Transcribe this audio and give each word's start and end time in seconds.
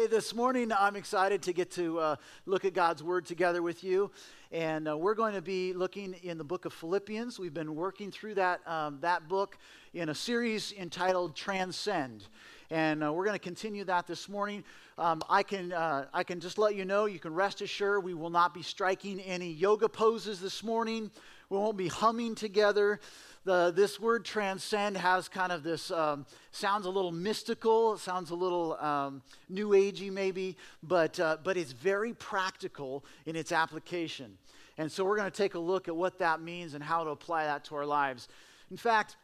Hey, 0.00 0.06
this 0.06 0.34
morning 0.34 0.72
I'm 0.72 0.96
excited 0.96 1.42
to 1.42 1.52
get 1.52 1.70
to 1.72 1.98
uh, 1.98 2.16
look 2.46 2.64
at 2.64 2.72
God's 2.72 3.02
Word 3.02 3.26
together 3.26 3.60
with 3.60 3.84
you. 3.84 4.10
And 4.50 4.88
uh, 4.88 4.96
we're 4.96 5.14
going 5.14 5.34
to 5.34 5.42
be 5.42 5.74
looking 5.74 6.14
in 6.22 6.38
the 6.38 6.44
book 6.44 6.64
of 6.64 6.72
Philippians. 6.72 7.38
We've 7.38 7.52
been 7.52 7.74
working 7.74 8.10
through 8.10 8.36
that, 8.36 8.66
um, 8.66 8.96
that 9.02 9.28
book 9.28 9.58
in 9.92 10.08
a 10.08 10.14
series 10.14 10.72
entitled 10.72 11.36
Transcend. 11.36 12.24
And 12.70 13.04
uh, 13.04 13.12
we're 13.12 13.26
going 13.26 13.38
to 13.38 13.44
continue 13.44 13.84
that 13.84 14.06
this 14.06 14.26
morning. 14.26 14.64
Um, 14.96 15.20
I, 15.28 15.42
can, 15.42 15.70
uh, 15.70 16.06
I 16.14 16.24
can 16.24 16.40
just 16.40 16.56
let 16.56 16.74
you 16.76 16.86
know, 16.86 17.04
you 17.04 17.18
can 17.18 17.34
rest 17.34 17.60
assured 17.60 18.02
we 18.02 18.14
will 18.14 18.30
not 18.30 18.54
be 18.54 18.62
striking 18.62 19.20
any 19.20 19.52
yoga 19.52 19.86
poses 19.86 20.40
this 20.40 20.64
morning. 20.64 21.10
We 21.50 21.58
won't 21.58 21.76
be 21.76 21.88
humming 21.88 22.36
together 22.36 23.00
the, 23.44 23.72
this 23.74 23.98
word 23.98 24.24
transcend 24.24 24.96
has 24.96 25.28
kind 25.28 25.50
of 25.50 25.62
this, 25.62 25.90
um, 25.90 26.26
sounds 26.50 26.86
a 26.86 26.90
little 26.90 27.12
mystical, 27.12 27.96
sounds 27.96 28.30
a 28.30 28.34
little 28.34 28.74
um, 28.74 29.22
new 29.48 29.70
agey 29.70 30.12
maybe, 30.12 30.56
but, 30.82 31.18
uh, 31.18 31.38
but 31.42 31.56
it's 31.56 31.72
very 31.72 32.12
practical 32.12 33.04
in 33.26 33.36
its 33.36 33.52
application. 33.52 34.36
And 34.76 34.90
so 34.90 35.04
we're 35.04 35.16
going 35.16 35.30
to 35.30 35.36
take 35.36 35.54
a 35.54 35.58
look 35.58 35.88
at 35.88 35.96
what 35.96 36.18
that 36.18 36.40
means 36.40 36.74
and 36.74 36.84
how 36.84 37.04
to 37.04 37.10
apply 37.10 37.44
that 37.44 37.64
to 37.66 37.76
our 37.76 37.86
lives. 37.86 38.28
In 38.70 38.76
fact, 38.76 39.16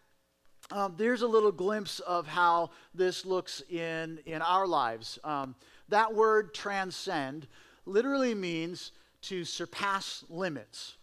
um, 0.70 0.94
there's 0.96 1.22
a 1.22 1.28
little 1.28 1.52
glimpse 1.52 2.00
of 2.00 2.26
how 2.26 2.70
this 2.94 3.24
looks 3.24 3.62
in, 3.70 4.18
in 4.26 4.42
our 4.42 4.66
lives. 4.66 5.18
Um, 5.24 5.54
that 5.88 6.12
word 6.12 6.54
transcend 6.54 7.46
literally 7.84 8.34
means 8.34 8.92
to 9.22 9.44
surpass 9.44 10.24
limits 10.28 10.96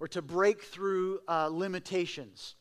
or 0.00 0.08
to 0.08 0.22
break 0.22 0.62
through 0.62 1.20
uh, 1.28 1.48
limitations. 1.48 2.54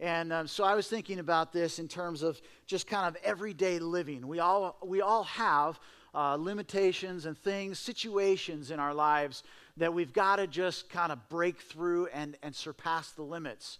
And 0.00 0.32
um, 0.32 0.46
so 0.46 0.64
I 0.64 0.74
was 0.74 0.88
thinking 0.88 1.18
about 1.18 1.52
this 1.52 1.78
in 1.78 1.86
terms 1.86 2.22
of 2.22 2.40
just 2.66 2.86
kind 2.86 3.06
of 3.06 3.22
everyday 3.22 3.78
living. 3.78 4.26
We 4.26 4.38
all, 4.38 4.76
we 4.82 5.02
all 5.02 5.24
have 5.24 5.78
uh, 6.14 6.36
limitations 6.36 7.26
and 7.26 7.36
things, 7.36 7.78
situations 7.78 8.70
in 8.70 8.80
our 8.80 8.94
lives 8.94 9.42
that 9.76 9.92
we've 9.92 10.12
got 10.12 10.36
to 10.36 10.46
just 10.46 10.88
kind 10.88 11.12
of 11.12 11.28
break 11.28 11.60
through 11.60 12.06
and, 12.08 12.36
and 12.42 12.54
surpass 12.54 13.12
the 13.12 13.22
limits. 13.22 13.78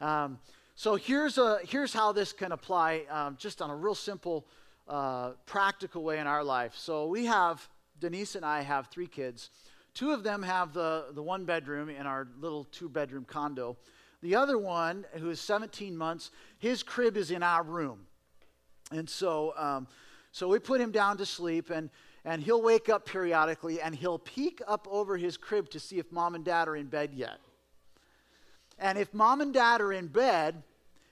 Um, 0.00 0.38
so 0.74 0.96
here's, 0.96 1.38
a, 1.38 1.60
here's 1.64 1.92
how 1.92 2.12
this 2.12 2.32
can 2.32 2.52
apply 2.52 3.04
um, 3.08 3.36
just 3.38 3.62
on 3.62 3.70
a 3.70 3.76
real 3.76 3.94
simple, 3.94 4.46
uh, 4.88 5.30
practical 5.46 6.02
way 6.02 6.18
in 6.18 6.26
our 6.26 6.42
life. 6.42 6.74
So 6.76 7.06
we 7.06 7.26
have, 7.26 7.68
Denise 8.00 8.34
and 8.34 8.44
I 8.44 8.62
have 8.62 8.88
three 8.88 9.06
kids. 9.06 9.50
Two 9.94 10.12
of 10.12 10.22
them 10.22 10.42
have 10.42 10.72
the, 10.72 11.06
the 11.12 11.22
one 11.22 11.44
bedroom 11.44 11.88
in 11.88 12.06
our 12.06 12.26
little 12.40 12.64
two 12.64 12.88
bedroom 12.88 13.24
condo. 13.24 13.76
The 14.22 14.36
other 14.36 14.56
one, 14.56 15.04
who 15.14 15.30
is 15.30 15.40
17 15.40 15.96
months, 15.96 16.30
his 16.58 16.82
crib 16.82 17.16
is 17.16 17.30
in 17.30 17.42
our 17.42 17.62
room. 17.62 18.06
And 18.90 19.08
so, 19.08 19.52
um, 19.56 19.86
so 20.30 20.48
we 20.48 20.58
put 20.58 20.80
him 20.80 20.92
down 20.92 21.18
to 21.18 21.26
sleep, 21.26 21.70
and, 21.70 21.90
and 22.24 22.42
he'll 22.42 22.62
wake 22.62 22.88
up 22.88 23.04
periodically 23.04 23.80
and 23.80 23.94
he'll 23.94 24.18
peek 24.18 24.62
up 24.66 24.86
over 24.90 25.16
his 25.16 25.36
crib 25.36 25.68
to 25.70 25.80
see 25.80 25.98
if 25.98 26.10
mom 26.12 26.34
and 26.34 26.44
dad 26.44 26.68
are 26.68 26.76
in 26.76 26.86
bed 26.86 27.10
yet. 27.12 27.38
And 28.78 28.96
if 28.96 29.12
mom 29.12 29.40
and 29.40 29.52
dad 29.52 29.80
are 29.80 29.92
in 29.92 30.06
bed, 30.06 30.62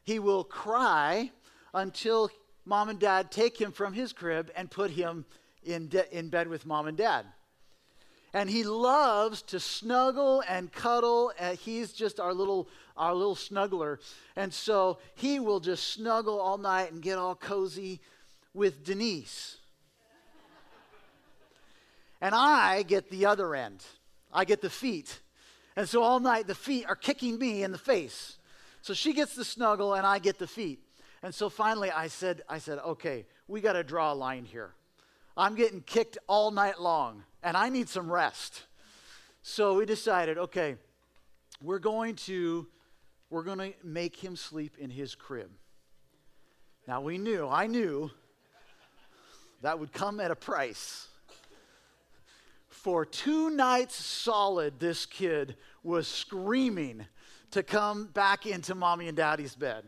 he 0.04 0.18
will 0.18 0.44
cry 0.44 1.30
until 1.74 2.30
mom 2.64 2.88
and 2.88 2.98
dad 2.98 3.30
take 3.30 3.60
him 3.60 3.72
from 3.72 3.92
his 3.92 4.12
crib 4.12 4.50
and 4.56 4.70
put 4.70 4.90
him 4.90 5.24
in, 5.64 5.88
de- 5.88 6.16
in 6.16 6.28
bed 6.28 6.48
with 6.48 6.64
mom 6.64 6.86
and 6.86 6.96
dad. 6.96 7.26
And 8.32 8.48
he 8.48 8.62
loves 8.62 9.42
to 9.42 9.58
snuggle 9.58 10.42
and 10.48 10.70
cuddle. 10.72 11.32
And 11.38 11.58
he's 11.58 11.92
just 11.92 12.20
our 12.20 12.32
little, 12.32 12.68
our 12.96 13.14
little 13.14 13.34
snuggler. 13.34 13.98
And 14.36 14.52
so 14.52 14.98
he 15.14 15.40
will 15.40 15.60
just 15.60 15.92
snuggle 15.92 16.40
all 16.40 16.58
night 16.58 16.92
and 16.92 17.02
get 17.02 17.18
all 17.18 17.34
cozy 17.34 18.00
with 18.54 18.84
Denise. 18.84 19.56
and 22.20 22.34
I 22.34 22.82
get 22.82 23.10
the 23.10 23.26
other 23.26 23.54
end. 23.54 23.84
I 24.32 24.44
get 24.44 24.62
the 24.62 24.70
feet. 24.70 25.20
And 25.76 25.88
so 25.88 26.02
all 26.02 26.20
night 26.20 26.46
the 26.46 26.54
feet 26.54 26.86
are 26.86 26.96
kicking 26.96 27.38
me 27.38 27.62
in 27.62 27.72
the 27.72 27.78
face. 27.78 28.38
So 28.82 28.94
she 28.94 29.12
gets 29.12 29.34
the 29.34 29.44
snuggle 29.44 29.94
and 29.94 30.06
I 30.06 30.20
get 30.20 30.38
the 30.38 30.46
feet. 30.46 30.80
And 31.22 31.34
so 31.34 31.48
finally 31.50 31.90
I 31.90 32.06
said, 32.06 32.42
I 32.48 32.58
said, 32.58 32.78
okay, 32.78 33.26
we 33.48 33.60
got 33.60 33.72
to 33.72 33.82
draw 33.82 34.12
a 34.12 34.14
line 34.14 34.44
here. 34.44 34.72
I'm 35.36 35.54
getting 35.54 35.80
kicked 35.80 36.16
all 36.28 36.50
night 36.50 36.80
long 36.80 37.24
and 37.42 37.56
I 37.56 37.68
need 37.68 37.88
some 37.88 38.10
rest. 38.10 38.64
So 39.42 39.74
we 39.74 39.86
decided, 39.86 40.38
okay, 40.38 40.76
we're 41.62 41.78
going 41.78 42.16
to 42.16 42.66
we're 43.30 43.44
going 43.44 43.58
to 43.58 43.72
make 43.84 44.16
him 44.16 44.34
sleep 44.34 44.76
in 44.78 44.90
his 44.90 45.14
crib. 45.14 45.50
Now 46.88 47.00
we 47.00 47.16
knew, 47.16 47.46
I 47.46 47.68
knew 47.68 48.10
that 49.62 49.78
would 49.78 49.92
come 49.92 50.18
at 50.18 50.32
a 50.32 50.36
price. 50.36 51.06
For 52.68 53.04
two 53.04 53.50
nights 53.50 53.94
solid, 53.94 54.80
this 54.80 55.06
kid 55.06 55.56
was 55.84 56.08
screaming 56.08 57.06
to 57.52 57.62
come 57.62 58.06
back 58.06 58.46
into 58.46 58.74
mommy 58.74 59.06
and 59.06 59.16
daddy's 59.16 59.54
bed. 59.54 59.84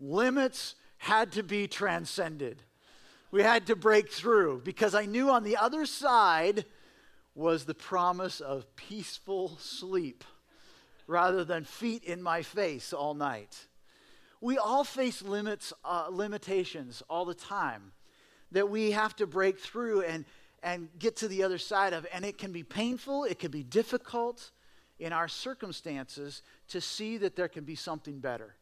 Limits 0.00 0.76
had 0.96 1.32
to 1.32 1.42
be 1.42 1.66
transcended 1.66 2.62
we 3.30 3.42
had 3.42 3.66
to 3.66 3.76
break 3.76 4.10
through 4.10 4.62
because 4.64 4.94
I 4.94 5.06
knew 5.06 5.30
on 5.30 5.44
the 5.44 5.56
other 5.56 5.86
side 5.86 6.64
was 7.34 7.64
the 7.64 7.74
promise 7.74 8.40
of 8.40 8.74
peaceful 8.76 9.56
sleep 9.60 10.24
rather 11.06 11.44
than 11.44 11.64
feet 11.64 12.04
in 12.04 12.22
my 12.22 12.42
face 12.42 12.92
all 12.92 13.14
night. 13.14 13.66
We 14.40 14.56
all 14.56 14.84
face 14.84 15.22
limits, 15.22 15.72
uh, 15.84 16.08
limitations 16.10 17.02
all 17.08 17.24
the 17.24 17.34
time 17.34 17.92
that 18.52 18.70
we 18.70 18.92
have 18.92 19.14
to 19.16 19.26
break 19.26 19.58
through 19.58 20.02
and, 20.02 20.24
and 20.62 20.88
get 20.98 21.16
to 21.16 21.28
the 21.28 21.42
other 21.42 21.58
side 21.58 21.92
of. 21.92 22.06
And 22.12 22.24
it 22.24 22.38
can 22.38 22.52
be 22.52 22.62
painful, 22.62 23.24
it 23.24 23.38
can 23.38 23.50
be 23.50 23.62
difficult 23.62 24.50
in 24.98 25.12
our 25.12 25.28
circumstances 25.28 26.42
to 26.68 26.80
see 26.80 27.18
that 27.18 27.36
there 27.36 27.48
can 27.48 27.64
be 27.64 27.74
something 27.74 28.20
better 28.20 28.54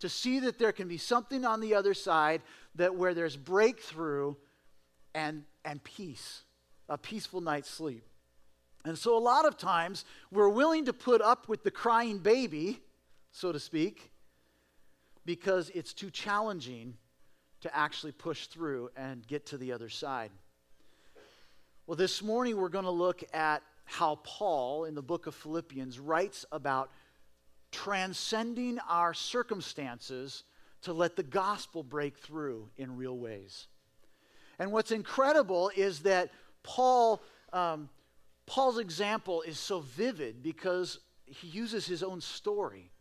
to 0.00 0.08
see 0.08 0.40
that 0.40 0.58
there 0.58 0.72
can 0.72 0.88
be 0.88 0.98
something 0.98 1.44
on 1.44 1.60
the 1.60 1.74
other 1.74 1.94
side 1.94 2.42
that 2.74 2.94
where 2.94 3.14
there's 3.14 3.36
breakthrough 3.36 4.34
and, 5.14 5.44
and 5.64 5.82
peace, 5.84 6.42
a 6.88 6.98
peaceful 6.98 7.40
night's 7.40 7.70
sleep. 7.70 8.04
And 8.84 8.98
so 8.98 9.16
a 9.16 9.18
lot 9.18 9.46
of 9.46 9.56
times 9.56 10.04
we're 10.30 10.48
willing 10.48 10.84
to 10.86 10.92
put 10.92 11.22
up 11.22 11.48
with 11.48 11.62
the 11.62 11.70
crying 11.70 12.18
baby, 12.18 12.80
so 13.32 13.50
to 13.50 13.58
speak, 13.58 14.10
because 15.24 15.70
it's 15.70 15.94
too 15.94 16.10
challenging 16.10 16.94
to 17.62 17.74
actually 17.74 18.12
push 18.12 18.46
through 18.46 18.90
and 18.94 19.26
get 19.26 19.46
to 19.46 19.56
the 19.56 19.72
other 19.72 19.88
side. 19.88 20.30
Well, 21.86 21.96
this 21.96 22.22
morning 22.22 22.58
we're 22.58 22.68
going 22.68 22.84
to 22.84 22.90
look 22.90 23.24
at 23.32 23.62
how 23.84 24.16
Paul 24.22 24.84
in 24.84 24.94
the 24.94 25.02
book 25.02 25.26
of 25.26 25.34
Philippians 25.34 25.98
writes 25.98 26.44
about 26.52 26.90
transcending 27.74 28.78
our 28.88 29.12
circumstances 29.12 30.44
to 30.82 30.92
let 30.92 31.16
the 31.16 31.22
gospel 31.22 31.82
break 31.82 32.16
through 32.18 32.68
in 32.76 32.96
real 32.96 33.18
ways. 33.18 33.66
And 34.60 34.70
what's 34.70 34.92
incredible 34.92 35.72
is 35.74 36.00
that 36.00 36.30
Paul, 36.62 37.20
um, 37.52 37.88
Paul's 38.46 38.78
example 38.78 39.42
is 39.42 39.58
so 39.58 39.80
vivid 39.80 40.42
because 40.42 41.00
he 41.26 41.48
uses 41.48 41.84
his 41.86 42.04
own 42.04 42.20
story. 42.20 42.92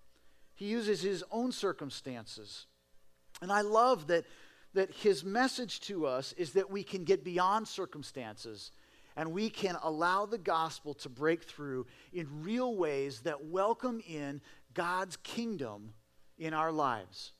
He 0.56 0.66
uses 0.66 1.01
his 1.01 1.23
own 1.31 1.51
circumstances. 1.51 2.66
And 3.41 3.51
I 3.51 3.62
love 3.62 4.07
that, 4.07 4.25
that 4.73 4.91
his 4.91 5.23
message 5.23 5.81
to 5.81 6.07
us 6.07 6.33
is 6.33 6.53
that 6.53 6.72
we 6.72 6.83
can 6.83 7.03
get 7.03 7.23
beyond 7.23 7.67
circumstances 7.67 8.72
and 9.16 9.31
we 9.31 9.50
can 9.50 9.78
allow 9.83 10.25
the 10.25 10.38
gospel 10.38 10.94
to 10.95 11.09
break 11.09 11.44
through 11.44 11.85
in 12.13 12.44
real 12.44 12.75
ways 12.75 13.22
that 13.22 13.45
welcome 13.45 14.01
in 14.07 14.41
God's 14.73 15.17
kingdom 15.17 15.94
in 16.38 16.53
our 16.53 16.72
lives, 16.72 17.31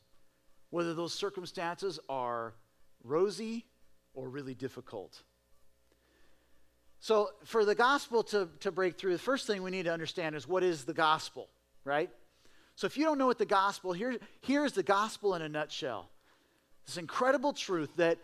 whether 0.70 0.94
those 0.94 1.14
circumstances 1.14 2.00
are 2.10 2.54
rosy 3.04 3.66
or 4.14 4.30
really 4.30 4.54
difficult. 4.54 5.24
So, 7.00 7.32
for 7.44 7.66
the 7.66 7.76
gospel 7.76 8.24
to, 8.24 8.48
to 8.62 8.72
break 8.72 8.98
through, 8.98 9.12
the 9.12 9.20
first 9.20 9.46
thing 9.46 9.62
we 9.62 9.72
need 9.72 9.84
to 9.84 9.94
understand 9.94 10.36
is 10.36 10.48
what 10.48 10.64
is 10.64 10.86
the 10.86 10.94
gospel, 10.94 11.50
right? 11.84 12.10
So, 12.76 12.88
if 12.88 12.98
you 12.98 13.04
don't 13.04 13.18
know 13.18 13.28
what 13.28 13.40
the 13.40 13.46
gospel, 13.46 13.92
here, 13.92 14.18
here's 14.42 14.72
the 14.72 14.84
gospel 14.84 15.36
in 15.36 15.42
a 15.42 15.50
nutshell. 15.50 16.10
This 16.86 16.98
incredible 16.98 17.52
truth 17.52 17.90
that 17.98 18.20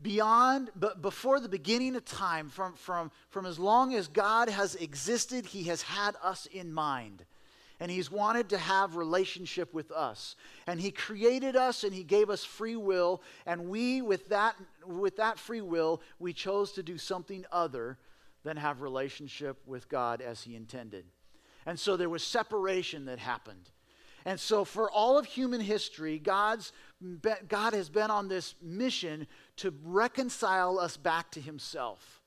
beyond, 0.00 0.70
but 0.76 1.02
before 1.02 1.40
the 1.40 1.48
beginning 1.48 1.96
of 1.96 2.04
time, 2.04 2.48
from, 2.48 2.74
from, 2.74 3.10
from 3.28 3.44
as 3.44 3.58
long 3.58 3.94
as 3.94 4.06
God 4.08 4.48
has 4.48 4.76
existed, 4.76 5.46
He 5.46 5.64
has 5.64 5.82
had 5.82 6.14
us 6.22 6.46
in 6.46 6.72
mind 6.72 7.24
and 7.82 7.90
he's 7.90 8.12
wanted 8.12 8.48
to 8.50 8.56
have 8.56 8.94
relationship 8.94 9.74
with 9.74 9.90
us 9.90 10.36
and 10.68 10.80
he 10.80 10.92
created 10.92 11.56
us 11.56 11.82
and 11.82 11.92
he 11.92 12.04
gave 12.04 12.30
us 12.30 12.44
free 12.44 12.76
will 12.76 13.20
and 13.44 13.68
we 13.68 14.00
with 14.00 14.28
that 14.28 14.54
with 14.86 15.16
that 15.16 15.36
free 15.36 15.60
will 15.60 16.00
we 16.20 16.32
chose 16.32 16.70
to 16.70 16.82
do 16.82 16.96
something 16.96 17.44
other 17.50 17.98
than 18.44 18.56
have 18.56 18.80
relationship 18.82 19.58
with 19.66 19.88
god 19.88 20.20
as 20.20 20.42
he 20.42 20.54
intended 20.54 21.04
and 21.66 21.78
so 21.78 21.96
there 21.96 22.08
was 22.08 22.22
separation 22.22 23.06
that 23.06 23.18
happened 23.18 23.70
and 24.24 24.38
so 24.38 24.64
for 24.64 24.88
all 24.88 25.18
of 25.18 25.26
human 25.26 25.60
history 25.60 26.20
god's 26.20 26.72
God 27.48 27.72
has 27.72 27.88
been 27.88 28.10
on 28.10 28.28
this 28.28 28.54
mission 28.62 29.26
to 29.56 29.74
reconcile 29.84 30.78
us 30.78 30.96
back 30.96 31.32
to 31.32 31.40
himself. 31.40 32.22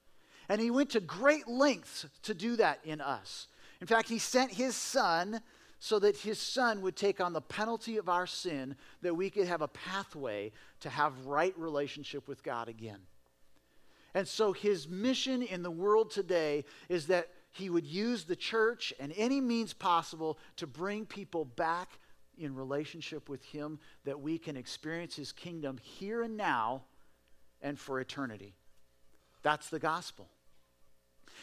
And 0.50 0.60
he 0.60 0.70
went 0.70 0.92
to 0.92 1.00
great 1.00 1.48
lengths 1.48 2.06
to 2.24 2.34
do 2.34 2.56
that 2.58 2.80
in 2.84 3.02
us. 3.02 3.48
In 3.82 3.88
fact, 3.88 4.10
he 4.10 4.20
sent 4.20 4.52
his 4.52 4.76
son 4.76 5.42
so 5.80 6.00
that 6.00 6.18
his 6.18 6.40
son 6.40 6.82
would 6.82 6.96
take 6.96 7.20
on 7.20 7.34
the 7.34 7.42
penalty 7.42 7.98
of 7.98 8.10
our 8.10 8.26
sin, 8.26 8.76
that 9.02 9.16
we 9.16 9.30
could 9.30 9.48
have 9.48 9.62
a 9.62 9.68
pathway 9.68 10.52
to 10.80 10.90
have 10.90 11.26
right 11.26 11.54
relationship 11.58 12.28
with 12.28 12.44
God 12.44 12.70
again. 12.70 13.00
And 14.14 14.28
so 14.28 14.54
his 14.54 14.88
mission 14.88 15.42
in 15.42 15.62
the 15.62 15.72
world 15.72 16.10
today 16.10 16.64
is 16.88 17.08
that 17.08 17.30
he 17.52 17.70
would 17.70 17.86
use 17.86 18.24
the 18.24 18.36
church 18.36 18.94
and 19.00 19.14
any 19.18 19.42
means 19.42 19.74
possible 19.74 20.40
to 20.56 20.66
bring 20.66 21.06
people 21.06 21.46
back 21.46 22.00
in 22.38 22.56
relationship 22.56 23.30
with 23.30 23.44
him 23.44 23.80
that 24.06 24.20
we 24.20 24.38
can 24.38 24.58
experience 24.58 25.16
his 25.16 25.32
kingdom 25.32 25.78
here 25.82 26.24
and 26.24 26.38
now 26.38 26.84
and 27.62 27.80
for 27.80 28.00
eternity. 28.00 28.56
That's 29.42 29.70
the 29.70 29.80
gospel. 29.80 30.28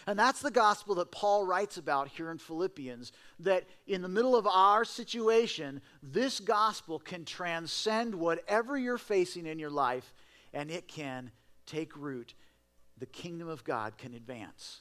And 0.07 0.19
that's 0.19 0.41
the 0.41 0.51
gospel 0.51 0.97
that 0.97 1.13
Paul 1.13 1.45
writes 1.47 1.77
about 1.77 2.09
here 2.09 2.31
in 2.31 2.39
Philippians 2.39 3.13
that 3.41 3.65
in 3.87 4.03
the 4.03 4.09
middle 4.09 4.35
of 4.35 4.47
our 4.47 4.85
situation, 4.85 5.81
this 6.03 6.41
gospel 6.41 6.99
can 6.99 7.25
transcend 7.25 8.15
whatever 8.15 8.77
you're 8.77 8.99
facing 8.99 9.47
in 9.47 9.59
your 9.59 9.71
life 9.71 10.13
and 10.53 10.71
it 10.71 10.89
can 10.89 11.31
take 11.67 11.97
root. 11.97 12.35
The 12.99 13.07
kingdom 13.07 13.49
of 13.49 13.65
God 13.65 13.97
can 13.97 14.15
advance. 14.15 14.81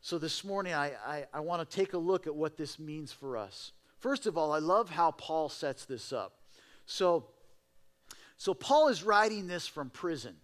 So 0.00 0.18
this 0.18 0.44
morning, 0.44 0.72
I, 0.72 0.92
I, 1.06 1.24
I 1.34 1.40
want 1.40 1.68
to 1.68 1.76
take 1.76 1.92
a 1.92 1.98
look 1.98 2.26
at 2.26 2.34
what 2.34 2.56
this 2.56 2.78
means 2.78 3.12
for 3.12 3.36
us. 3.36 3.72
First 3.98 4.26
of 4.26 4.38
all, 4.38 4.52
I 4.52 4.58
love 4.58 4.88
how 4.88 5.10
Paul 5.10 5.48
sets 5.48 5.84
this 5.84 6.12
up. 6.12 6.34
So, 6.86 7.26
so 8.36 8.54
Paul 8.54 8.88
is 8.88 9.02
writing 9.02 9.46
this 9.46 9.66
from 9.66 9.90
prison. 9.90 10.36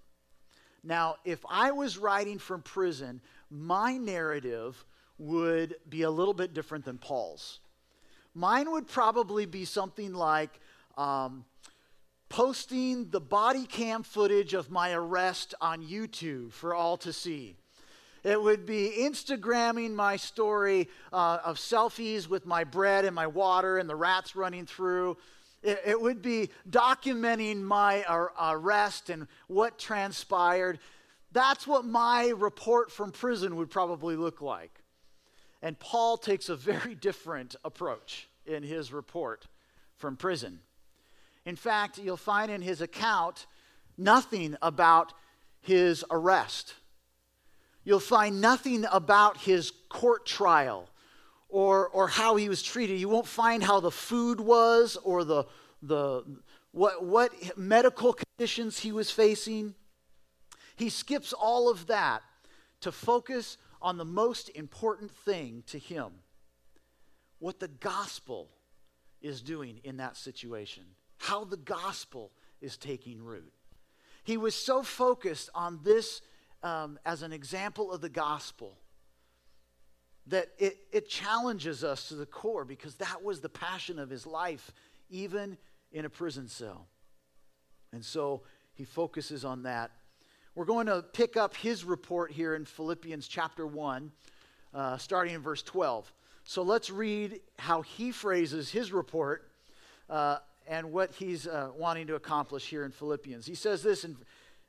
Now, 0.84 1.16
if 1.24 1.44
I 1.48 1.70
was 1.70 1.96
writing 1.96 2.38
from 2.38 2.60
prison, 2.62 3.22
my 3.50 3.96
narrative 3.96 4.84
would 5.18 5.76
be 5.88 6.02
a 6.02 6.10
little 6.10 6.34
bit 6.34 6.52
different 6.52 6.84
than 6.84 6.98
Paul's. 6.98 7.60
Mine 8.34 8.70
would 8.72 8.86
probably 8.86 9.46
be 9.46 9.64
something 9.64 10.12
like 10.12 10.60
um, 10.98 11.44
posting 12.28 13.08
the 13.10 13.20
body 13.20 13.64
cam 13.64 14.02
footage 14.02 14.54
of 14.54 14.70
my 14.70 14.92
arrest 14.92 15.54
on 15.60 15.82
YouTube 15.82 16.52
for 16.52 16.74
all 16.74 16.96
to 16.98 17.12
see. 17.12 17.56
It 18.24 18.42
would 18.42 18.66
be 18.66 18.92
Instagramming 18.98 19.92
my 19.92 20.16
story 20.16 20.88
uh, 21.12 21.38
of 21.44 21.58
selfies 21.58 22.26
with 22.28 22.46
my 22.46 22.64
bread 22.64 23.04
and 23.04 23.14
my 23.14 23.26
water 23.26 23.78
and 23.78 23.88
the 23.88 23.94
rats 23.94 24.34
running 24.34 24.66
through. 24.66 25.16
It, 25.64 25.80
it 25.86 26.00
would 26.00 26.20
be 26.22 26.50
documenting 26.70 27.62
my 27.62 28.04
arrest 28.38 29.08
and 29.10 29.26
what 29.48 29.78
transpired. 29.78 30.78
That's 31.32 31.66
what 31.66 31.84
my 31.84 32.28
report 32.28 32.92
from 32.92 33.10
prison 33.10 33.56
would 33.56 33.70
probably 33.70 34.14
look 34.14 34.42
like. 34.42 34.82
And 35.62 35.78
Paul 35.78 36.18
takes 36.18 36.50
a 36.50 36.54
very 36.54 36.94
different 36.94 37.56
approach 37.64 38.28
in 38.44 38.62
his 38.62 38.92
report 38.92 39.46
from 39.96 40.16
prison. 40.16 40.60
In 41.46 41.56
fact, 41.56 41.96
you'll 41.98 42.18
find 42.18 42.50
in 42.50 42.60
his 42.60 42.82
account 42.82 43.46
nothing 43.96 44.56
about 44.60 45.14
his 45.62 46.04
arrest. 46.10 46.74
You'll 47.84 48.00
find 48.00 48.42
nothing 48.42 48.84
about 48.92 49.38
his 49.38 49.72
court 49.88 50.26
trial 50.26 50.90
or, 51.54 51.86
or 51.90 52.08
how 52.08 52.34
he 52.34 52.48
was 52.48 52.64
treated. 52.64 52.98
You 52.98 53.08
won't 53.08 53.28
find 53.28 53.62
how 53.62 53.78
the 53.78 53.92
food 53.92 54.40
was 54.40 54.96
or 55.04 55.22
the, 55.22 55.44
the, 55.82 56.24
what, 56.72 57.04
what 57.04 57.56
medical 57.56 58.12
conditions 58.12 58.80
he 58.80 58.90
was 58.90 59.12
facing. 59.12 59.76
He 60.74 60.90
skips 60.90 61.32
all 61.32 61.70
of 61.70 61.86
that 61.86 62.24
to 62.80 62.90
focus 62.90 63.56
on 63.80 63.98
the 63.98 64.04
most 64.04 64.48
important 64.56 65.12
thing 65.12 65.62
to 65.68 65.78
him 65.78 66.10
what 67.38 67.60
the 67.60 67.68
gospel 67.68 68.48
is 69.22 69.40
doing 69.40 69.78
in 69.84 69.98
that 69.98 70.16
situation, 70.16 70.82
how 71.18 71.44
the 71.44 71.56
gospel 71.56 72.32
is 72.60 72.76
taking 72.76 73.22
root. 73.22 73.52
He 74.24 74.36
was 74.36 74.56
so 74.56 74.82
focused 74.82 75.50
on 75.54 75.78
this 75.84 76.20
um, 76.64 76.98
as 77.06 77.22
an 77.22 77.32
example 77.32 77.92
of 77.92 78.00
the 78.00 78.08
gospel 78.08 78.76
that 80.26 80.48
it, 80.58 80.78
it 80.92 81.08
challenges 81.08 81.84
us 81.84 82.08
to 82.08 82.14
the 82.14 82.26
core 82.26 82.64
because 82.64 82.94
that 82.96 83.22
was 83.22 83.40
the 83.40 83.48
passion 83.48 83.98
of 83.98 84.08
his 84.08 84.26
life, 84.26 84.72
even 85.10 85.58
in 85.92 86.04
a 86.04 86.10
prison 86.10 86.48
cell. 86.48 86.86
And 87.92 88.04
so 88.04 88.42
he 88.74 88.84
focuses 88.84 89.44
on 89.44 89.62
that. 89.64 89.90
We're 90.54 90.64
going 90.64 90.86
to 90.86 91.02
pick 91.02 91.36
up 91.36 91.54
his 91.54 91.84
report 91.84 92.32
here 92.32 92.54
in 92.54 92.64
Philippians 92.64 93.28
chapter 93.28 93.66
1, 93.66 94.10
uh, 94.72 94.96
starting 94.98 95.34
in 95.34 95.40
verse 95.42 95.62
12. 95.62 96.12
So 96.44 96.62
let's 96.62 96.90
read 96.90 97.40
how 97.58 97.82
he 97.82 98.12
phrases 98.12 98.70
his 98.70 98.92
report 98.92 99.50
uh, 100.08 100.38
and 100.66 100.92
what 100.92 101.12
he's 101.12 101.46
uh, 101.46 101.70
wanting 101.76 102.06
to 102.06 102.14
accomplish 102.14 102.68
here 102.68 102.84
in 102.84 102.90
Philippians. 102.90 103.46
He 103.46 103.54
says 103.54 103.82
this 103.82 104.04
in, 104.04 104.16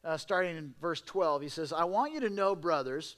uh, 0.03 0.17
starting 0.17 0.57
in 0.57 0.73
verse 0.81 1.01
12. 1.01 1.41
He 1.41 1.49
says, 1.49 1.71
I 1.71 1.83
want 1.83 2.13
you 2.13 2.19
to 2.21 2.29
know, 2.29 2.55
brothers, 2.55 3.17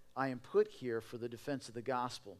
I 0.15 0.29
am 0.29 0.39
put 0.39 0.67
here 0.67 1.01
for 1.01 1.17
the 1.17 1.29
defense 1.29 1.67
of 1.67 1.73
the 1.73 1.81
gospel. 1.81 2.37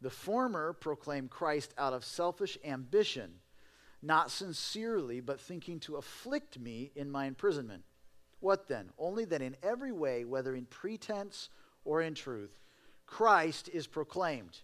The 0.00 0.10
former 0.10 0.72
proclaim 0.72 1.28
Christ 1.28 1.72
out 1.78 1.92
of 1.92 2.04
selfish 2.04 2.58
ambition, 2.64 3.40
not 4.02 4.30
sincerely, 4.30 5.20
but 5.20 5.40
thinking 5.40 5.80
to 5.80 5.96
afflict 5.96 6.58
me 6.58 6.92
in 6.94 7.10
my 7.10 7.26
imprisonment. 7.26 7.84
What 8.40 8.68
then? 8.68 8.90
Only 8.98 9.24
that 9.26 9.42
in 9.42 9.56
every 9.62 9.92
way, 9.92 10.24
whether 10.24 10.54
in 10.54 10.66
pretense 10.66 11.48
or 11.84 12.02
in 12.02 12.14
truth, 12.14 12.58
Christ 13.06 13.70
is 13.72 13.86
proclaimed. 13.86 14.58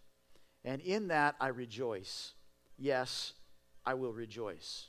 And 0.64 0.80
in 0.82 1.08
that 1.08 1.36
I 1.40 1.48
rejoice. 1.48 2.32
Yes, 2.78 3.32
I 3.86 3.94
will 3.94 4.12
rejoice. 4.12 4.88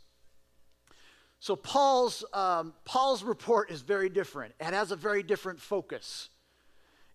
So 1.39 1.55
Paul's, 1.55 2.23
um, 2.33 2.73
Paul's 2.85 3.23
report 3.23 3.69
is 3.69 3.81
very 3.81 4.09
different. 4.09 4.53
It 4.59 4.73
has 4.73 4.91
a 4.91 4.95
very 4.95 5.23
different 5.23 5.59
focus. 5.59 6.29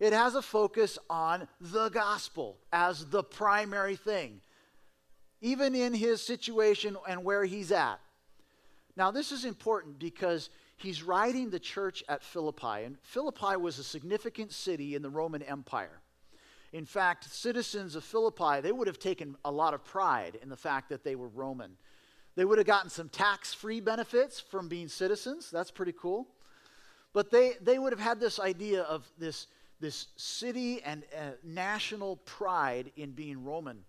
It 0.00 0.12
has 0.12 0.34
a 0.34 0.42
focus 0.42 0.98
on 1.10 1.48
the 1.60 1.88
gospel 1.88 2.56
as 2.72 3.06
the 3.06 3.22
primary 3.22 3.96
thing, 3.96 4.40
even 5.40 5.74
in 5.74 5.92
his 5.92 6.24
situation 6.24 6.96
and 7.08 7.24
where 7.24 7.44
he's 7.44 7.72
at. 7.72 8.00
Now, 8.96 9.10
this 9.10 9.32
is 9.32 9.44
important 9.44 9.98
because 9.98 10.50
he's 10.76 11.02
writing 11.02 11.50
the 11.50 11.58
church 11.58 12.04
at 12.08 12.22
Philippi, 12.22 12.84
and 12.84 12.96
Philippi 13.02 13.56
was 13.56 13.78
a 13.78 13.84
significant 13.84 14.52
city 14.52 14.94
in 14.94 15.02
the 15.02 15.10
Roman 15.10 15.42
Empire. 15.42 16.00
In 16.72 16.84
fact, 16.84 17.32
citizens 17.32 17.96
of 17.96 18.04
Philippi, 18.04 18.60
they 18.60 18.72
would 18.72 18.88
have 18.88 18.98
taken 18.98 19.36
a 19.44 19.50
lot 19.50 19.74
of 19.74 19.84
pride 19.84 20.38
in 20.42 20.48
the 20.48 20.56
fact 20.56 20.90
that 20.90 21.02
they 21.02 21.16
were 21.16 21.28
Roman. 21.28 21.76
They 22.36 22.44
would 22.44 22.58
have 22.58 22.66
gotten 22.66 22.90
some 22.90 23.08
tax 23.08 23.54
free 23.54 23.80
benefits 23.80 24.38
from 24.38 24.68
being 24.68 24.88
citizens. 24.88 25.50
That's 25.50 25.70
pretty 25.70 25.94
cool. 25.98 26.28
But 27.12 27.30
they, 27.30 27.54
they 27.60 27.78
would 27.78 27.92
have 27.92 28.00
had 28.00 28.20
this 28.20 28.38
idea 28.38 28.82
of 28.82 29.08
this 29.18 29.46
this 29.80 30.08
city 30.16 30.82
and 30.82 31.04
uh, 31.16 31.30
national 31.44 32.16
pride 32.18 32.90
in 32.97 33.12
being 33.12 33.44
Roman. 33.44 33.85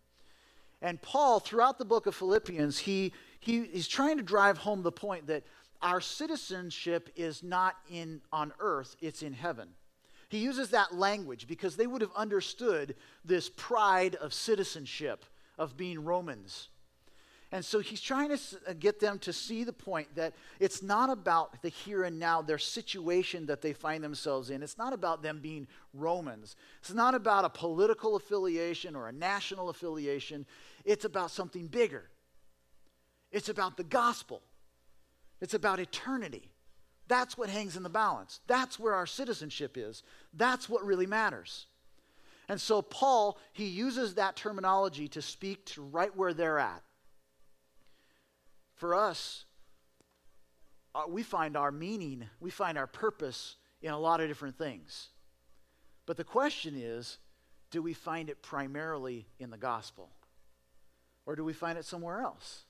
And 0.82 1.02
Paul, 1.02 1.40
throughout 1.40 1.78
the 1.78 1.86
book 1.86 2.06
of 2.06 2.16
Philippians, 2.16 2.80
he, 2.80 3.12
he, 3.40 3.66
he's 3.66 3.88
trying 3.88 4.18
to 4.18 4.24
drive 4.24 4.58
home 4.58 4.82
the 4.82 4.92
point 4.92 5.28
that 5.28 5.44
our 5.82 6.00
citizenship 6.02 7.10
is 7.16 7.44
not 7.44 7.76
in, 7.90 8.22
on 8.32 8.54
earth, 8.60 8.96
it's 9.02 9.22
in 9.22 9.34
heaven. 9.34 9.70
He 10.30 10.38
uses 10.38 10.70
that 10.70 10.94
language 10.94 11.48
because 11.48 11.76
they 11.76 11.88
would 11.88 12.02
have 12.02 12.12
understood 12.16 12.96
this 13.26 13.50
pride 13.50 14.16
of 14.16 14.34
citizenship, 14.34 15.26
of 15.58 15.76
being 15.76 16.04
Romans. 16.04 16.70
And 17.52 17.66
so 17.66 17.80
he's 17.80 18.02
trying 18.02 18.30
to 18.30 18.40
uh, 18.68 18.74
get 18.78 19.00
them 19.00 19.18
to 19.20 19.34
see 19.34 19.64
the 19.64 19.74
point 19.74 20.14
that 20.16 20.36
it's 20.60 20.84
not 20.84 21.10
about 21.10 21.64
the 21.64 21.70
here 21.70 22.04
and 22.04 22.20
now, 22.20 22.44
their 22.44 22.60
situation 22.60 23.48
that 23.48 23.62
they 23.62 23.74
find 23.74 24.04
themselves 24.04 24.52
in. 24.52 24.62
It's 24.62 24.78
not 24.78 24.94
about 24.94 25.24
them 25.24 25.40
being 25.42 25.68
Romans. 25.94 26.56
It's 26.80 26.94
not 26.94 27.16
about 27.16 27.46
a 27.46 27.50
political 27.50 28.16
affiliation 28.16 28.96
or 28.96 29.08
a 29.08 29.12
national 29.12 29.70
affiliation. 29.70 30.46
It's 30.86 31.06
about 31.06 31.32
something 31.32 31.66
bigger. 31.66 32.10
It's 33.32 33.50
about 33.50 33.78
the 33.78 33.84
gospel. 33.84 34.42
It's 35.42 35.56
about 35.56 35.80
eternity. 35.80 36.52
That's 37.08 37.36
what 37.36 37.50
hangs 37.50 37.76
in 37.76 37.82
the 37.82 37.90
balance. 37.90 38.42
That's 38.46 38.78
where 38.80 38.94
our 38.94 39.08
citizenship 39.08 39.76
is. 39.76 40.04
That's 40.36 40.70
what 40.70 40.86
really 40.86 41.08
matters. 41.08 41.66
And 42.48 42.62
so 42.62 42.84
Paul, 42.84 43.40
he 43.54 43.66
uses 43.66 44.16
that 44.16 44.36
terminology 44.36 45.08
to 45.10 45.22
speak 45.22 45.66
to 45.68 45.82
right 45.82 46.16
where 46.16 46.34
they're 46.34 46.60
at. 46.60 46.84
For 48.80 48.96
us, 48.96 49.44
uh, 50.96 51.04
we 51.10 51.22
find 51.22 51.58
our 51.58 51.72
meaning, 51.72 52.24
we 52.40 52.50
find 52.50 52.78
our 52.78 52.88
purpose 52.88 53.58
in 53.82 53.92
a 53.92 54.00
lot 54.00 54.22
of 54.22 54.30
different 54.30 54.58
things. 54.58 55.10
But 56.06 56.16
the 56.16 56.24
question 56.24 56.76
is 56.78 57.18
do 57.72 57.82
we 57.82 57.94
find 57.94 58.30
it 58.30 58.42
primarily 58.42 59.28
in 59.38 59.50
the 59.50 59.58
gospel? 59.58 60.10
Or 61.26 61.36
do 61.36 61.44
we 61.44 61.52
find 61.52 61.78
it 61.78 61.84
somewhere 61.84 62.22
else? 62.22 62.64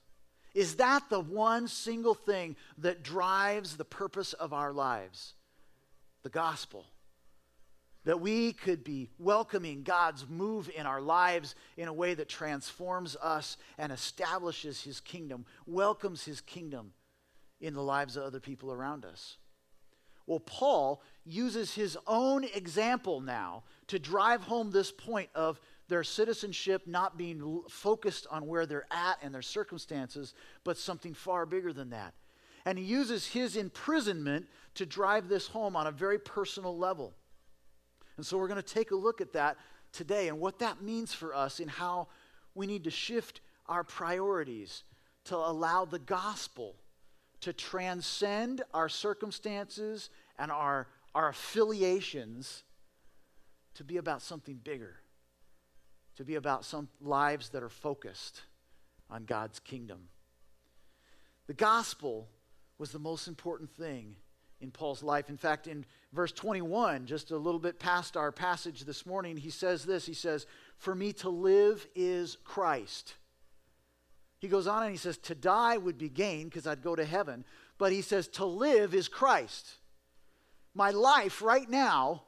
Is 0.55 0.77
that 0.77 1.09
the 1.11 1.19
one 1.19 1.67
single 1.67 2.15
thing 2.15 2.55
that 2.79 3.03
drives 3.03 3.77
the 3.77 3.85
purpose 3.85 4.33
of 4.33 4.51
our 4.51 4.73
lives? 4.73 5.35
The 6.23 6.29
gospel. 6.29 6.85
That 8.05 8.21
we 8.21 8.53
could 8.53 8.83
be 8.83 9.09
welcoming 9.19 9.83
God's 9.83 10.27
move 10.27 10.69
in 10.75 10.85
our 10.85 11.01
lives 11.01 11.55
in 11.77 11.87
a 11.87 11.93
way 11.93 12.13
that 12.13 12.29
transforms 12.29 13.15
us 13.21 13.57
and 13.77 13.91
establishes 13.91 14.81
His 14.81 14.99
kingdom, 14.99 15.45
welcomes 15.65 16.23
His 16.23 16.41
kingdom 16.41 16.93
in 17.59 17.73
the 17.73 17.83
lives 17.83 18.15
of 18.15 18.23
other 18.23 18.39
people 18.39 18.71
around 18.71 19.05
us. 19.05 19.37
Well, 20.29 20.39
Paul 20.39 21.01
uses 21.25 21.73
his 21.73 21.97
own 22.05 22.43
example 22.43 23.19
now 23.19 23.63
to 23.87 23.97
drive 23.97 24.43
home 24.43 24.69
this 24.69 24.91
point 24.91 25.27
of 25.33 25.59
their 25.87 26.03
citizenship 26.03 26.83
not 26.85 27.17
being 27.17 27.63
focused 27.67 28.27
on 28.29 28.45
where 28.45 28.67
they're 28.67 28.85
at 28.91 29.17
and 29.23 29.33
their 29.33 29.41
circumstances, 29.41 30.35
but 30.63 30.77
something 30.77 31.15
far 31.15 31.47
bigger 31.47 31.73
than 31.73 31.89
that. 31.89 32.13
And 32.63 32.77
he 32.77 32.85
uses 32.85 33.25
his 33.25 33.55
imprisonment 33.55 34.45
to 34.75 34.85
drive 34.85 35.29
this 35.29 35.47
home 35.47 35.75
on 35.75 35.87
a 35.87 35.91
very 35.91 36.19
personal 36.19 36.77
level. 36.77 37.15
And 38.19 38.25
so 38.25 38.37
we're 38.37 38.49
going 38.49 38.61
to 38.61 38.73
take 38.73 38.91
a 38.91 38.97
look 38.97 39.21
at 39.21 39.31
that 39.31 39.55
today 39.93 40.27
and 40.27 40.41
what 40.41 40.59
that 40.59 40.81
means 40.81 41.13
for 41.13 41.33
us 41.33 41.61
in 41.61 41.69
how 41.69 42.09
we 42.53 42.67
need 42.67 42.83
to 42.83 42.91
shift 42.91 43.39
our 43.65 43.81
priorities 43.81 44.83
to 45.23 45.37
allow 45.37 45.85
the 45.85 45.99
gospel 45.99 46.75
to 47.39 47.53
transcend 47.53 48.61
our 48.73 48.89
circumstances 48.89 50.09
and 50.37 50.51
our, 50.51 50.89
our 51.15 51.29
affiliations 51.29 52.63
to 53.75 53.85
be 53.85 53.95
about 53.95 54.21
something 54.21 54.59
bigger 54.61 54.97
to 56.17 56.25
be 56.25 56.35
about 56.35 56.65
some 56.65 56.89
lives 56.99 57.47
that 57.51 57.63
are 57.63 57.69
focused 57.69 58.41
on 59.09 59.23
God's 59.23 59.61
kingdom. 59.61 60.09
The 61.47 61.53
gospel 61.53 62.27
was 62.77 62.91
the 62.91 62.99
most 62.99 63.29
important 63.29 63.69
thing 63.69 64.17
in 64.61 64.71
Paul's 64.71 65.03
life. 65.03 65.29
In 65.29 65.37
fact, 65.37 65.67
in 65.67 65.85
verse 66.13 66.31
21, 66.31 67.05
just 67.05 67.31
a 67.31 67.37
little 67.37 67.59
bit 67.59 67.79
past 67.79 68.17
our 68.17 68.31
passage 68.31 68.81
this 68.81 69.05
morning, 69.05 69.37
he 69.37 69.49
says 69.49 69.85
this 69.85 70.05
He 70.05 70.13
says, 70.13 70.45
For 70.77 70.93
me 70.93 71.13
to 71.13 71.29
live 71.29 71.87
is 71.95 72.37
Christ. 72.43 73.15
He 74.39 74.47
goes 74.47 74.67
on 74.67 74.83
and 74.83 74.91
he 74.91 74.97
says, 74.97 75.17
To 75.17 75.35
die 75.35 75.77
would 75.77 75.97
be 75.97 76.09
gain 76.09 76.45
because 76.45 76.67
I'd 76.67 76.83
go 76.83 76.95
to 76.95 77.05
heaven. 77.05 77.45
But 77.77 77.91
he 77.91 78.01
says, 78.01 78.27
To 78.29 78.45
live 78.45 78.93
is 78.93 79.07
Christ. 79.07 79.75
My 80.73 80.91
life 80.91 81.41
right 81.41 81.69
now 81.69 82.23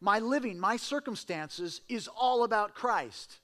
my 0.00 0.18
living, 0.18 0.58
my 0.58 0.76
circumstances 0.76 1.80
is 1.88 2.08
all 2.08 2.44
about 2.44 2.74
Christ. 2.74 3.38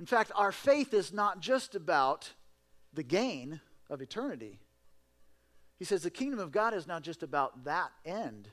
In 0.00 0.06
fact, 0.06 0.32
our 0.34 0.52
faith 0.52 0.94
is 0.94 1.12
not 1.12 1.40
just 1.40 1.74
about 1.74 2.32
the 2.94 3.02
gain 3.02 3.60
of 3.90 4.00
eternity. 4.00 4.60
He 5.78 5.84
says 5.84 6.02
the 6.02 6.10
kingdom 6.10 6.40
of 6.40 6.50
God 6.50 6.74
is 6.74 6.86
not 6.86 7.02
just 7.02 7.22
about 7.22 7.64
that 7.64 7.90
end, 8.04 8.48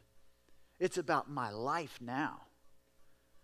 it's 0.79 0.97
about 0.97 1.29
my 1.29 1.51
life 1.51 1.99
now. 2.01 2.41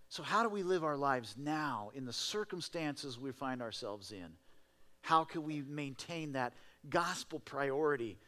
So, 0.10 0.24
how 0.24 0.44
do 0.44 0.50
we 0.50 0.62
live 0.62 0.84
our 0.84 0.98
lives 0.98 1.36
now 1.38 1.92
in 1.94 2.06
the 2.06 2.12
circumstances 2.12 3.18
we 3.18 3.32
find 3.32 3.62
ourselves 3.62 4.12
in? 4.12 4.28
How 5.02 5.24
can 5.24 5.44
we 5.44 5.62
maintain 5.62 6.34
that 6.34 6.54
gospel 6.90 7.40
priority 7.40 8.20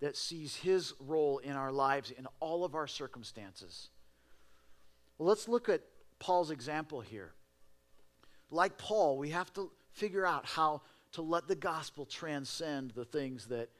that 0.00 0.16
sees 0.16 0.56
His 0.56 0.92
role 1.00 1.38
in 1.38 1.52
our 1.52 1.72
lives 1.72 2.10
in 2.10 2.26
all 2.38 2.64
of 2.64 2.74
our 2.74 2.86
circumstances? 2.86 3.88
Well, 5.16 5.28
let's 5.28 5.48
look 5.48 5.68
at 5.68 5.80
Paul's 6.18 6.50
example 6.50 7.00
here. 7.00 7.32
Like 8.50 8.76
Paul, 8.76 9.16
we 9.16 9.30
have 9.30 9.52
to 9.54 9.70
figure 9.92 10.26
out 10.26 10.44
how 10.44 10.82
to 11.12 11.22
let 11.22 11.48
the 11.48 11.54
gospel 11.54 12.04
transcend 12.04 12.90
the 12.90 13.04
things 13.04 13.46
that, 13.46 13.70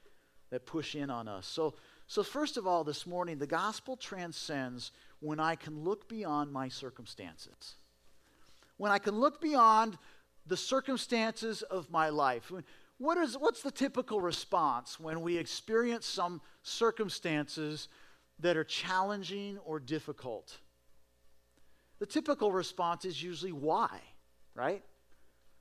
that 0.53 0.65
push 0.65 0.95
in 0.95 1.09
on 1.09 1.27
us. 1.27 1.45
So, 1.47 1.73
so, 2.07 2.23
first 2.23 2.57
of 2.57 2.67
all, 2.67 2.83
this 2.83 3.07
morning, 3.07 3.37
the 3.39 3.47
gospel 3.47 3.97
transcends 3.97 4.91
when 5.19 5.39
I 5.39 5.55
can 5.55 5.83
look 5.83 6.07
beyond 6.07 6.51
my 6.51 6.69
circumstances. 6.69 7.75
When 8.77 8.91
I 8.91 8.99
can 8.99 9.19
look 9.19 9.41
beyond 9.41 9.97
the 10.45 10.57
circumstances 10.57 11.61
of 11.61 11.89
my 11.89 12.09
life. 12.09 12.51
What 12.97 13.17
is, 13.17 13.37
what's 13.37 13.61
the 13.61 13.71
typical 13.71 14.21
response 14.21 14.99
when 14.99 15.21
we 15.21 15.37
experience 15.37 16.05
some 16.05 16.41
circumstances 16.61 17.87
that 18.39 18.57
are 18.57 18.63
challenging 18.63 19.57
or 19.65 19.79
difficult? 19.79 20.57
the 22.03 22.07
typical 22.07 22.51
response 22.51 23.05
is 23.05 23.23
usually 23.23 23.53
why, 23.53 24.01
right? 24.55 24.83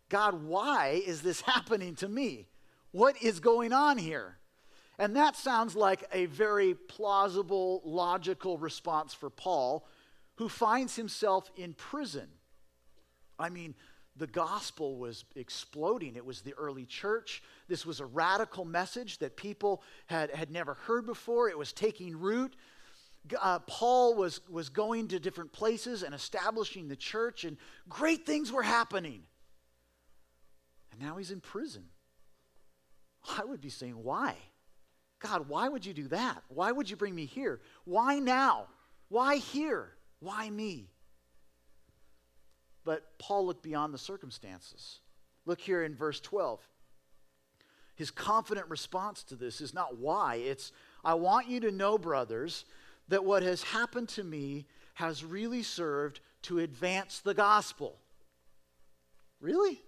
God, 0.09 0.43
why 0.43 1.01
is 1.07 1.23
this 1.23 1.41
happening 1.43 1.95
to 1.97 2.09
me? 2.09 2.49
What 2.91 3.23
is 3.23 3.39
going 3.39 3.73
on 3.73 3.97
here? 3.97 4.39
And 4.99 5.17
that 5.17 5.37
sounds 5.37 5.75
like 5.75 6.05
a 6.13 6.27
very 6.27 6.75
plausible, 6.75 7.83
logical 7.85 8.59
response 8.59 9.15
for 9.15 9.31
Paul, 9.31 9.87
who 10.37 10.49
finds 10.49 10.97
himself 10.97 11.51
in 11.57 11.73
prison. 11.75 12.29
I 13.39 13.49
mean, 13.49 13.75
the 14.17 14.27
gospel 14.27 14.99
was 14.99 15.25
exploding. 15.35 16.17
It 16.17 16.25
was 16.25 16.43
the 16.43 16.53
early 16.55 16.85
church. 16.85 17.43
This 17.69 17.87
was 17.87 18.01
a 18.01 18.07
radical 18.07 18.65
message 18.65 19.19
that 19.19 19.37
people 19.37 19.83
had, 20.07 20.31
had 20.31 20.51
never 20.51 20.75
heard 20.75 21.07
before. 21.07 21.49
It 21.49 21.57
was 21.57 21.73
taking 21.73 22.19
root 22.19 22.55
uh, 23.41 23.61
Paul 23.61 24.15
was, 24.15 24.41
was 24.49 24.69
going 24.69 25.09
to 25.09 25.21
different 25.21 25.53
places 25.53 26.03
and 26.03 26.15
establishing 26.15 26.89
the 26.89 26.97
church, 26.97 27.45
and 27.45 27.57
great 27.89 28.27
things 28.27 28.51
were 28.51 28.63
happening. 28.63 29.23
And 30.91 31.01
now 31.01 31.17
he's 31.17 31.31
in 31.31 31.41
prison. 31.41 31.85
I 33.39 33.45
would 33.45 33.61
be 33.61 33.71
saying, 33.71 34.03
Why? 34.03 34.35
God, 35.23 35.49
why 35.49 35.69
would 35.69 35.87
you 35.87 35.95
do 35.95 36.09
that? 36.09 36.43
Why 36.49 36.73
would 36.73 36.91
you 36.91 36.97
bring 36.97 37.15
me 37.15 37.27
here? 37.27 37.61
Why 37.85 38.19
now? 38.19 38.67
Why 39.09 39.37
here? 39.37 39.93
Why 40.21 40.51
me? 40.51 40.89
But 42.85 43.19
Paul 43.19 43.47
looked 43.47 43.63
beyond 43.63 43.95
the 43.95 43.99
circumstances. 43.99 44.99
Look 45.47 45.61
here 45.61 45.85
in 45.85 45.95
verse 45.95 46.21
12. 46.21 46.61
His 47.95 48.11
confident 48.11 48.69
response 48.69 49.23
to 49.25 49.37
this 49.37 49.61
is 49.61 49.73
not 49.73 49.99
why, 49.99 50.37
it's, 50.37 50.73
I 51.05 51.15
want 51.15 51.49
you 51.49 51.61
to 51.61 51.71
know, 51.71 51.99
brothers, 51.99 52.65
that 53.09 53.25
what 53.25 53.43
has 53.43 53.63
happened 53.63 54.09
to 54.11 54.25
me 54.25 54.67
has 54.95 55.25
really 55.25 55.63
served 55.63 56.21
to 56.43 56.59
advance 56.59 57.21
the 57.21 57.35
gospel. 57.35 57.99
Really? 59.41 59.81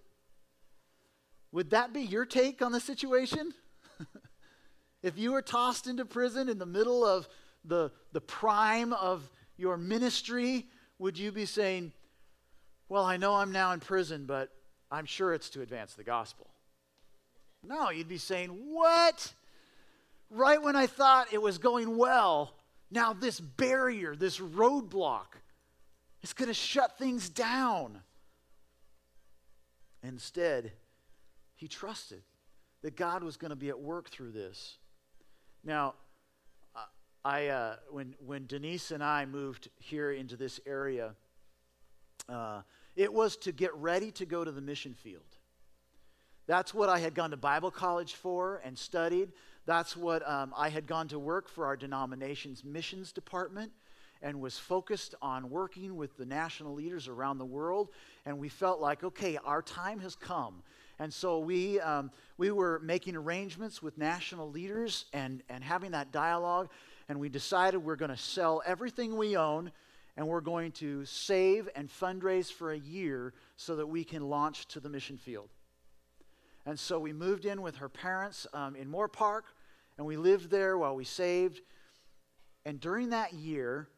Would 1.51 1.71
that 1.71 1.93
be 1.93 2.03
your 2.03 2.27
take 2.27 2.63
on 2.63 2.73
the 2.73 2.81
situation? 2.81 3.55
If 5.05 5.19
you 5.19 5.33
were 5.33 5.43
tossed 5.43 5.87
into 5.87 6.07
prison 6.07 6.49
in 6.49 6.59
the 6.59 6.65
middle 6.65 7.05
of 7.05 7.29
the, 7.63 7.93
the 8.13 8.23
prime 8.23 8.95
of 8.95 9.29
your 9.59 9.77
ministry, 9.77 10.67
would 10.99 11.19
you 11.19 11.31
be 11.31 11.45
saying, 11.45 11.93
Well, 12.89 13.05
I 13.05 13.19
know 13.19 13.35
I'm 13.35 13.53
now 13.53 13.73
in 13.73 13.81
prison, 13.81 14.25
but 14.25 14.51
I'm 14.91 15.05
sure 15.05 15.35
it's 15.35 15.51
to 15.51 15.61
advance 15.61 15.93
the 15.93 16.05
gospel? 16.05 16.47
No, 17.63 17.91
you'd 17.91 18.09
be 18.09 18.17
saying, 18.17 18.49
What? 18.49 19.35
Right 20.31 20.61
when 20.61 20.75
I 20.75 20.87
thought 20.87 21.35
it 21.35 21.43
was 21.43 21.59
going 21.59 21.99
well, 21.99 22.55
now, 22.91 23.13
this 23.13 23.41
barrier, 23.41 24.17
this 24.17 24.39
roadblock, 24.39 25.27
is 26.23 26.33
going 26.33 26.49
to 26.49 26.55
shut 26.55 26.97
things 26.97 27.29
down. 27.29 28.01
Instead, 30.03 30.73
he 31.57 31.69
trusted 31.69 32.23
that 32.83 32.97
God 32.97 33.23
was 33.23 33.37
going 33.37 33.51
to 33.51 33.57
be 33.57 33.69
at 33.69 33.79
work 33.79 34.09
through 34.09 34.33
this. 34.33 34.79
Now, 35.65 35.95
I, 37.25 37.47
uh, 37.47 37.77
when, 37.91 38.15
when 38.25 38.47
Denise 38.47 38.91
and 38.91 39.03
I 39.03 39.25
moved 39.25 39.71
here 39.79 40.13
into 40.13 40.37
this 40.37 40.61
area, 40.67 41.15
uh, 42.29 42.61
it 42.97 43.13
was 43.13 43.37
to 43.39 43.53
get 43.53 43.75
ready 43.75 44.11
to 44.13 44.27
go 44.27 44.45
to 44.45 44.53
the 44.53 44.61
mission 44.61 44.93
field. 44.93 45.23
That's 46.47 46.75
what 46.75 46.91
I 46.91 46.99
had 46.99 47.15
gone 47.15 47.31
to 47.31 47.39
Bible 47.39 47.71
college 47.71 48.13
for 48.13 48.61
and 48.63 48.77
studied. 48.77 49.33
That's 49.65 49.97
what 49.97 50.29
um, 50.29 50.53
I 50.55 50.69
had 50.69 50.87
gone 50.87 51.09
to 51.09 51.19
work 51.19 51.49
for 51.49 51.65
our 51.65 51.77
denomination's 51.77 52.63
missions 52.63 53.11
department 53.13 53.73
and 54.21 54.41
was 54.41 54.59
focused 54.59 55.15
on 55.23 55.49
working 55.49 55.97
with 55.97 56.19
the 56.19 56.27
national 56.27 56.75
leaders 56.75 57.09
around 57.09 57.39
the 57.39 57.47
world. 57.47 57.89
And 58.27 58.39
we 58.39 58.51
felt 58.51 58.81
like, 58.81 59.03
okay, 59.03 59.39
our 59.45 59.63
time 59.63 59.99
has 60.01 60.15
come. 60.15 60.63
And 60.99 61.13
so 61.13 61.39
we, 61.39 61.81
um, 61.81 62.11
we 62.39 62.51
were 62.51 62.81
making 62.81 63.17
arrangements 63.17 63.83
with 63.83 63.99
national 63.99 64.51
leaders 64.51 65.07
and, 65.13 65.43
and 65.49 65.65
having 65.65 65.91
that 65.93 66.13
dialogue. 66.13 66.71
And 67.09 67.19
we 67.19 67.29
decided 67.29 67.79
we're 67.79 67.97
going 67.97 68.11
to 68.11 68.17
sell 68.17 68.63
everything 68.65 69.17
we 69.17 69.37
own 69.37 69.73
and 70.17 70.29
we're 70.29 70.41
going 70.41 70.71
to 70.73 71.05
save 71.05 71.69
and 71.75 71.89
fundraise 71.89 72.53
for 72.53 72.73
a 72.73 72.79
year 72.79 73.35
so 73.57 73.77
that 73.77 73.87
we 73.87 74.05
can 74.05 74.29
launch 74.29 74.67
to 74.69 74.81
the 74.81 74.89
mission 74.89 75.17
field. 75.17 75.49
And 76.67 76.79
so 76.79 76.99
we 76.99 77.13
moved 77.13 77.45
in 77.45 77.63
with 77.63 77.77
her 77.77 77.89
parents 77.89 78.47
um, 78.55 78.77
in 78.77 78.89
Moorpark, 78.89 79.43
and 79.99 80.07
we 80.07 80.17
lived 80.17 80.51
there 80.51 80.79
while 80.79 80.95
we 80.95 81.05
saved. 81.05 81.61
And 82.65 82.81
during 82.81 83.11
that 83.11 83.33
year, 83.35 83.89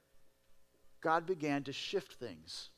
God 1.00 1.26
began 1.26 1.62
to 1.64 1.72
shift 1.72 2.14
things. 2.14 2.70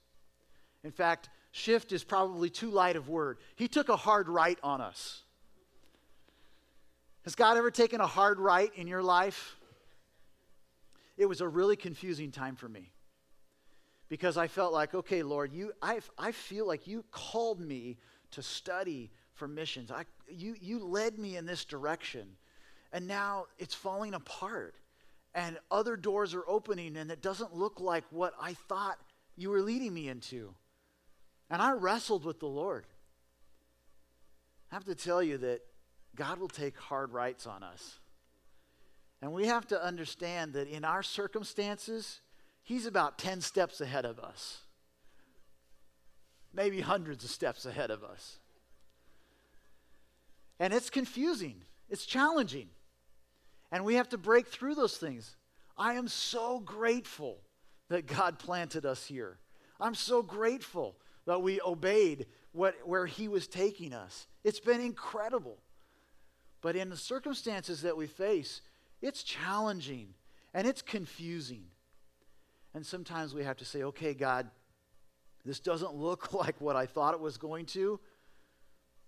In 0.85 0.91
fact, 0.91 1.31
shift 1.59 1.93
is 1.93 2.05
probably 2.05 2.49
too 2.49 2.71
light 2.71 2.97
of 2.97 3.09
word. 3.09 3.39
He 3.57 3.69
took 3.69 3.89
a 3.89 3.97
hard 3.97 4.29
right 4.29 4.59
on 4.63 4.81
us. 4.81 5.23
Has 7.25 7.35
God 7.35 7.59
ever 7.59 7.71
taken 7.71 8.01
a 8.01 8.07
hard 8.07 8.39
right 8.39 8.71
in 8.75 8.87
your 8.87 9.03
life? 9.03 9.57
It 11.19 11.27
was 11.27 11.41
a 11.41 11.49
really 11.49 11.77
confusing 11.77 12.31
time 12.31 12.57
for 12.57 12.69
me 12.69 12.93
because 14.09 14.37
I 14.37 14.47
felt 14.47 14.73
like, 14.73 14.95
okay, 14.95 15.23
Lord, 15.23 15.53
you, 15.53 15.73
I, 15.83 16.01
I 16.17 16.33
feel 16.33 16.67
like 16.67 16.87
you 16.87 17.05
called 17.11 17.61
me 17.61 17.99
to 18.31 18.43
study 18.43 19.11
for 19.35 19.47
missions. 19.47 19.91
I, 19.91 20.05
you, 20.29 20.55
you 20.61 20.85
led 20.85 21.19
me 21.19 21.37
in 21.37 21.45
this 21.45 21.65
direction, 21.65 22.29
and 22.93 23.07
now 23.07 23.47
it's 23.59 23.75
falling 23.75 24.15
apart, 24.15 24.75
and 25.35 25.59
other 25.71 25.97
doors 25.97 26.35
are 26.35 26.49
opening, 26.49 26.97
and 26.97 27.11
it 27.11 27.21
doesn't 27.21 27.55
look 27.55 27.81
like 27.81 28.05
what 28.11 28.35
I 28.41 28.55
thought 28.55 28.99
you 29.37 29.51
were 29.51 29.61
leading 29.61 29.93
me 29.93 30.09
into. 30.09 30.55
And 31.51 31.63
I 31.63 31.73
wrestled 31.73 32.25
with 32.25 32.41
the 32.41 32.47
Lord. 32.47 32.87
I 34.71 34.75
have 34.75 34.85
to 34.85 34.95
tell 34.95 35.23
you 35.23 35.39
that 35.39 35.61
God 36.15 36.39
will 36.39 36.49
take 36.49 36.77
hard 36.77 37.13
rights 37.13 37.47
on 37.47 37.63
us. 37.63 37.99
And 39.23 39.33
we 39.33 39.47
have 39.47 39.67
to 39.69 39.83
understand 39.83 40.53
that 40.53 40.69
in 40.69 40.85
our 40.85 41.03
circumstances, 41.03 42.21
He's 42.63 42.85
about 42.85 43.19
10 43.19 43.41
steps 43.41 43.81
ahead 43.81 44.05
of 44.05 44.19
us, 44.19 44.59
maybe 46.53 46.81
hundreds 46.81 47.25
of 47.25 47.31
steps 47.31 47.65
ahead 47.65 47.91
of 47.91 48.05
us. 48.05 48.39
And 50.61 50.75
it's 50.75 50.91
confusing, 50.91 51.63
it's 51.89 52.05
challenging. 52.05 52.69
And 53.73 53.85
we 53.85 53.95
have 53.95 54.09
to 54.11 54.19
break 54.19 54.49
through 54.49 54.75
those 54.75 54.97
things. 54.99 55.37
I 55.77 55.95
am 55.95 56.09
so 56.09 56.59
grateful 56.61 57.39
that 57.89 58.07
God 58.07 58.39
planted 58.39 58.85
us 58.85 59.07
here. 59.07 59.39
I'm 59.81 59.95
so 59.95 60.23
grateful 60.23 60.97
that 61.29 61.43
we 61.43 61.61
obeyed 61.61 62.25
what, 62.53 62.75
where 62.87 63.05
He 63.05 63.29
was 63.29 63.47
taking 63.47 63.93
us. 63.93 64.27
It's 64.45 64.61
been 64.61 64.81
incredible. 64.81 65.59
But 66.63 66.75
in 66.75 66.89
the 66.89 66.97
circumstances 66.97 67.83
that 67.83 67.99
we 67.99 68.07
face, 68.07 68.63
it's 69.03 69.23
challenging 69.23 70.15
and 70.55 70.67
it's 70.67 70.81
confusing. 70.81 71.67
And 72.73 72.85
sometimes 72.85 73.35
we 73.35 73.45
have 73.45 73.59
to 73.59 73.67
say, 73.67 73.83
okay, 73.83 74.15
God, 74.15 74.49
this 75.45 75.61
doesn't 75.61 75.95
look 75.95 76.33
like 76.33 76.59
what 76.63 76.77
I 76.77 76.87
thought 76.87 77.13
it 77.13 77.21
was 77.21 77.37
going 77.37 77.67
to. 77.67 78.01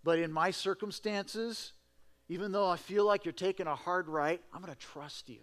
But 0.05 0.19
in 0.19 0.31
my 0.31 0.51
circumstances, 0.51 1.73
even 2.29 2.53
though 2.53 2.69
I 2.69 2.77
feel 2.77 3.07
like 3.07 3.25
you're 3.25 3.33
taking 3.33 3.67
a 3.67 3.75
hard 3.75 4.09
right, 4.09 4.43
I'm 4.53 4.61
going 4.61 4.75
to 4.75 4.79
trust 4.79 5.31
you. 5.31 5.41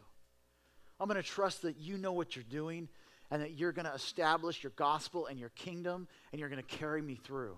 I'm 0.99 1.07
going 1.07 1.21
to 1.21 1.27
trust 1.27 1.63
that 1.63 1.77
you 1.77 1.97
know 1.97 2.13
what 2.13 2.35
you're 2.35 2.45
doing 2.47 2.87
and 3.29 3.41
that 3.41 3.57
you're 3.57 3.71
going 3.71 3.85
to 3.85 3.93
establish 3.93 4.63
your 4.63 4.71
gospel 4.75 5.25
and 5.27 5.39
your 5.39 5.49
kingdom 5.49 6.07
and 6.31 6.39
you're 6.39 6.49
going 6.49 6.63
to 6.63 6.77
carry 6.77 7.01
me 7.01 7.15
through. 7.15 7.57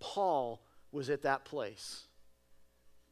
Paul 0.00 0.62
was 0.92 1.10
at 1.10 1.22
that 1.22 1.44
place. 1.44 2.04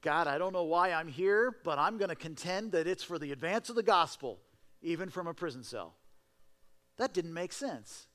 God, 0.03 0.27
I 0.27 0.37
don't 0.37 0.53
know 0.53 0.65
why 0.65 0.93
I'm 0.93 1.09
here, 1.09 1.57
but 1.65 1.79
I'm 1.79 1.97
going 1.97 2.11
to 2.11 2.17
contend 2.17 2.73
that 2.73 2.87
it's 2.87 3.03
for 3.03 3.19
the 3.19 3.33
advance 3.33 3.71
of 3.71 3.77
the 3.77 3.83
gospel 3.83 4.39
even 4.83 5.09
from 5.09 5.27
a 5.27 5.35
prison 5.35 5.63
cell. 5.63 5.95
That 6.99 7.15
didn't 7.15 7.33
make 7.33 7.53
sense. 7.53 8.07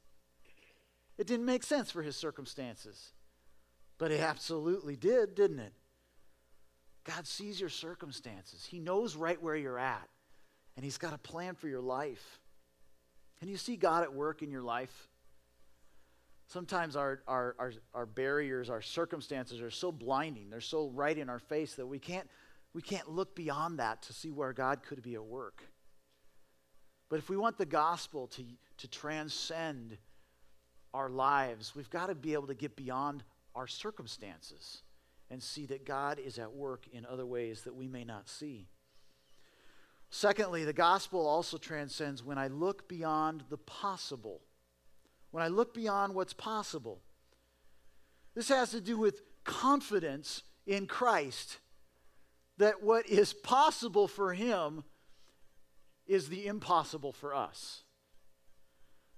It 1.18 1.28
didn't 1.28 1.46
make 1.46 1.64
sense 1.64 1.92
for 1.92 2.02
his 2.02 2.16
circumstances. 2.16 3.12
But 3.98 4.12
it 4.12 4.22
absolutely 4.22 4.96
did, 4.96 5.36
didn't 5.36 5.60
it? 5.60 5.74
God 7.04 7.26
sees 7.28 7.60
your 7.60 7.70
circumstances, 7.70 8.68
He 8.70 8.80
knows 8.80 9.16
right 9.16 9.42
where 9.42 9.56
you're 9.56 9.80
at, 9.80 10.08
and 10.76 10.84
He's 10.84 10.98
got 10.98 11.14
a 11.14 11.18
plan 11.18 11.56
for 11.56 11.68
your 11.68 11.82
life. 11.82 12.40
Can 13.40 13.50
you 13.50 13.58
see 13.58 13.76
God 13.76 14.04
at 14.04 14.14
work 14.14 14.42
in 14.42 14.52
your 14.52 14.62
life? 14.62 15.08
Sometimes 16.48 16.96
our, 16.96 17.22
our, 17.28 17.56
our, 17.60 17.74
our 17.94 18.06
barriers, 18.06 18.70
our 18.70 18.82
circumstances 18.82 19.62
are 19.62 19.70
so 19.70 19.92
blinding, 19.92 20.50
they're 20.50 20.62
so 20.62 20.90
right 20.90 21.18
in 21.18 21.30
our 21.30 21.40
face 21.40 21.76
that 21.76 21.86
we 21.86 22.00
can't, 22.00 22.28
we 22.74 22.82
can't 22.82 23.10
look 23.10 23.36
beyond 23.36 23.80
that 23.80 24.02
to 24.04 24.14
see 24.14 24.32
where 24.32 24.52
God 24.52 24.82
could 24.82 25.02
be 25.02 25.14
at 25.14 25.24
work. 25.24 25.64
But 27.08 27.20
if 27.20 27.30
we 27.30 27.38
want 27.38 27.58
the 27.58 27.66
gospel 27.66 28.28
to, 28.28 28.44
to 28.78 28.88
transcend 28.88 29.98
our 30.94 31.10
lives, 31.10 31.76
we've 31.76 31.90
got 31.90 32.08
to 32.08 32.16
be 32.16 32.34
able 32.34 32.48
to 32.48 32.56
get 32.56 32.76
beyond 32.76 33.24
our 33.56 33.68
circumstances 33.68 34.82
and 35.30 35.42
see 35.42 35.66
that 35.68 35.86
God 35.86 36.20
is 36.20 36.40
at 36.40 36.52
work 36.52 36.88
in 36.92 37.06
other 37.06 37.26
ways 37.26 37.62
that 37.62 37.76
we 37.76 37.88
may 37.88 38.04
not 38.04 38.28
see. 38.28 38.68
Secondly, 40.10 40.66
the 40.66 40.74
gospel 40.74 41.28
also 41.28 41.58
transcends 41.58 42.24
when 42.24 42.38
I 42.38 42.48
look 42.48 42.90
beyond 42.90 43.44
the 43.50 43.58
possible. 43.58 44.42
When 45.32 45.44
I 45.44 45.48
look 45.48 45.74
beyond 45.74 46.16
what's 46.16 46.34
possible. 46.34 47.00
This 48.34 48.50
has 48.50 48.72
to 48.72 48.82
do 48.82 48.98
with 48.98 49.22
confidence 49.44 50.44
in 50.66 50.88
Christ 50.88 51.60
that 52.58 52.84
what 52.84 53.08
is 53.08 53.34
possible 53.34 54.08
for 54.08 54.34
him 54.34 54.84
is 56.08 56.28
the 56.28 56.48
impossible 56.48 57.14
for 57.14 57.36
us. 57.36 57.84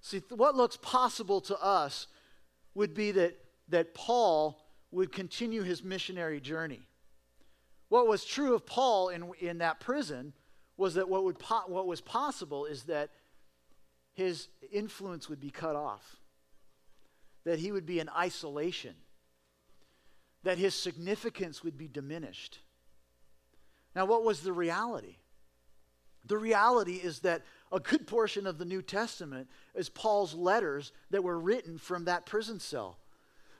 See, 0.01 0.21
what 0.30 0.56
looks 0.56 0.77
possible 0.77 1.41
to 1.41 1.62
us 1.62 2.08
would 2.75 2.93
be 2.93 3.12
that, 3.12 3.38
that 3.69 3.93
Paul 3.93 4.62
would 4.91 5.12
continue 5.12 5.63
his 5.63 5.84
missionary 5.84 6.41
journey. 6.41 6.82
What 7.89 8.08
was 8.08 8.25
true 8.25 8.54
of 8.54 8.65
Paul 8.65 9.10
in, 9.10 9.32
in 9.39 9.60
that 9.60 9.80
prison 9.80 10.34
was 10.82 10.96
that 10.96 11.08
what, 11.08 11.24
would 11.24 11.38
po- 11.38 11.67
what 11.67 11.86
was 11.86 12.02
possible 12.02 12.65
is 12.65 12.84
that 12.84 13.12
his 14.13 14.48
influence 14.72 15.30
would 15.30 15.39
be 15.39 15.52
cut 15.52 15.76
off, 15.76 16.17
that 17.44 17.60
he 17.60 17.72
would 17.72 17.86
be 17.86 18.00
in 18.00 18.10
isolation, 18.10 18.96
that 20.41 20.58
his 20.58 20.74
significance 20.74 21.63
would 21.63 21.78
be 21.78 21.88
diminished. 21.88 22.58
Now, 23.96 24.06
what 24.06 24.24
was 24.24 24.41
the 24.41 24.52
reality? 24.52 25.17
The 26.26 26.39
reality 26.39 26.96
is 26.96 27.20
that 27.20 27.44
a 27.72 27.80
good 27.80 28.08
portion 28.08 28.48
of 28.48 28.58
the 28.58 28.65
New 28.65 28.82
Testament 28.82 29.50
is 29.76 29.88
Paul's 29.88 30.34
letters 30.34 30.94
that 31.12 31.24
were 31.24 31.39
written 31.39 31.78
from 31.78 32.06
that 32.06 32.26
prison 32.26 32.60
cell. 32.60 32.98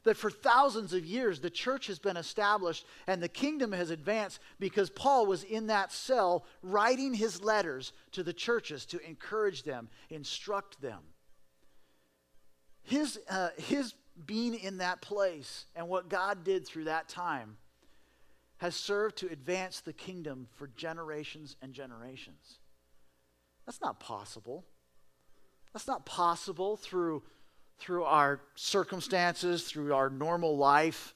That 0.04 0.18
for 0.18 0.32
thousands 0.32 0.94
of 0.94 1.06
years 1.06 1.40
the 1.40 1.50
church 1.50 1.88
has 1.88 2.00
been 2.00 2.18
established 2.18 2.86
and 3.06 3.22
the 3.22 3.30
kingdom 3.30 3.72
has 3.72 3.92
advanced 3.92 4.40
because 4.60 4.90
Paul 4.90 5.28
was 5.28 5.44
in 5.44 5.68
that 5.68 5.92
cell 5.92 6.46
writing 6.64 7.14
his 7.14 7.44
letters 7.44 7.94
to 8.14 8.24
the 8.24 8.34
churches 8.34 8.86
to 8.88 9.00
encourage 9.08 9.64
them, 9.64 9.90
instruct 10.10 10.82
them. 10.82 11.00
His, 12.84 13.20
uh, 13.30 13.50
his 13.58 13.94
being 14.26 14.56
in 14.56 14.80
that 14.80 15.02
place 15.02 15.66
and 15.76 15.88
what 15.88 16.10
God 16.10 16.44
did 16.44 16.66
through 16.66 16.86
that 16.86 17.08
time 17.08 17.58
has 18.58 18.76
served 18.76 19.18
to 19.18 19.28
advance 19.32 19.80
the 19.82 19.94
kingdom 19.94 20.48
for 20.56 20.68
generations 20.76 21.56
and 21.62 21.74
generations. 21.74 22.60
That's 23.66 23.82
not 23.82 24.00
possible. 24.00 24.66
That's 25.74 25.88
not 25.88 26.06
possible 26.06 26.78
through, 26.78 27.24
through 27.82 28.04
our 28.04 28.40
circumstances, 28.56 29.64
through 29.64 29.94
our 29.94 30.10
normal 30.10 30.56
life. 30.56 31.16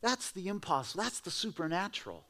That's 0.00 0.30
the 0.30 0.48
impossible. 0.48 1.04
That's 1.04 1.20
the 1.20 1.30
supernatural. 1.30 2.24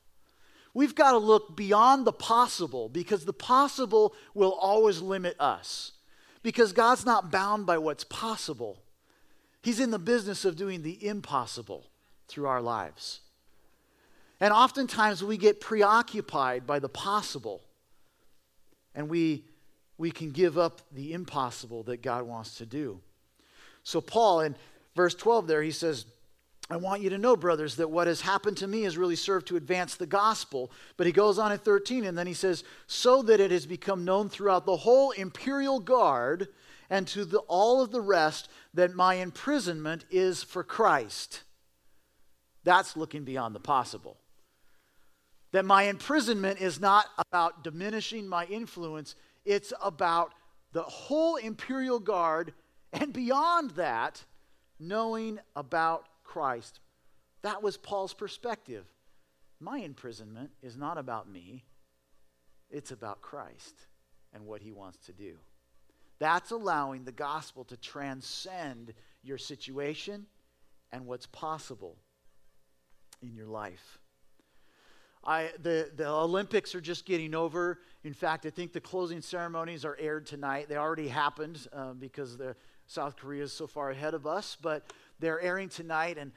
We've 0.74 0.94
got 0.94 1.12
to 1.12 1.18
look 1.18 1.56
beyond 1.56 2.06
the 2.06 2.12
possible 2.12 2.88
because 2.88 3.24
the 3.24 3.32
possible 3.32 4.14
will 4.34 4.52
always 4.52 5.00
limit 5.00 5.36
us. 5.40 5.92
Because 6.42 6.72
God's 6.72 7.06
not 7.06 7.30
bound 7.30 7.64
by 7.64 7.78
what's 7.78 8.04
possible, 8.04 8.82
He's 9.62 9.80
in 9.80 9.90
the 9.90 9.98
business 9.98 10.44
of 10.44 10.56
doing 10.56 10.82
the 10.82 11.06
impossible 11.06 11.86
through 12.28 12.46
our 12.46 12.60
lives. 12.60 13.20
And 14.38 14.52
oftentimes 14.52 15.24
we 15.24 15.38
get 15.38 15.60
preoccupied 15.60 16.66
by 16.66 16.78
the 16.78 16.88
possible 16.88 17.62
and 18.94 19.08
we, 19.08 19.44
we 19.98 20.10
can 20.10 20.30
give 20.30 20.58
up 20.58 20.82
the 20.92 21.12
impossible 21.12 21.82
that 21.84 22.02
God 22.02 22.24
wants 22.24 22.56
to 22.56 22.66
do. 22.66 23.00
So, 23.86 24.00
Paul 24.00 24.40
in 24.40 24.56
verse 24.96 25.14
12 25.14 25.46
there, 25.46 25.62
he 25.62 25.70
says, 25.70 26.06
I 26.68 26.76
want 26.76 27.02
you 27.02 27.10
to 27.10 27.18
know, 27.18 27.36
brothers, 27.36 27.76
that 27.76 27.88
what 27.88 28.08
has 28.08 28.20
happened 28.20 28.56
to 28.56 28.66
me 28.66 28.82
has 28.82 28.98
really 28.98 29.14
served 29.14 29.46
to 29.46 29.56
advance 29.56 29.94
the 29.94 30.08
gospel. 30.08 30.72
But 30.96 31.06
he 31.06 31.12
goes 31.12 31.38
on 31.38 31.52
in 31.52 31.58
13, 31.58 32.04
and 32.04 32.18
then 32.18 32.26
he 32.26 32.34
says, 32.34 32.64
So 32.88 33.22
that 33.22 33.38
it 33.38 33.52
has 33.52 33.64
become 33.64 34.04
known 34.04 34.28
throughout 34.28 34.66
the 34.66 34.78
whole 34.78 35.12
imperial 35.12 35.78
guard 35.78 36.48
and 36.90 37.06
to 37.06 37.24
the, 37.24 37.38
all 37.46 37.80
of 37.80 37.92
the 37.92 38.00
rest 38.00 38.48
that 38.74 38.96
my 38.96 39.14
imprisonment 39.14 40.04
is 40.10 40.42
for 40.42 40.64
Christ. 40.64 41.44
That's 42.64 42.96
looking 42.96 43.22
beyond 43.22 43.54
the 43.54 43.60
possible. 43.60 44.16
That 45.52 45.64
my 45.64 45.84
imprisonment 45.84 46.60
is 46.60 46.80
not 46.80 47.06
about 47.30 47.62
diminishing 47.62 48.26
my 48.26 48.46
influence, 48.46 49.14
it's 49.44 49.72
about 49.80 50.34
the 50.72 50.82
whole 50.82 51.36
imperial 51.36 52.00
guard 52.00 52.52
and 52.92 53.12
beyond 53.12 53.72
that, 53.72 54.24
knowing 54.78 55.38
about 55.54 56.06
Christ. 56.24 56.80
That 57.42 57.62
was 57.62 57.76
Paul's 57.76 58.14
perspective. 58.14 58.84
My 59.60 59.78
imprisonment 59.78 60.50
is 60.62 60.76
not 60.76 60.98
about 60.98 61.30
me, 61.30 61.64
it's 62.70 62.90
about 62.90 63.22
Christ 63.22 63.74
and 64.32 64.44
what 64.44 64.60
he 64.60 64.72
wants 64.72 64.98
to 65.06 65.12
do. 65.12 65.36
That's 66.18 66.50
allowing 66.50 67.04
the 67.04 67.12
gospel 67.12 67.64
to 67.64 67.76
transcend 67.76 68.92
your 69.22 69.38
situation 69.38 70.26
and 70.92 71.06
what's 71.06 71.26
possible 71.26 71.96
in 73.22 73.34
your 73.34 73.46
life. 73.46 73.98
I, 75.24 75.50
the, 75.60 75.90
the 75.96 76.08
Olympics 76.08 76.74
are 76.74 76.80
just 76.80 77.04
getting 77.04 77.34
over. 77.34 77.80
In 78.04 78.14
fact, 78.14 78.46
I 78.46 78.50
think 78.50 78.72
the 78.72 78.80
closing 78.80 79.20
ceremonies 79.20 79.84
are 79.84 79.96
aired 79.98 80.26
tonight. 80.26 80.68
They 80.68 80.76
already 80.76 81.08
happened 81.08 81.66
uh, 81.72 81.94
because 81.94 82.36
the, 82.36 82.54
South 82.86 83.16
Korea 83.16 83.44
is 83.44 83.52
so 83.52 83.66
far 83.66 83.90
ahead 83.90 84.14
of 84.14 84.26
us, 84.26 84.56
but 84.60 84.92
they're 85.18 85.40
airing 85.40 85.68
tonight. 85.68 86.18
And 86.18 86.32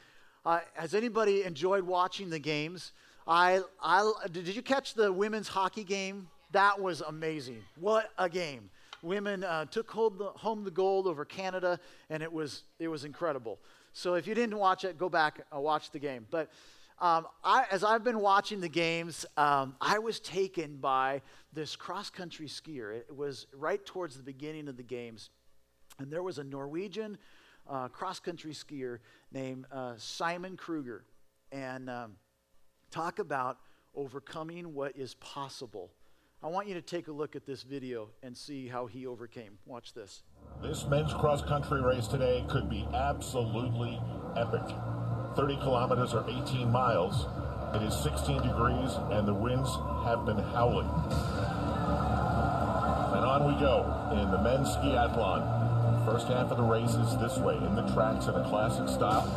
uh, 0.45 0.59
has 0.73 0.93
anybody 0.93 1.43
enjoyed 1.43 1.83
watching 1.83 2.29
the 2.29 2.39
games? 2.39 2.91
I, 3.27 3.62
I, 3.81 4.12
did 4.31 4.47
you 4.47 4.62
catch 4.62 4.95
the 4.95 5.13
women's 5.13 5.47
hockey 5.47 5.83
game? 5.83 6.27
That 6.51 6.81
was 6.81 7.01
amazing. 7.01 7.63
What 7.79 8.12
a 8.17 8.27
game. 8.27 8.69
Women 9.03 9.43
uh, 9.43 9.65
took 9.65 9.91
the, 9.93 10.31
home 10.35 10.63
the 10.63 10.71
gold 10.71 11.07
over 11.07 11.23
Canada, 11.23 11.79
and 12.09 12.23
it 12.23 12.31
was, 12.31 12.63
it 12.79 12.88
was 12.88 13.05
incredible. 13.05 13.59
So 13.93 14.15
if 14.15 14.27
you 14.27 14.33
didn't 14.33 14.57
watch 14.57 14.83
it, 14.83 14.97
go 14.97 15.09
back 15.09 15.41
and 15.51 15.63
watch 15.63 15.91
the 15.91 15.99
game. 15.99 16.25
But 16.31 16.49
um, 16.99 17.27
I, 17.43 17.65
as 17.71 17.83
I've 17.83 18.03
been 18.03 18.19
watching 18.19 18.59
the 18.59 18.67
games, 18.67 19.25
um, 19.38 19.75
I 19.79 19.99
was 19.99 20.19
taken 20.19 20.77
by 20.77 21.21
this 21.53 21.75
cross 21.75 22.09
country 22.09 22.47
skier. 22.47 22.93
It 22.93 23.15
was 23.15 23.47
right 23.53 23.83
towards 23.85 24.17
the 24.17 24.23
beginning 24.23 24.67
of 24.67 24.75
the 24.75 24.83
games. 24.83 25.29
And 25.99 26.12
there 26.12 26.23
was 26.23 26.38
a 26.38 26.43
Norwegian 26.43 27.17
uh, 27.69 27.89
cross 27.89 28.19
country 28.19 28.53
skier 28.53 28.99
named 29.31 29.65
uh, 29.71 29.93
Simon 29.97 30.57
Kruger. 30.57 31.03
And 31.51 31.89
um, 31.89 32.13
talk 32.89 33.19
about 33.19 33.57
overcoming 33.95 34.73
what 34.73 34.95
is 34.95 35.15
possible. 35.15 35.91
I 36.41 36.47
want 36.47 36.69
you 36.69 36.73
to 36.75 36.81
take 36.81 37.09
a 37.09 37.12
look 37.12 37.35
at 37.35 37.45
this 37.45 37.63
video 37.63 38.09
and 38.23 38.35
see 38.35 38.67
how 38.67 38.85
he 38.85 39.05
overcame. 39.05 39.57
Watch 39.65 39.93
this. 39.93 40.23
This 40.62 40.85
men's 40.85 41.13
cross 41.13 41.41
country 41.41 41.81
race 41.81 42.07
today 42.07 42.45
could 42.49 42.69
be 42.69 42.88
absolutely 42.93 43.99
epic. 44.38 44.63
30 45.35 45.57
kilometers 45.57 46.13
or 46.13 46.25
18 46.29 46.71
miles. 46.71 47.25
It 47.75 47.83
is 47.83 47.93
16 48.03 48.41
degrees 48.41 48.91
and 49.12 49.27
the 49.27 49.33
winds 49.33 49.69
have 50.05 50.25
been 50.25 50.39
howling. 50.39 50.88
And 53.15 53.25
on 53.25 53.45
we 53.45 53.59
go 53.59 53.83
in 54.13 54.31
the 54.31 54.41
men's 54.41 54.69
skiathlon. 54.69 55.59
First 56.12 56.28
half 56.30 56.50
of 56.50 56.58
the 56.58 56.63
race 56.63 56.95
is 56.95 57.17
this 57.19 57.38
way 57.38 57.56
in 57.56 57.76
the 57.76 57.88
tracks 57.93 58.26
in 58.26 58.34
a 58.34 58.43
classic 58.50 58.89
style. 58.89 59.28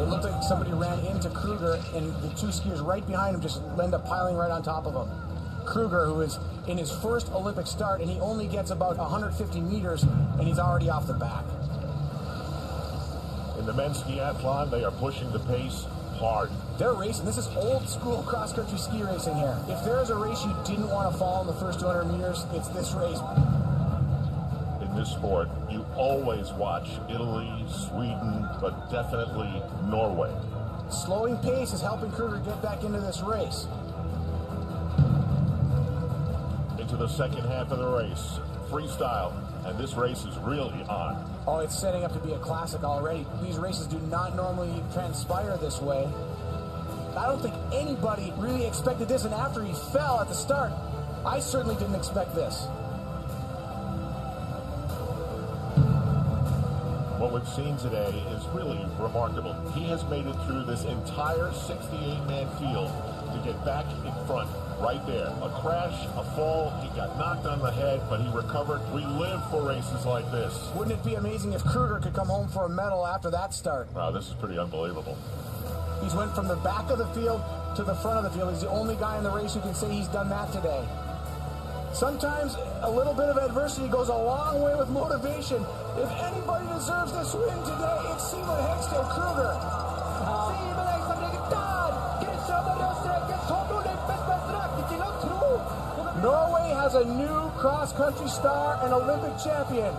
It 0.00 0.08
looked 0.08 0.24
like 0.24 0.42
somebody 0.42 0.72
ran 0.72 0.98
into 1.06 1.30
Kruger, 1.30 1.80
and 1.94 2.12
the 2.20 2.30
two 2.30 2.48
skiers 2.48 2.84
right 2.84 3.06
behind 3.06 3.36
him 3.36 3.40
just 3.40 3.62
end 3.80 3.94
up 3.94 4.04
piling 4.06 4.34
right 4.34 4.50
on 4.50 4.64
top 4.64 4.86
of 4.86 4.94
him. 4.94 5.08
Kruger, 5.64 6.06
who 6.06 6.22
is 6.22 6.40
in 6.66 6.76
his 6.76 6.90
first 6.90 7.30
Olympic 7.30 7.68
start, 7.68 8.00
and 8.00 8.10
he 8.10 8.18
only 8.18 8.48
gets 8.48 8.72
about 8.72 8.96
150 8.96 9.60
meters, 9.60 10.02
and 10.02 10.48
he's 10.48 10.58
already 10.58 10.90
off 10.90 11.06
the 11.06 11.14
back. 11.14 11.44
In 13.56 13.66
the 13.66 13.72
men's 13.72 14.02
skiathlon, 14.02 14.72
they 14.72 14.82
are 14.82 14.90
pushing 14.90 15.30
the 15.30 15.38
pace 15.38 15.86
hard. 16.18 16.50
They're 16.78 16.92
racing. 16.92 17.24
This 17.24 17.38
is 17.38 17.46
old 17.54 17.88
school 17.88 18.24
cross 18.24 18.52
country 18.52 18.78
ski 18.78 19.04
racing 19.04 19.36
here. 19.36 19.56
If 19.68 19.84
there 19.84 20.00
is 20.02 20.10
a 20.10 20.16
race 20.16 20.44
you 20.44 20.56
didn't 20.66 20.90
want 20.90 21.12
to 21.12 21.16
fall 21.16 21.42
in 21.42 21.46
the 21.46 21.54
first 21.54 21.78
200 21.78 22.04
meters, 22.04 22.44
it's 22.52 22.66
this 22.68 22.92
race. 22.94 23.20
In 24.82 24.96
this 24.96 25.10
sport, 25.10 25.48
you 25.70 25.86
always 25.94 26.50
watch 26.54 26.88
Italy, 27.08 27.48
Sweden, 27.68 28.48
but 28.60 28.90
definitely 28.90 29.62
Norway. 29.88 30.34
Slowing 30.90 31.36
pace 31.38 31.72
is 31.72 31.80
helping 31.80 32.10
Kruger 32.10 32.38
get 32.38 32.60
back 32.60 32.82
into 32.82 32.98
this 32.98 33.22
race. 33.22 33.68
Into 36.80 36.96
the 36.96 37.08
second 37.08 37.44
half 37.46 37.70
of 37.70 37.78
the 37.78 37.88
race, 37.88 38.40
freestyle, 38.68 39.32
and 39.64 39.78
this 39.78 39.94
race 39.94 40.24
is 40.24 40.36
really 40.38 40.82
on. 40.88 41.24
Oh, 41.46 41.60
it's 41.60 41.78
setting 41.78 42.02
up 42.04 42.12
to 42.14 42.18
be 42.18 42.32
a 42.32 42.38
classic 42.38 42.82
already. 42.82 43.24
These 43.42 43.58
races 43.58 43.86
do 43.86 43.98
not 44.10 44.34
normally 44.34 44.82
transpire 44.92 45.56
this 45.56 45.80
way. 45.80 46.08
I 47.16 47.26
don't 47.26 47.40
think 47.40 47.54
anybody 47.72 48.32
really 48.36 48.66
expected 48.66 49.08
this, 49.08 49.24
and 49.24 49.32
after 49.32 49.62
he 49.62 49.72
fell 49.92 50.20
at 50.20 50.28
the 50.28 50.34
start, 50.34 50.72
I 51.24 51.38
certainly 51.38 51.76
didn't 51.76 51.94
expect 51.94 52.34
this. 52.34 52.66
What 57.18 57.32
we've 57.32 57.48
seen 57.48 57.76
today 57.78 58.10
is 58.36 58.44
really 58.48 58.84
remarkable. 58.98 59.54
He 59.70 59.84
has 59.88 60.04
made 60.06 60.26
it 60.26 60.34
through 60.46 60.64
this 60.64 60.84
entire 60.84 61.50
68-man 61.50 62.48
field 62.58 62.90
to 63.32 63.40
get 63.44 63.64
back 63.64 63.86
in 64.04 64.26
front 64.26 64.50
right 64.80 65.04
there. 65.06 65.28
A 65.40 65.48
crash, 65.62 66.04
a 66.16 66.24
fall, 66.34 66.70
he 66.82 66.88
got 66.96 67.16
knocked 67.16 67.46
on 67.46 67.60
the 67.60 67.70
head, 67.70 68.02
but 68.10 68.20
he 68.20 68.28
recovered. 68.36 68.80
We 68.92 69.06
live 69.06 69.40
for 69.50 69.62
races 69.66 70.04
like 70.04 70.30
this. 70.30 70.68
Wouldn't 70.74 70.98
it 70.98 71.04
be 71.04 71.14
amazing 71.14 71.52
if 71.52 71.64
Kruger 71.64 72.00
could 72.00 72.12
come 72.12 72.28
home 72.28 72.48
for 72.48 72.66
a 72.66 72.68
medal 72.68 73.06
after 73.06 73.30
that 73.30 73.54
start? 73.54 73.90
Wow, 73.94 74.10
this 74.10 74.28
is 74.28 74.34
pretty 74.34 74.58
unbelievable. 74.58 75.16
He's 76.02 76.14
went 76.14 76.34
from 76.34 76.48
the 76.48 76.56
back 76.56 76.90
of 76.90 76.98
the 76.98 77.06
field 77.08 77.42
to 77.76 77.84
the 77.84 77.94
front 77.94 78.18
of 78.18 78.24
the 78.24 78.30
field. 78.30 78.52
He's 78.52 78.62
the 78.62 78.68
only 78.68 78.96
guy 78.96 79.18
in 79.18 79.24
the 79.24 79.30
race 79.30 79.54
who 79.54 79.60
can 79.60 79.74
say 79.74 79.90
he's 79.90 80.08
done 80.08 80.28
that 80.28 80.52
today. 80.52 80.84
Sometimes 81.92 82.56
a 82.82 82.90
little 82.90 83.14
bit 83.14 83.28
of 83.28 83.38
adversity 83.38 83.88
goes 83.88 84.08
a 84.08 84.16
long 84.16 84.60
way 84.60 84.74
with 84.74 84.88
motivation. 84.88 85.64
If 85.96 86.10
anybody 86.10 86.66
deserves 86.68 87.12
this 87.12 87.34
win 87.34 87.58
today, 87.62 87.98
it's 88.10 88.30
Simon 88.30 88.58
Hegstad 88.66 89.08
Kruger. 89.14 89.84
Norway 96.24 96.70
has 96.70 96.94
a 96.94 97.04
new 97.04 97.50
cross 97.58 97.92
country 97.92 98.28
star 98.28 98.80
and 98.82 98.94
Olympic 98.94 99.36
champion. 99.44 99.94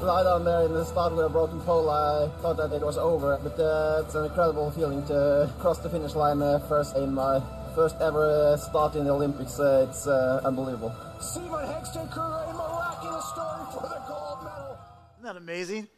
Lie 0.00 0.22
down 0.24 0.44
there 0.44 0.62
in 0.66 0.72
the 0.72 0.84
start 0.84 1.14
with 1.14 1.24
a 1.24 1.28
broken 1.28 1.58
pole. 1.62 1.88
I 1.88 2.28
thought 2.40 2.58
that 2.58 2.70
it 2.70 2.82
was 2.82 2.98
over, 2.98 3.38
but 3.42 3.58
uh, 3.58 4.02
it's 4.04 4.14
an 4.14 4.26
incredible 4.26 4.70
feeling 4.70 5.04
to 5.06 5.50
cross 5.58 5.78
the 5.78 5.88
finish 5.88 6.14
line 6.14 6.42
uh, 6.42 6.58
first 6.68 6.96
in 6.96 7.14
my 7.14 7.40
first 7.74 7.96
ever 8.00 8.52
uh, 8.52 8.56
start 8.58 8.94
in 8.94 9.04
the 9.04 9.10
Olympics. 9.10 9.58
Uh, 9.58 9.86
it's 9.88 10.06
uh, 10.06 10.42
unbelievable. 10.44 10.94
Simon 11.18 11.66
Hegstad 11.66 12.10
Kruger, 12.10 12.44
a 12.46 12.52
miraculous 12.52 13.24
story 13.24 13.64
for 13.72 13.88
the 13.88 14.02
gold 14.06 14.44
medal. 14.44 14.78
Isn't 15.14 15.24
that 15.24 15.36
amazing? 15.36 15.88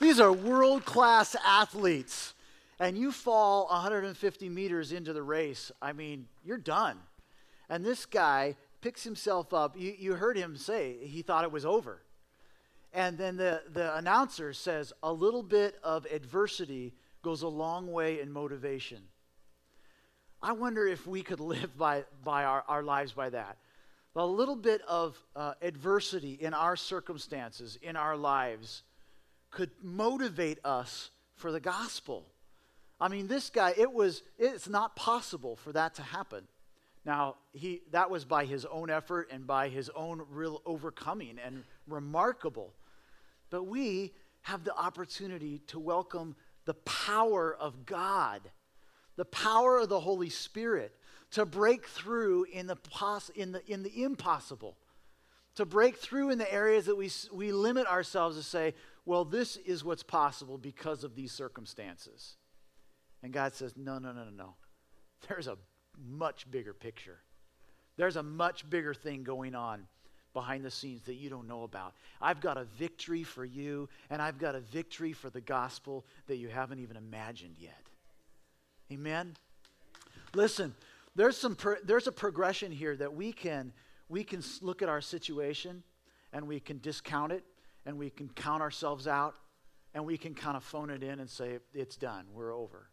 These 0.00 0.18
are 0.18 0.32
world 0.32 0.84
class 0.84 1.36
athletes. 1.46 2.34
And 2.80 2.98
you 2.98 3.12
fall 3.12 3.66
150 3.66 4.48
meters 4.48 4.90
into 4.90 5.12
the 5.12 5.22
race, 5.22 5.70
I 5.80 5.92
mean, 5.92 6.26
you're 6.44 6.58
done. 6.58 6.98
And 7.68 7.84
this 7.84 8.04
guy 8.04 8.56
picks 8.80 9.04
himself 9.04 9.52
up. 9.52 9.78
You, 9.78 9.94
you 9.98 10.14
heard 10.14 10.36
him 10.36 10.56
say 10.56 10.96
he 11.02 11.22
thought 11.22 11.44
it 11.44 11.52
was 11.52 11.64
over. 11.64 12.02
And 12.92 13.16
then 13.16 13.36
the, 13.36 13.62
the 13.72 13.96
announcer 13.96 14.52
says, 14.52 14.92
a 15.02 15.12
little 15.12 15.42
bit 15.42 15.76
of 15.82 16.06
adversity 16.06 16.94
goes 17.22 17.42
a 17.42 17.48
long 17.48 17.92
way 17.92 18.20
in 18.20 18.32
motivation. 18.32 18.98
I 20.42 20.52
wonder 20.52 20.86
if 20.86 21.06
we 21.06 21.22
could 21.22 21.40
live 21.40 21.76
by, 21.76 22.04
by 22.24 22.44
our, 22.44 22.64
our 22.66 22.82
lives 22.82 23.12
by 23.12 23.30
that. 23.30 23.58
A 24.16 24.26
little 24.26 24.56
bit 24.56 24.82
of 24.88 25.16
uh, 25.36 25.54
adversity 25.62 26.32
in 26.32 26.52
our 26.52 26.74
circumstances, 26.74 27.78
in 27.80 27.96
our 27.96 28.16
lives, 28.16 28.82
could 29.50 29.70
motivate 29.82 30.58
us 30.64 31.10
for 31.36 31.52
the 31.52 31.60
gospel. 31.60 32.26
I 33.00 33.08
mean, 33.08 33.28
this 33.28 33.50
guy, 33.50 33.72
it 33.76 33.92
was, 33.92 34.22
it's 34.36 34.68
not 34.68 34.96
possible 34.96 35.56
for 35.56 35.72
that 35.72 35.94
to 35.94 36.02
happen. 36.02 36.44
Now, 37.04 37.36
he, 37.52 37.82
that 37.92 38.10
was 38.10 38.24
by 38.24 38.44
his 38.44 38.64
own 38.66 38.90
effort 38.90 39.28
and 39.30 39.46
by 39.46 39.68
his 39.68 39.90
own 39.96 40.22
real 40.30 40.60
overcoming 40.66 41.38
and 41.44 41.64
remarkable. 41.86 42.74
But 43.48 43.64
we 43.64 44.12
have 44.42 44.64
the 44.64 44.76
opportunity 44.76 45.60
to 45.68 45.78
welcome 45.78 46.36
the 46.66 46.74
power 46.74 47.56
of 47.58 47.86
God, 47.86 48.42
the 49.16 49.24
power 49.24 49.78
of 49.78 49.88
the 49.88 50.00
Holy 50.00 50.28
Spirit 50.30 50.94
to 51.32 51.46
break 51.46 51.86
through 51.86 52.44
in 52.52 52.66
the, 52.66 52.76
in 53.34 53.52
the, 53.52 53.72
in 53.72 53.82
the 53.82 54.02
impossible, 54.02 54.76
to 55.54 55.64
break 55.64 55.96
through 55.96 56.30
in 56.30 56.38
the 56.38 56.52
areas 56.52 56.86
that 56.86 56.96
we, 56.96 57.10
we 57.32 57.52
limit 57.52 57.86
ourselves 57.86 58.36
to 58.36 58.42
say, 58.42 58.74
well, 59.06 59.24
this 59.24 59.56
is 59.56 59.84
what's 59.84 60.02
possible 60.02 60.58
because 60.58 61.04
of 61.04 61.14
these 61.14 61.32
circumstances. 61.32 62.36
And 63.22 63.32
God 63.32 63.54
says, 63.54 63.74
no, 63.76 63.98
no, 63.98 64.12
no, 64.12 64.24
no, 64.24 64.30
no. 64.30 64.54
There's 65.28 65.46
a 65.46 65.56
much 66.08 66.50
bigger 66.50 66.72
picture. 66.72 67.18
There's 67.96 68.16
a 68.16 68.22
much 68.22 68.68
bigger 68.68 68.94
thing 68.94 69.24
going 69.24 69.54
on 69.54 69.86
behind 70.32 70.64
the 70.64 70.70
scenes 70.70 71.02
that 71.04 71.14
you 71.14 71.28
don't 71.28 71.48
know 71.48 71.64
about. 71.64 71.94
I've 72.20 72.40
got 72.40 72.56
a 72.56 72.64
victory 72.64 73.24
for 73.24 73.44
you, 73.44 73.88
and 74.10 74.22
I've 74.22 74.38
got 74.38 74.54
a 74.54 74.60
victory 74.60 75.12
for 75.12 75.28
the 75.28 75.40
gospel 75.40 76.04
that 76.28 76.36
you 76.36 76.48
haven't 76.48 76.78
even 76.78 76.96
imagined 76.96 77.56
yet. 77.58 77.82
Amen? 78.92 79.34
Listen, 80.34 80.74
there's, 81.16 81.36
some 81.36 81.56
pro- 81.56 81.80
there's 81.84 82.06
a 82.06 82.12
progression 82.12 82.70
here 82.70 82.96
that 82.96 83.14
we 83.14 83.32
can, 83.32 83.72
we 84.08 84.24
can 84.24 84.42
look 84.62 84.82
at 84.82 84.88
our 84.88 85.00
situation 85.00 85.82
and 86.32 86.46
we 86.46 86.60
can 86.60 86.78
discount 86.78 87.32
it 87.32 87.44
and 87.86 87.98
we 87.98 88.10
can 88.10 88.28
count 88.28 88.62
ourselves 88.62 89.06
out 89.06 89.34
and 89.94 90.04
we 90.06 90.16
can 90.16 90.34
kind 90.34 90.56
of 90.56 90.62
phone 90.62 90.90
it 90.90 91.02
in 91.02 91.18
and 91.18 91.28
say, 91.28 91.58
it's 91.74 91.96
done, 91.96 92.26
we're 92.32 92.54
over. 92.54 92.88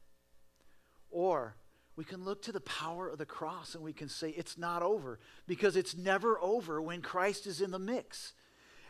Or 1.12 1.56
we 1.98 2.04
can 2.04 2.24
look 2.24 2.44
to 2.44 2.52
the 2.52 2.62
power 2.62 3.10
of 3.10 3.18
the 3.18 3.26
cross 3.26 3.74
and 3.74 3.84
we 3.84 3.92
can 3.92 4.08
say 4.08 4.30
it's 4.30 4.58
not 4.58 4.84
over 4.84 5.20
because 5.48 5.76
it's 5.76 5.98
never 5.98 6.40
over 6.40 6.80
when 6.80 7.02
Christ 7.02 7.48
is 7.48 7.60
in 7.60 7.72
the 7.72 7.80
mix. 7.80 8.34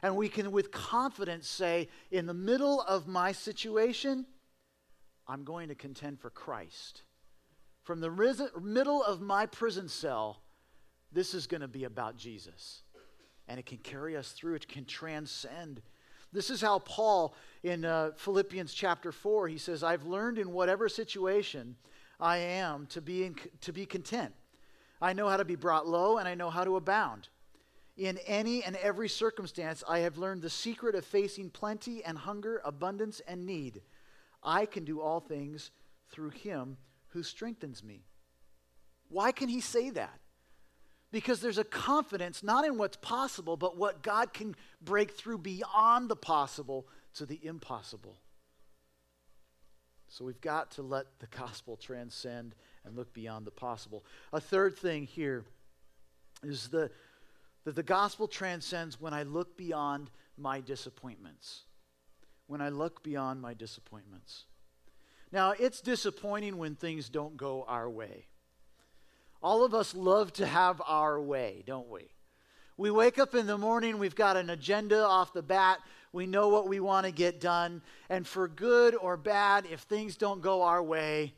And 0.04 0.18
we 0.18 0.28
can, 0.28 0.52
with 0.52 0.72
confidence, 0.72 1.48
say, 1.48 1.88
in 2.12 2.28
the 2.28 2.34
middle 2.34 2.82
of 2.82 3.08
my 3.08 3.32
situation, 3.32 4.26
I'm 5.26 5.46
going 5.46 5.70
to 5.70 5.76
contend 5.76 6.20
for 6.20 6.30
Christ. 6.30 7.04
From 7.84 8.02
the 8.02 8.12
risen, 8.12 8.50
middle 8.62 9.02
of 9.02 9.22
my 9.22 9.46
prison 9.46 9.88
cell, 9.88 10.44
this 11.12 11.34
is 11.34 11.48
going 11.48 11.62
to 11.62 11.68
be 11.68 11.86
about 11.86 12.18
Jesus. 12.18 12.84
And 13.48 13.58
it 13.58 13.66
can 13.66 13.78
carry 13.78 14.18
us 14.18 14.34
through, 14.34 14.56
it 14.56 14.68
can 14.68 14.84
transcend. 14.84 15.82
This 16.34 16.50
is 16.50 16.60
how 16.60 16.80
Paul 16.80 17.34
in 17.64 17.86
uh, 17.86 18.12
Philippians 18.18 18.74
chapter 18.74 19.14
4, 19.14 19.48
he 19.48 19.58
says, 19.58 19.82
I've 19.82 20.06
learned 20.06 20.38
in 20.38 20.52
whatever 20.52 20.90
situation 20.90 21.78
I 22.20 22.38
am 22.38 22.88
to 22.88 23.02
be, 23.02 23.24
in, 23.26 23.36
to 23.62 23.72
be 23.72 23.86
content. 23.86 24.34
I 25.02 25.14
know 25.14 25.30
how 25.30 25.38
to 25.38 25.46
be 25.46 25.56
brought 25.56 25.88
low 25.88 26.18
and 26.18 26.28
I 26.28 26.36
know 26.36 26.50
how 26.50 26.64
to 26.64 26.76
abound. 26.76 27.30
In 27.96 28.20
any 28.28 28.64
and 28.64 28.76
every 28.76 29.10
circumstance, 29.10 29.84
I 29.88 30.00
have 30.00 30.18
learned 30.18 30.42
the 30.42 30.50
secret 30.50 30.96
of 30.96 31.06
facing 31.06 31.50
plenty 31.50 32.04
and 32.04 32.18
hunger, 32.18 32.62
abundance 32.64 33.22
and 33.28 33.46
need. 33.46 33.82
I 34.44 34.66
can 34.66 34.86
do 34.86 35.02
all 35.02 35.20
things 35.20 35.72
through 36.10 36.30
him 36.30 36.78
who 37.08 37.24
strengthens 37.24 37.84
me. 37.84 38.06
Why 39.10 39.32
can 39.32 39.50
he 39.50 39.62
say 39.62 39.90
that? 39.92 40.20
Because 41.12 41.40
there's 41.40 41.58
a 41.58 41.64
confidence 41.64 42.44
not 42.44 42.66
in 42.66 42.78
what's 42.78 42.98
possible, 42.98 43.58
but 43.58 43.78
what 43.78 44.04
God 44.04 44.34
can 44.34 44.56
break 44.82 45.12
through 45.12 45.40
beyond 45.40 46.10
the 46.10 46.16
possible 46.16 46.88
to 47.16 47.26
the 47.26 47.40
impossible. 47.44 48.18
So 50.10 50.26
we've 50.26 50.42
got 50.42 50.72
to 50.72 50.82
let 50.82 51.06
the 51.20 51.28
gospel 51.28 51.76
transcend 51.76 52.56
and 52.86 52.96
look 52.96 53.14
beyond 53.14 53.46
the 53.46 53.52
possible. 53.52 54.06
A 54.32 54.40
third 54.40 54.78
thing 54.78 55.06
here 55.06 55.44
is 56.44 56.70
the, 56.70 56.90
that 57.66 57.76
the 57.76 57.84
gospel 57.84 58.28
transcends 58.28 59.00
when 59.00 59.14
I 59.14 59.24
look 59.24 59.58
beyond 59.58 60.10
my 60.38 60.62
disappointments. 60.62 61.64
When 62.48 62.62
I 62.62 62.70
look 62.70 63.04
beyond 63.04 63.42
my 63.42 63.54
disappointments. 63.54 64.46
Now, 65.32 65.52
it's 65.52 65.82
disappointing 65.82 66.58
when 66.58 66.76
things 66.76 67.10
don't 67.10 67.36
go 67.36 67.66
our 67.68 67.90
way. 67.90 68.28
All 69.44 69.66
of 69.66 69.74
us 69.74 69.94
love 69.94 70.32
to 70.34 70.46
have 70.46 70.82
our 70.88 71.22
way, 71.22 71.64
don't 71.68 71.90
we? 71.90 72.08
We 72.78 72.92
wake 72.92 73.20
up 73.20 73.36
in 73.36 73.48
the 73.48 73.58
morning, 73.58 73.98
we've 73.98 74.16
got 74.16 74.38
an 74.38 74.50
agenda 74.50 75.04
off 75.04 75.34
the 75.34 75.42
bat, 75.42 75.80
we 76.14 76.26
know 76.26 76.50
what 76.50 76.68
we 76.68 76.80
want 76.80 77.06
to 77.06 77.12
get 77.12 77.40
done. 77.40 77.82
And 78.10 78.26
for 78.26 78.48
good 78.48 78.96
or 78.96 79.18
bad, 79.18 79.66
if 79.72 79.82
things 79.82 80.18
don't 80.18 80.42
go 80.42 80.64
our 80.64 80.82
way, 80.82 81.34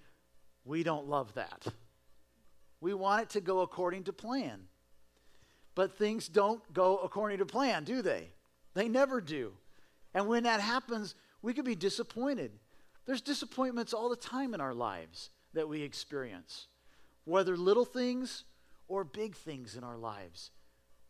we 0.65 0.83
don't 0.83 1.07
love 1.07 1.33
that. 1.33 1.67
We 2.81 2.93
want 2.93 3.23
it 3.23 3.29
to 3.31 3.41
go 3.41 3.61
according 3.61 4.03
to 4.05 4.13
plan. 4.13 4.61
But 5.75 5.97
things 5.97 6.27
don't 6.27 6.61
go 6.73 6.97
according 6.97 7.39
to 7.39 7.45
plan, 7.45 7.83
do 7.83 8.01
they? 8.01 8.29
They 8.73 8.87
never 8.87 9.21
do. 9.21 9.53
And 10.13 10.27
when 10.27 10.43
that 10.43 10.59
happens, 10.59 11.15
we 11.41 11.53
can 11.53 11.65
be 11.65 11.75
disappointed. 11.75 12.51
There's 13.05 13.21
disappointments 13.21 13.93
all 13.93 14.09
the 14.09 14.15
time 14.15 14.53
in 14.53 14.61
our 14.61 14.73
lives 14.73 15.29
that 15.53 15.67
we 15.67 15.81
experience, 15.81 16.67
whether 17.25 17.57
little 17.57 17.85
things 17.85 18.43
or 18.87 19.03
big 19.03 19.35
things 19.35 19.75
in 19.75 19.83
our 19.83 19.97
lives 19.97 20.51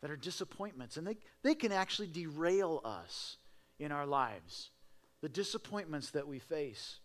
that 0.02 0.12
are 0.12 0.16
disappointments. 0.16 0.98
And 0.98 1.06
they, 1.06 1.18
they 1.44 1.56
can 1.56 1.72
actually 1.72 2.08
derail 2.08 2.82
us 2.86 3.38
in 3.80 3.92
our 3.92 4.06
lives, 4.06 4.72
the 5.22 5.30
disappointments 5.30 6.12
that 6.12 6.28
we 6.28 6.40
face 6.40 7.00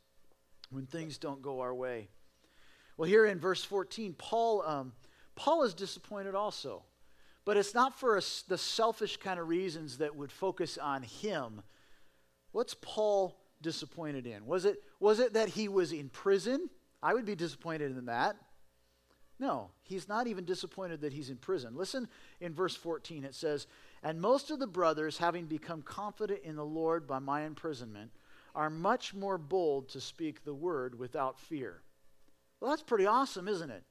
when 0.70 0.86
things 0.86 1.18
don't 1.18 1.42
go 1.42 1.60
our 1.60 1.74
way. 1.74 2.08
Well, 2.96 3.08
here 3.08 3.26
in 3.26 3.38
verse 3.38 3.64
14, 3.64 4.14
Paul, 4.14 4.62
um, 4.62 4.92
Paul 5.36 5.64
is 5.64 5.74
disappointed 5.74 6.34
also. 6.34 6.82
But 7.44 7.56
it's 7.56 7.74
not 7.74 7.98
for 7.98 8.16
a, 8.16 8.22
the 8.48 8.58
selfish 8.58 9.18
kind 9.18 9.38
of 9.38 9.48
reasons 9.48 9.98
that 9.98 10.16
would 10.16 10.32
focus 10.32 10.78
on 10.78 11.02
him. 11.02 11.62
What's 12.52 12.74
Paul 12.80 13.36
disappointed 13.60 14.26
in? 14.26 14.46
Was 14.46 14.64
it, 14.64 14.82
was 14.98 15.20
it 15.20 15.34
that 15.34 15.50
he 15.50 15.68
was 15.68 15.92
in 15.92 16.08
prison? 16.08 16.70
I 17.02 17.12
would 17.12 17.26
be 17.26 17.34
disappointed 17.34 17.96
in 17.96 18.06
that. 18.06 18.36
No, 19.38 19.70
he's 19.82 20.08
not 20.08 20.26
even 20.26 20.44
disappointed 20.44 21.00
that 21.02 21.12
he's 21.12 21.28
in 21.28 21.36
prison. 21.36 21.76
Listen 21.76 22.08
in 22.40 22.54
verse 22.54 22.76
14. 22.76 23.24
It 23.24 23.34
says, 23.34 23.66
and 24.04 24.20
most 24.20 24.50
of 24.50 24.58
the 24.58 24.66
brothers, 24.66 25.16
having 25.16 25.46
become 25.46 25.80
confident 25.80 26.40
in 26.44 26.56
the 26.56 26.64
Lord 26.64 27.06
by 27.06 27.18
my 27.18 27.46
imprisonment, 27.46 28.10
are 28.54 28.68
much 28.68 29.14
more 29.14 29.38
bold 29.38 29.88
to 29.88 30.00
speak 30.00 30.44
the 30.44 30.54
word 30.54 30.98
without 30.98 31.40
fear. 31.40 31.80
Well, 32.60 32.70
that's 32.70 32.82
pretty 32.82 33.06
awesome, 33.06 33.48
isn't 33.48 33.70
it? 33.70 33.82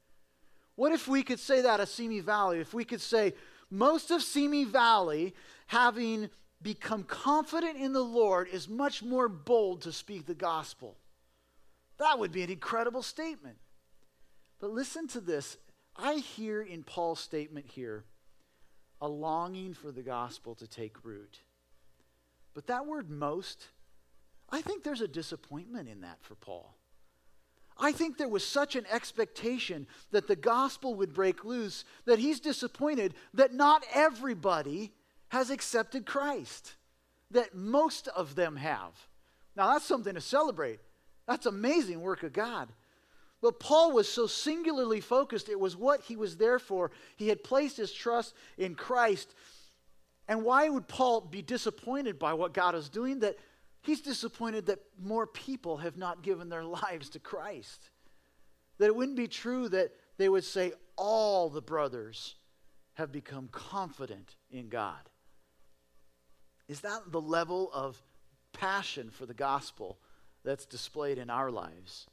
What 0.76 0.94
if 0.94 1.08
we 1.08 1.24
could 1.24 1.40
say 1.40 1.62
that 1.62 1.80
of 1.80 1.90
Simi 1.90 2.20
Valley? 2.20 2.60
If 2.60 2.76
we 2.76 2.86
could 2.86 3.02
say, 3.02 3.34
most 3.72 4.12
of 4.12 4.22
Simi 4.22 4.66
Valley, 4.66 5.34
having 5.66 6.30
become 6.62 7.04
confident 7.04 7.78
in 7.78 7.92
the 7.92 8.04
Lord, 8.04 8.48
is 8.50 8.70
much 8.70 9.02
more 9.02 9.28
bold 9.28 9.82
to 9.82 9.92
speak 9.92 10.28
the 10.28 10.36
gospel. 10.36 10.96
That 11.98 12.20
would 12.20 12.32
be 12.32 12.44
an 12.44 12.52
incredible 12.52 13.02
statement. 13.02 13.58
But 14.60 14.72
listen 14.72 15.08
to 15.10 15.22
this. 15.22 15.58
I 15.96 16.16
hear 16.16 16.62
in 16.62 16.84
Paul's 16.84 17.20
statement 17.20 17.66
here 17.66 18.06
a 19.04 19.08
longing 19.08 19.74
for 19.74 19.92
the 19.92 20.02
gospel 20.02 20.56
to 20.56 20.66
take 20.66 21.04
root. 21.04 21.42
But 22.54 22.68
that 22.68 22.88
word 22.88 23.10
most, 23.10 23.68
I 24.50 24.62
think 24.62 24.84
there's 24.84 25.02
a 25.02 25.10
disappointment 25.10 25.90
in 25.90 26.02
that 26.02 26.20
for 26.22 26.36
Paul. 26.36 26.74
I 27.78 27.92
think 27.92 28.18
there 28.18 28.30
was 28.30 28.48
such 28.48 28.78
an 28.78 28.86
expectation 28.90 29.88
that 30.12 30.30
the 30.30 30.38
gospel 30.38 30.96
would 30.96 31.14
break 31.14 31.44
loose 31.44 31.84
that 32.06 32.20
he's 32.20 32.40
disappointed 32.40 33.14
that 33.34 33.54
not 33.54 33.84
everybody 33.94 34.94
has 35.28 35.50
accepted 35.50 36.06
Christ, 36.06 36.76
that 37.30 37.54
most 37.54 38.08
of 38.08 38.36
them 38.36 38.56
have. 38.56 38.94
Now, 39.58 39.74
that's 39.74 39.86
something 39.86 40.16
to 40.16 40.22
celebrate. 40.22 40.80
That's 41.28 41.46
amazing 41.46 42.00
work 42.00 42.24
of 42.24 42.32
God. 42.32 42.70
But 43.44 43.60
Paul 43.60 43.92
was 43.92 44.08
so 44.08 44.26
singularly 44.26 45.02
focused, 45.02 45.50
it 45.50 45.60
was 45.60 45.76
what 45.76 46.02
he 46.04 46.16
was 46.16 46.38
there 46.38 46.60
for. 46.60 46.92
He 47.18 47.28
had 47.28 47.44
placed 47.44 47.76
his 47.76 47.92
trust 47.92 48.34
in 48.58 48.74
Christ. 48.74 49.36
And 50.30 50.46
why 50.46 50.70
would 50.70 50.88
Paul 50.88 51.20
be 51.20 51.42
disappointed 51.42 52.18
by 52.18 52.36
what 52.36 52.54
God 52.54 52.74
is 52.74 52.88
doing? 52.88 53.20
That 53.20 53.36
he's 53.82 54.00
disappointed 54.00 54.68
that 54.68 54.80
more 54.98 55.28
people 55.28 55.76
have 55.76 55.98
not 55.98 56.24
given 56.24 56.48
their 56.48 56.64
lives 56.84 57.10
to 57.10 57.20
Christ. 57.20 57.90
That 58.78 58.86
it 58.86 58.96
wouldn't 58.96 59.18
be 59.18 59.28
true 59.28 59.68
that 59.68 59.92
they 60.18 60.30
would 60.30 60.46
say 60.46 60.72
all 60.96 61.50
the 61.50 61.62
brothers 61.62 62.36
have 62.94 63.12
become 63.12 63.50
confident 63.52 64.38
in 64.52 64.70
God. 64.70 65.10
Is 66.70 66.80
that 66.80 67.12
the 67.12 67.20
level 67.20 67.70
of 67.74 68.02
passion 68.54 69.10
for 69.10 69.26
the 69.26 69.34
gospel 69.34 70.00
that's 70.46 70.66
displayed 70.66 71.18
in 71.18 71.30
our 71.30 71.52
lives? 71.52 72.08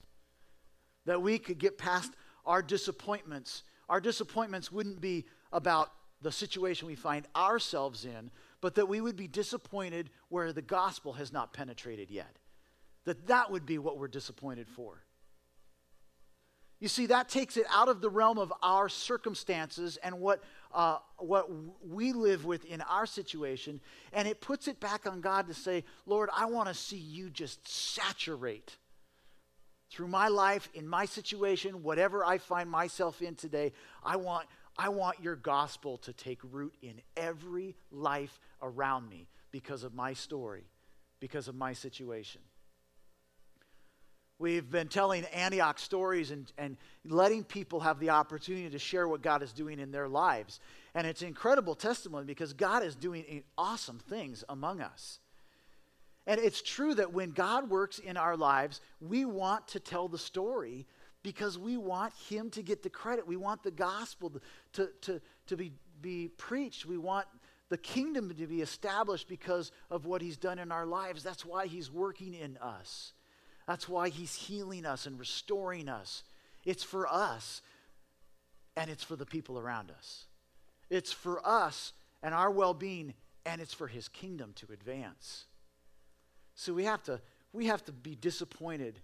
That 1.06 1.22
we 1.22 1.38
could 1.38 1.58
get 1.58 1.78
past 1.78 2.12
our 2.44 2.62
disappointments. 2.62 3.62
Our 3.88 4.00
disappointments 4.00 4.70
wouldn't 4.70 5.00
be 5.00 5.26
about 5.52 5.92
the 6.22 6.32
situation 6.32 6.86
we 6.86 6.94
find 6.94 7.26
ourselves 7.34 8.04
in, 8.04 8.30
but 8.60 8.74
that 8.74 8.88
we 8.88 9.00
would 9.00 9.16
be 9.16 9.28
disappointed 9.28 10.10
where 10.28 10.52
the 10.52 10.62
gospel 10.62 11.14
has 11.14 11.32
not 11.32 11.52
penetrated 11.52 12.10
yet. 12.10 12.38
That 13.04 13.26
that 13.28 13.50
would 13.50 13.64
be 13.64 13.78
what 13.78 13.98
we're 13.98 14.08
disappointed 14.08 14.68
for. 14.68 15.02
You 16.78 16.88
see, 16.88 17.06
that 17.06 17.28
takes 17.28 17.58
it 17.58 17.66
out 17.70 17.88
of 17.88 18.00
the 18.00 18.08
realm 18.08 18.38
of 18.38 18.52
our 18.62 18.88
circumstances 18.88 19.98
and 20.02 20.18
what, 20.18 20.42
uh, 20.72 20.96
what 21.18 21.50
we 21.86 22.14
live 22.14 22.46
with 22.46 22.64
in 22.64 22.80
our 22.80 23.04
situation, 23.04 23.80
and 24.14 24.26
it 24.26 24.40
puts 24.40 24.66
it 24.66 24.80
back 24.80 25.06
on 25.06 25.20
God 25.20 25.46
to 25.48 25.54
say, 25.54 25.84
Lord, 26.06 26.30
I 26.34 26.46
want 26.46 26.68
to 26.68 26.74
see 26.74 26.96
you 26.96 27.28
just 27.28 27.68
saturate 27.68 28.78
through 29.90 30.08
my 30.08 30.28
life, 30.28 30.68
in 30.74 30.86
my 30.86 31.04
situation, 31.04 31.82
whatever 31.82 32.24
I 32.24 32.38
find 32.38 32.70
myself 32.70 33.20
in 33.22 33.34
today, 33.34 33.72
I 34.02 34.16
want, 34.16 34.46
I 34.78 34.88
want 34.88 35.20
your 35.20 35.36
gospel 35.36 35.98
to 35.98 36.12
take 36.12 36.38
root 36.50 36.74
in 36.80 37.00
every 37.16 37.74
life 37.90 38.38
around 38.62 39.08
me 39.08 39.26
because 39.50 39.82
of 39.82 39.92
my 39.92 40.12
story, 40.12 40.64
because 41.18 41.48
of 41.48 41.56
my 41.56 41.72
situation. 41.72 42.40
We've 44.38 44.70
been 44.70 44.88
telling 44.88 45.26
Antioch 45.26 45.78
stories 45.78 46.30
and, 46.30 46.50
and 46.56 46.78
letting 47.04 47.44
people 47.44 47.80
have 47.80 48.00
the 48.00 48.10
opportunity 48.10 48.70
to 48.70 48.78
share 48.78 49.06
what 49.06 49.20
God 49.20 49.42
is 49.42 49.52
doing 49.52 49.78
in 49.78 49.90
their 49.90 50.08
lives. 50.08 50.60
And 50.94 51.06
it's 51.06 51.20
incredible 51.20 51.74
testimony 51.74 52.24
because 52.24 52.54
God 52.54 52.82
is 52.82 52.94
doing 52.94 53.42
awesome 53.58 53.98
things 53.98 54.42
among 54.48 54.80
us. 54.80 55.18
And 56.26 56.40
it's 56.40 56.62
true 56.62 56.94
that 56.94 57.12
when 57.12 57.30
God 57.30 57.70
works 57.70 57.98
in 57.98 58.16
our 58.16 58.36
lives, 58.36 58.80
we 59.00 59.24
want 59.24 59.68
to 59.68 59.80
tell 59.80 60.08
the 60.08 60.18
story 60.18 60.86
because 61.22 61.58
we 61.58 61.76
want 61.76 62.12
Him 62.28 62.50
to 62.50 62.62
get 62.62 62.82
the 62.82 62.90
credit. 62.90 63.26
We 63.26 63.36
want 63.36 63.62
the 63.62 63.70
gospel 63.70 64.32
to, 64.74 64.90
to, 65.02 65.20
to 65.46 65.56
be, 65.56 65.72
be 66.00 66.28
preached. 66.28 66.86
We 66.86 66.98
want 66.98 67.26
the 67.68 67.78
kingdom 67.78 68.28
to 68.28 68.46
be 68.46 68.60
established 68.60 69.28
because 69.28 69.72
of 69.90 70.06
what 70.06 70.22
He's 70.22 70.36
done 70.36 70.58
in 70.58 70.72
our 70.72 70.86
lives. 70.86 71.22
That's 71.22 71.44
why 71.44 71.66
He's 71.66 71.90
working 71.90 72.34
in 72.34 72.56
us. 72.58 73.12
That's 73.66 73.88
why 73.88 74.08
He's 74.08 74.34
healing 74.34 74.84
us 74.84 75.06
and 75.06 75.18
restoring 75.18 75.88
us. 75.88 76.24
It's 76.64 76.82
for 76.82 77.06
us, 77.06 77.62
and 78.76 78.90
it's 78.90 79.04
for 79.04 79.16
the 79.16 79.26
people 79.26 79.58
around 79.58 79.90
us. 79.90 80.26
It's 80.90 81.12
for 81.12 81.46
us 81.46 81.92
and 82.22 82.34
our 82.34 82.50
well 82.50 82.74
being, 82.74 83.14
and 83.46 83.60
it's 83.60 83.74
for 83.74 83.86
His 83.86 84.08
kingdom 84.08 84.52
to 84.56 84.72
advance. 84.72 85.46
So 86.54 86.72
we 86.72 86.84
have 86.84 87.02
to, 87.04 87.20
we 87.52 87.66
have 87.66 87.84
to 87.86 87.92
be 87.92 88.14
disappointed 88.14 89.00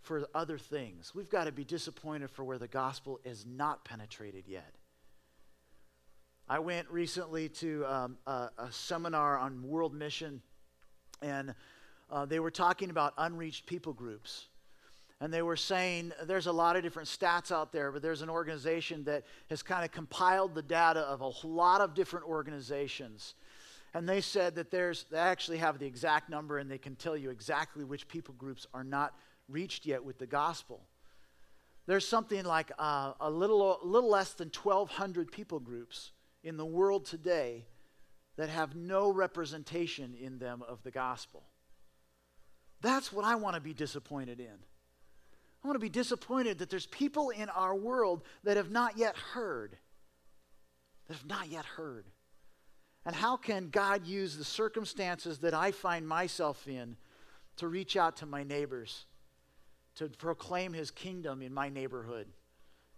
for 0.00 0.26
other 0.34 0.58
things. 0.58 1.14
We've 1.14 1.30
got 1.30 1.44
to 1.44 1.52
be 1.52 1.64
disappointed 1.64 2.30
for 2.30 2.44
where 2.44 2.58
the 2.58 2.68
gospel 2.68 3.20
is 3.24 3.46
not 3.46 3.84
penetrated 3.84 4.44
yet. 4.46 4.74
I 6.46 6.58
went 6.58 6.90
recently 6.90 7.48
to 7.48 7.86
um, 7.86 8.18
a, 8.26 8.50
a, 8.58 8.68
seminar 8.70 9.38
on 9.38 9.66
world 9.66 9.94
mission, 9.94 10.42
and 11.22 11.54
uh, 12.10 12.26
they 12.26 12.38
were 12.38 12.50
talking 12.50 12.90
about 12.90 13.14
unreached 13.16 13.64
people 13.64 13.94
groups. 13.94 14.48
And 15.20 15.32
they 15.32 15.40
were 15.40 15.56
saying 15.56 16.12
there's 16.24 16.46
a 16.46 16.52
lot 16.52 16.76
of 16.76 16.82
different 16.82 17.08
stats 17.08 17.50
out 17.50 17.72
there, 17.72 17.90
but 17.90 18.02
there's 18.02 18.20
an 18.20 18.28
organization 18.28 19.04
that 19.04 19.24
has 19.48 19.62
kind 19.62 19.86
of 19.86 19.90
compiled 19.90 20.54
the 20.54 20.60
data 20.60 21.00
of 21.00 21.22
a 21.22 21.46
lot 21.46 21.80
of 21.80 21.94
different 21.94 22.26
organizations. 22.26 23.34
And 23.94 24.08
they 24.08 24.20
said 24.20 24.56
that 24.56 24.72
there's, 24.72 25.06
they 25.10 25.18
actually 25.18 25.58
have 25.58 25.78
the 25.78 25.86
exact 25.86 26.28
number 26.28 26.58
and 26.58 26.68
they 26.68 26.78
can 26.78 26.96
tell 26.96 27.16
you 27.16 27.30
exactly 27.30 27.84
which 27.84 28.08
people 28.08 28.34
groups 28.36 28.66
are 28.74 28.82
not 28.82 29.14
reached 29.48 29.86
yet 29.86 30.04
with 30.04 30.18
the 30.18 30.26
gospel. 30.26 30.80
There's 31.86 32.06
something 32.06 32.44
like 32.44 32.72
uh, 32.78 33.12
a 33.20 33.30
little, 33.30 33.78
a 33.82 33.86
little 33.86 34.10
less 34.10 34.32
than 34.32 34.50
1,200 34.50 35.30
people 35.30 35.60
groups 35.60 36.10
in 36.42 36.56
the 36.56 36.64
world 36.64 37.06
today 37.06 37.66
that 38.36 38.48
have 38.48 38.74
no 38.74 39.12
representation 39.12 40.14
in 40.20 40.38
them 40.38 40.64
of 40.66 40.82
the 40.82 40.90
gospel. 40.90 41.44
That's 42.80 43.12
what 43.12 43.24
I 43.24 43.36
want 43.36 43.54
to 43.54 43.60
be 43.60 43.74
disappointed 43.74 44.40
in. 44.40 44.58
I 45.62 45.66
want 45.66 45.76
to 45.76 45.80
be 45.80 45.88
disappointed 45.88 46.58
that 46.58 46.68
there's 46.68 46.86
people 46.86 47.30
in 47.30 47.48
our 47.48 47.74
world 47.74 48.24
that 48.42 48.56
have 48.56 48.70
not 48.70 48.98
yet 48.98 49.16
heard. 49.16 49.76
That 51.06 51.14
have 51.14 51.26
not 51.26 51.48
yet 51.48 51.64
heard. 51.64 52.06
And 53.06 53.14
how 53.14 53.36
can 53.36 53.68
God 53.68 54.06
use 54.06 54.36
the 54.36 54.44
circumstances 54.44 55.38
that 55.40 55.52
I 55.54 55.72
find 55.72 56.08
myself 56.08 56.66
in 56.66 56.96
to 57.56 57.68
reach 57.68 57.96
out 57.96 58.16
to 58.18 58.26
my 58.26 58.42
neighbors, 58.42 59.04
to 59.96 60.08
proclaim 60.08 60.72
his 60.72 60.90
kingdom 60.90 61.42
in 61.42 61.52
my 61.52 61.68
neighborhood, 61.68 62.26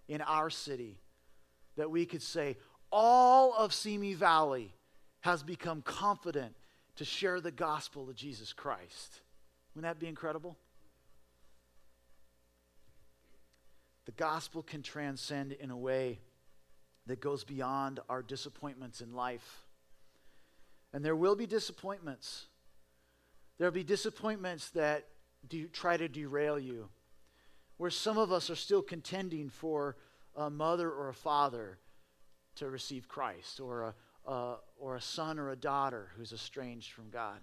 in 0.09 0.21
our 0.21 0.49
city? 0.49 1.01
That 1.77 1.91
we 1.91 2.07
could 2.07 2.23
say, 2.23 2.57
all 2.93 3.53
of 3.55 3.75
Simi 3.75 4.15
Valley 4.15 4.73
has 5.21 5.43
become 5.43 5.83
confident 5.83 6.55
to 6.97 7.05
share 7.05 7.41
the 7.41 7.51
gospel 7.51 8.09
of 8.09 8.15
Jesus 8.15 8.53
Christ. 8.53 9.21
Wouldn't 9.75 9.93
that 9.93 10.01
be 10.01 10.09
incredible? 10.09 10.57
The 14.07 14.13
gospel 14.13 14.63
can 14.63 14.83
transcend 14.83 15.53
in 15.53 15.71
a 15.73 15.77
way 15.77 16.21
that 17.07 17.21
goes 17.21 17.43
beyond 17.43 17.99
our 18.09 18.23
disappointments 18.23 19.01
in 19.01 19.13
life. 19.13 19.66
And 20.93 21.05
there 21.05 21.17
will 21.17 21.37
be 21.37 21.47
disappointments. 21.47 22.47
There'll 23.59 23.73
be 23.73 23.85
disappointments 23.85 24.71
that 24.71 25.07
do, 25.49 25.67
try 25.69 25.97
to 25.97 26.09
derail 26.09 26.59
you, 26.59 26.89
where 27.77 27.91
some 27.91 28.19
of 28.19 28.33
us 28.33 28.51
are 28.51 28.57
still 28.57 28.83
contending 28.83 29.49
for 29.49 29.97
a 30.35 30.51
mother 30.51 30.91
or 30.91 31.09
a 31.09 31.15
father 31.15 31.79
to 32.57 32.69
receive 32.69 33.09
Christ, 33.09 33.61
or 33.61 33.83
a, 33.83 34.31
uh, 34.31 34.57
or 34.79 34.97
a 34.97 35.01
son 35.01 35.39
or 35.39 35.51
a 35.51 35.57
daughter 35.57 36.09
who's 36.17 36.33
estranged 36.33 36.93
from 36.93 37.11
God. 37.11 37.39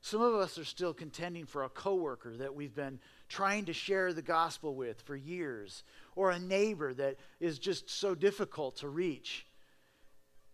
Some 0.00 0.20
of 0.20 0.34
us 0.34 0.58
are 0.58 0.64
still 0.64 0.92
contending 0.92 1.46
for 1.46 1.64
a 1.64 1.68
coworker 1.68 2.36
that 2.36 2.54
we've 2.54 2.74
been 2.74 3.00
trying 3.28 3.64
to 3.64 3.72
share 3.72 4.12
the 4.12 4.22
gospel 4.22 4.74
with 4.74 5.00
for 5.00 5.16
years, 5.16 5.82
or 6.14 6.30
a 6.30 6.38
neighbor 6.38 6.92
that 6.94 7.16
is 7.40 7.58
just 7.58 7.88
so 7.88 8.14
difficult 8.14 8.76
to 8.76 8.88
reach. 8.88 9.46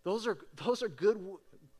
Those 0.03 0.25
are, 0.25 0.37
those 0.55 0.81
are 0.81 0.87
good, 0.87 1.21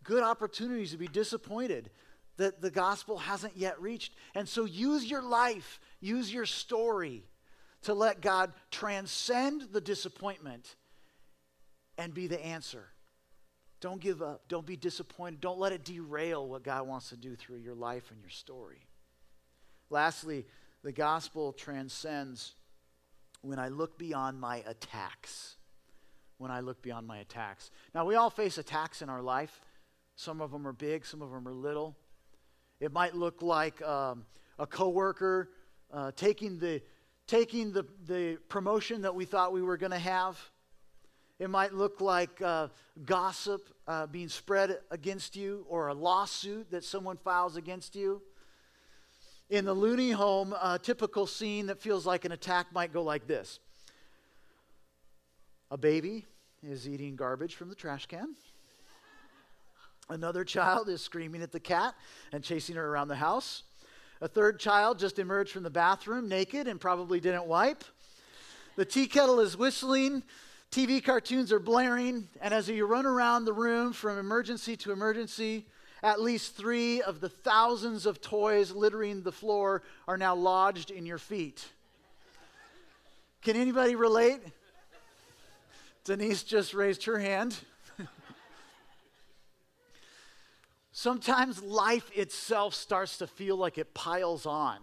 good 0.03 0.23
opportunities 0.23 0.91
to 0.91 0.97
be 0.97 1.07
disappointed 1.07 1.89
that 2.37 2.61
the 2.61 2.71
gospel 2.71 3.17
hasn't 3.17 3.57
yet 3.57 3.79
reached. 3.81 4.13
And 4.35 4.47
so 4.47 4.65
use 4.65 5.05
your 5.05 5.21
life, 5.21 5.79
use 5.99 6.33
your 6.33 6.45
story 6.45 7.23
to 7.83 7.93
let 7.93 8.21
God 8.21 8.53
transcend 8.69 9.63
the 9.71 9.81
disappointment 9.81 10.75
and 11.97 12.13
be 12.13 12.27
the 12.27 12.43
answer. 12.43 12.85
Don't 13.79 13.99
give 13.99 14.21
up. 14.21 14.47
Don't 14.47 14.65
be 14.65 14.77
disappointed. 14.77 15.41
Don't 15.41 15.59
let 15.59 15.73
it 15.73 15.83
derail 15.83 16.47
what 16.47 16.63
God 16.63 16.87
wants 16.87 17.09
to 17.09 17.17
do 17.17 17.35
through 17.35 17.57
your 17.57 17.73
life 17.73 18.11
and 18.11 18.21
your 18.21 18.29
story. 18.29 18.87
Lastly, 19.89 20.45
the 20.83 20.91
gospel 20.91 21.51
transcends 21.51 22.53
when 23.41 23.57
I 23.57 23.69
look 23.69 23.97
beyond 23.97 24.39
my 24.39 24.63
attacks. 24.67 25.55
When 26.37 26.51
I 26.51 26.59
look 26.59 26.81
beyond 26.81 27.07
my 27.07 27.17
attacks. 27.17 27.71
Now, 27.93 28.05
we 28.05 28.15
all 28.15 28.29
face 28.29 28.57
attacks 28.57 29.01
in 29.01 29.09
our 29.09 29.21
life. 29.21 29.61
Some 30.21 30.39
of 30.39 30.51
them 30.51 30.67
are 30.67 30.73
big, 30.73 31.03
some 31.03 31.23
of 31.23 31.31
them 31.31 31.47
are 31.47 31.53
little. 31.53 31.95
It 32.79 32.91
might 32.91 33.15
look 33.15 33.41
like 33.41 33.81
um, 33.81 34.23
a 34.59 34.67
coworker 34.67 35.49
uh, 35.91 36.11
taking 36.15 36.59
the 36.59 36.83
taking 37.25 37.71
the, 37.71 37.87
the 38.05 38.37
promotion 38.47 39.01
that 39.01 39.15
we 39.15 39.25
thought 39.25 39.51
we 39.51 39.63
were 39.63 39.77
going 39.77 39.91
to 39.91 39.97
have 39.97 40.39
it 41.39 41.49
might 41.49 41.73
look 41.73 42.01
like 42.01 42.39
uh, 42.39 42.67
gossip 43.03 43.67
uh, 43.87 44.05
being 44.05 44.29
spread 44.29 44.77
against 44.91 45.35
you 45.35 45.65
or 45.67 45.87
a 45.87 45.93
lawsuit 45.95 46.69
that 46.69 46.83
someone 46.83 47.17
files 47.17 47.55
against 47.55 47.95
you. 47.95 48.21
In 49.49 49.65
the 49.65 49.73
loony 49.73 50.11
home, 50.11 50.53
a 50.53 50.77
typical 50.77 51.25
scene 51.25 51.65
that 51.65 51.81
feels 51.81 52.05
like 52.05 52.25
an 52.25 52.31
attack 52.31 52.67
might 52.71 52.93
go 52.93 53.01
like 53.01 53.25
this 53.25 53.59
A 55.71 55.79
baby 55.79 56.27
is 56.61 56.87
eating 56.87 57.15
garbage 57.15 57.55
from 57.55 57.69
the 57.69 57.75
trash 57.75 58.05
can. 58.05 58.35
Another 60.11 60.43
child 60.43 60.89
is 60.89 61.01
screaming 61.01 61.41
at 61.41 61.53
the 61.53 61.59
cat 61.59 61.95
and 62.33 62.43
chasing 62.43 62.75
her 62.75 62.85
around 62.85 63.07
the 63.07 63.15
house. 63.15 63.63
A 64.19 64.27
third 64.27 64.59
child 64.59 64.99
just 64.99 65.19
emerged 65.19 65.51
from 65.53 65.63
the 65.63 65.69
bathroom 65.69 66.27
naked 66.27 66.67
and 66.67 66.81
probably 66.81 67.21
didn't 67.21 67.45
wipe. 67.45 67.85
The 68.75 68.83
tea 68.83 69.07
kettle 69.07 69.39
is 69.39 69.55
whistling 69.55 70.23
TV 70.69 71.01
cartoons 71.01 71.51
are 71.53 71.59
blaring, 71.59 72.27
and 72.41 72.53
as 72.53 72.67
you 72.67 72.85
run 72.85 73.05
around 73.05 73.45
the 73.45 73.53
room 73.53 73.93
from 73.93 74.17
emergency 74.17 74.75
to 74.77 74.91
emergency, 74.91 75.65
at 76.03 76.21
least 76.21 76.57
three 76.57 77.01
of 77.01 77.21
the 77.21 77.29
thousands 77.29 78.05
of 78.05 78.21
toys 78.21 78.71
littering 78.71 79.21
the 79.21 79.31
floor 79.31 79.81
are 80.09 80.17
now 80.17 80.35
lodged 80.35 80.91
in 80.91 81.05
your 81.05 81.17
feet. 81.17 81.65
Can 83.41 83.55
anybody 83.55 83.95
relate? 83.95 84.41
Denise 86.03 86.43
just 86.43 86.73
raised 86.73 87.05
her 87.05 87.19
hand. 87.19 87.57
Sometimes 90.91 91.63
life 91.63 92.09
itself 92.15 92.73
starts 92.75 93.17
to 93.19 93.27
feel 93.27 93.55
like 93.55 93.77
it 93.77 93.93
piles 93.93 94.45
on 94.45 94.79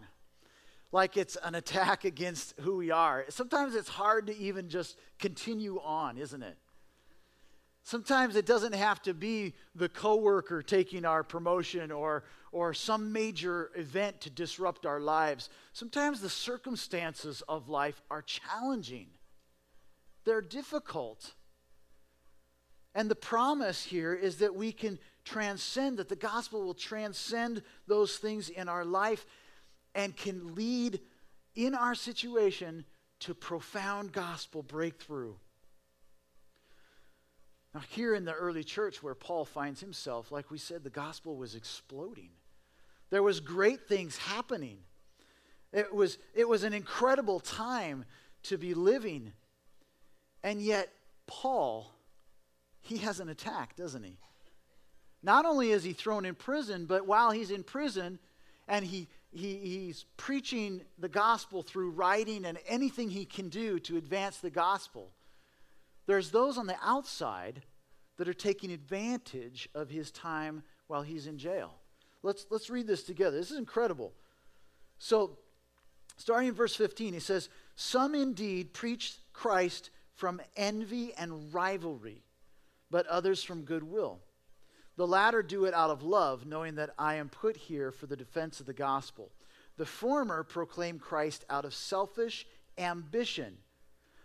like 0.93 1.17
it's 1.17 1.37
an 1.43 1.55
attack 1.55 2.05
against 2.05 2.55
who 2.61 2.77
we 2.77 2.91
are. 2.91 3.25
Sometimes 3.29 3.75
it's 3.75 3.89
hard 3.89 4.27
to 4.29 4.37
even 4.37 4.69
just 4.69 4.99
continue 5.19 5.81
on, 5.81 6.17
isn't 6.17 6.43
it? 6.43 6.57
Sometimes 7.83 8.37
it 8.37 8.47
doesn't 8.47 8.75
have 8.75 9.01
to 9.03 9.15
be 9.15 9.55
the 9.75 9.89
coworker 9.89 10.63
taking 10.63 11.05
our 11.05 11.23
promotion 11.23 11.91
or, 11.91 12.25
or 12.53 12.75
some 12.75 13.13
major 13.13 13.71
event 13.77 14.21
to 14.23 14.31
disrupt 14.31 14.85
our 14.85 15.01
lives. 15.01 15.49
Sometimes 15.73 16.21
the 16.21 16.29
circumstances 16.29 17.43
of 17.49 17.69
life 17.69 18.03
are 18.11 18.23
challenging, 18.23 19.09
they're 20.25 20.43
difficult. 20.43 21.35
And 22.95 23.11
the 23.11 23.15
promise 23.15 23.85
here 23.85 24.13
is 24.15 24.37
that 24.37 24.57
we 24.57 24.73
can 24.73 24.99
transcend, 25.29 25.99
that 25.99 26.09
the 26.09 26.17
gospel 26.17 26.65
will 26.65 26.75
transcend 26.75 27.63
those 27.87 28.17
things 28.17 28.49
in 28.49 28.69
our 28.69 28.85
life 28.85 29.27
and 29.95 30.17
can 30.17 30.55
lead 30.55 31.01
in 31.55 31.75
our 31.75 31.95
situation 31.95 32.85
to 33.21 33.35
profound 33.35 34.13
gospel 34.13 34.63
breakthrough. 34.63 35.35
Now, 37.75 37.81
here 37.91 38.15
in 38.15 38.25
the 38.25 38.33
early 38.33 38.65
church 38.65 39.03
where 39.03 39.15
Paul 39.15 39.45
finds 39.45 39.81
himself, 39.81 40.33
like 40.33 40.51
we 40.51 40.59
said, 40.59 40.83
the 40.83 40.91
gospel 40.91 41.37
was 41.37 41.55
exploding. 41.55 42.31
There 43.11 43.23
was 43.23 43.41
great 43.41 43.89
things 43.89 44.17
happening. 44.17 44.79
It 45.73 45.95
was, 45.95 46.19
it 46.35 46.49
was 46.49 46.63
an 46.63 46.73
incredible 46.73 47.41
time 47.41 48.05
to 48.45 48.57
be 48.57 48.73
living. 48.75 49.33
And 50.43 50.63
yet, 50.63 50.89
Paul, 51.27 51.93
he 52.81 52.99
has 52.99 53.21
an 53.21 53.29
attack, 53.29 53.77
doesn't 53.77 54.03
he? 54.03 54.17
Not 55.23 55.45
only 55.45 55.71
is 55.71 55.85
he 55.85 55.93
thrown 55.93 56.25
in 56.25 56.35
prison, 56.35 56.87
but 56.87 57.07
while 57.07 57.31
he's 57.31 57.51
in 57.51 57.65
prison 57.65 58.19
and 58.69 58.85
he, 58.85 59.09
he, 59.33 59.57
he's 59.57 60.05
preaching 60.17 60.83
the 60.99 61.09
gospel 61.09 61.63
through 61.63 61.91
writing 61.91 62.45
and 62.45 62.59
anything 62.67 63.11
he 63.11 63.25
can 63.25 63.49
do 63.49 63.79
to 63.81 63.97
advance 63.97 64.39
the 64.39 64.51
gospel, 64.51 65.11
there's 66.07 66.31
those 66.31 66.57
on 66.57 66.67
the 66.67 66.77
outside 66.83 67.63
that 68.17 68.29
are 68.29 68.35
taking 68.35 68.71
advantage 68.71 69.69
of 69.75 69.91
his 69.91 70.11
time 70.11 70.63
while 70.87 71.03
he's 71.03 71.27
in 71.27 71.39
jail. 71.39 71.75
Let's, 72.23 72.47
let's 72.51 72.71
read 72.71 72.87
this 72.87 73.03
together. 73.03 73.37
This 73.37 73.51
is 73.51 73.59
incredible. 73.59 74.13
So, 74.99 75.39
starting 76.17 76.49
in 76.49 76.55
verse 76.55 76.75
15, 76.75 77.15
he 77.15 77.21
says, 77.21 77.49
Some 77.77 78.15
indeed 78.15 78.73
preached 78.73 79.21
Christ 79.33 79.91
from 80.15 80.41
envy 80.57 81.13
and 81.17 81.53
rivalry, 81.55 82.25
but 82.91 83.07
others 83.07 83.43
from 83.43 83.63
goodwill. 83.63 84.21
The 84.99 85.07
latter 85.07 85.45
do 85.45 85.65
it 85.65 85.75
out 85.75 85.91
of 85.91 86.03
love, 86.03 86.45
knowing 86.45 86.75
that 86.75 86.91
I 86.99 87.15
am 87.15 87.29
put 87.29 87.57
here 87.57 87.93
for 87.93 88.07
the 88.07 88.17
defense 88.17 88.59
of 88.59 88.67
the 88.67 88.73
gospel. 88.75 89.31
The 89.77 89.87
former 89.87 90.43
proclaim 90.43 90.99
Christ 90.99 91.45
out 91.49 91.65
of 91.65 91.73
selfish 91.73 92.45
ambition, 92.77 93.59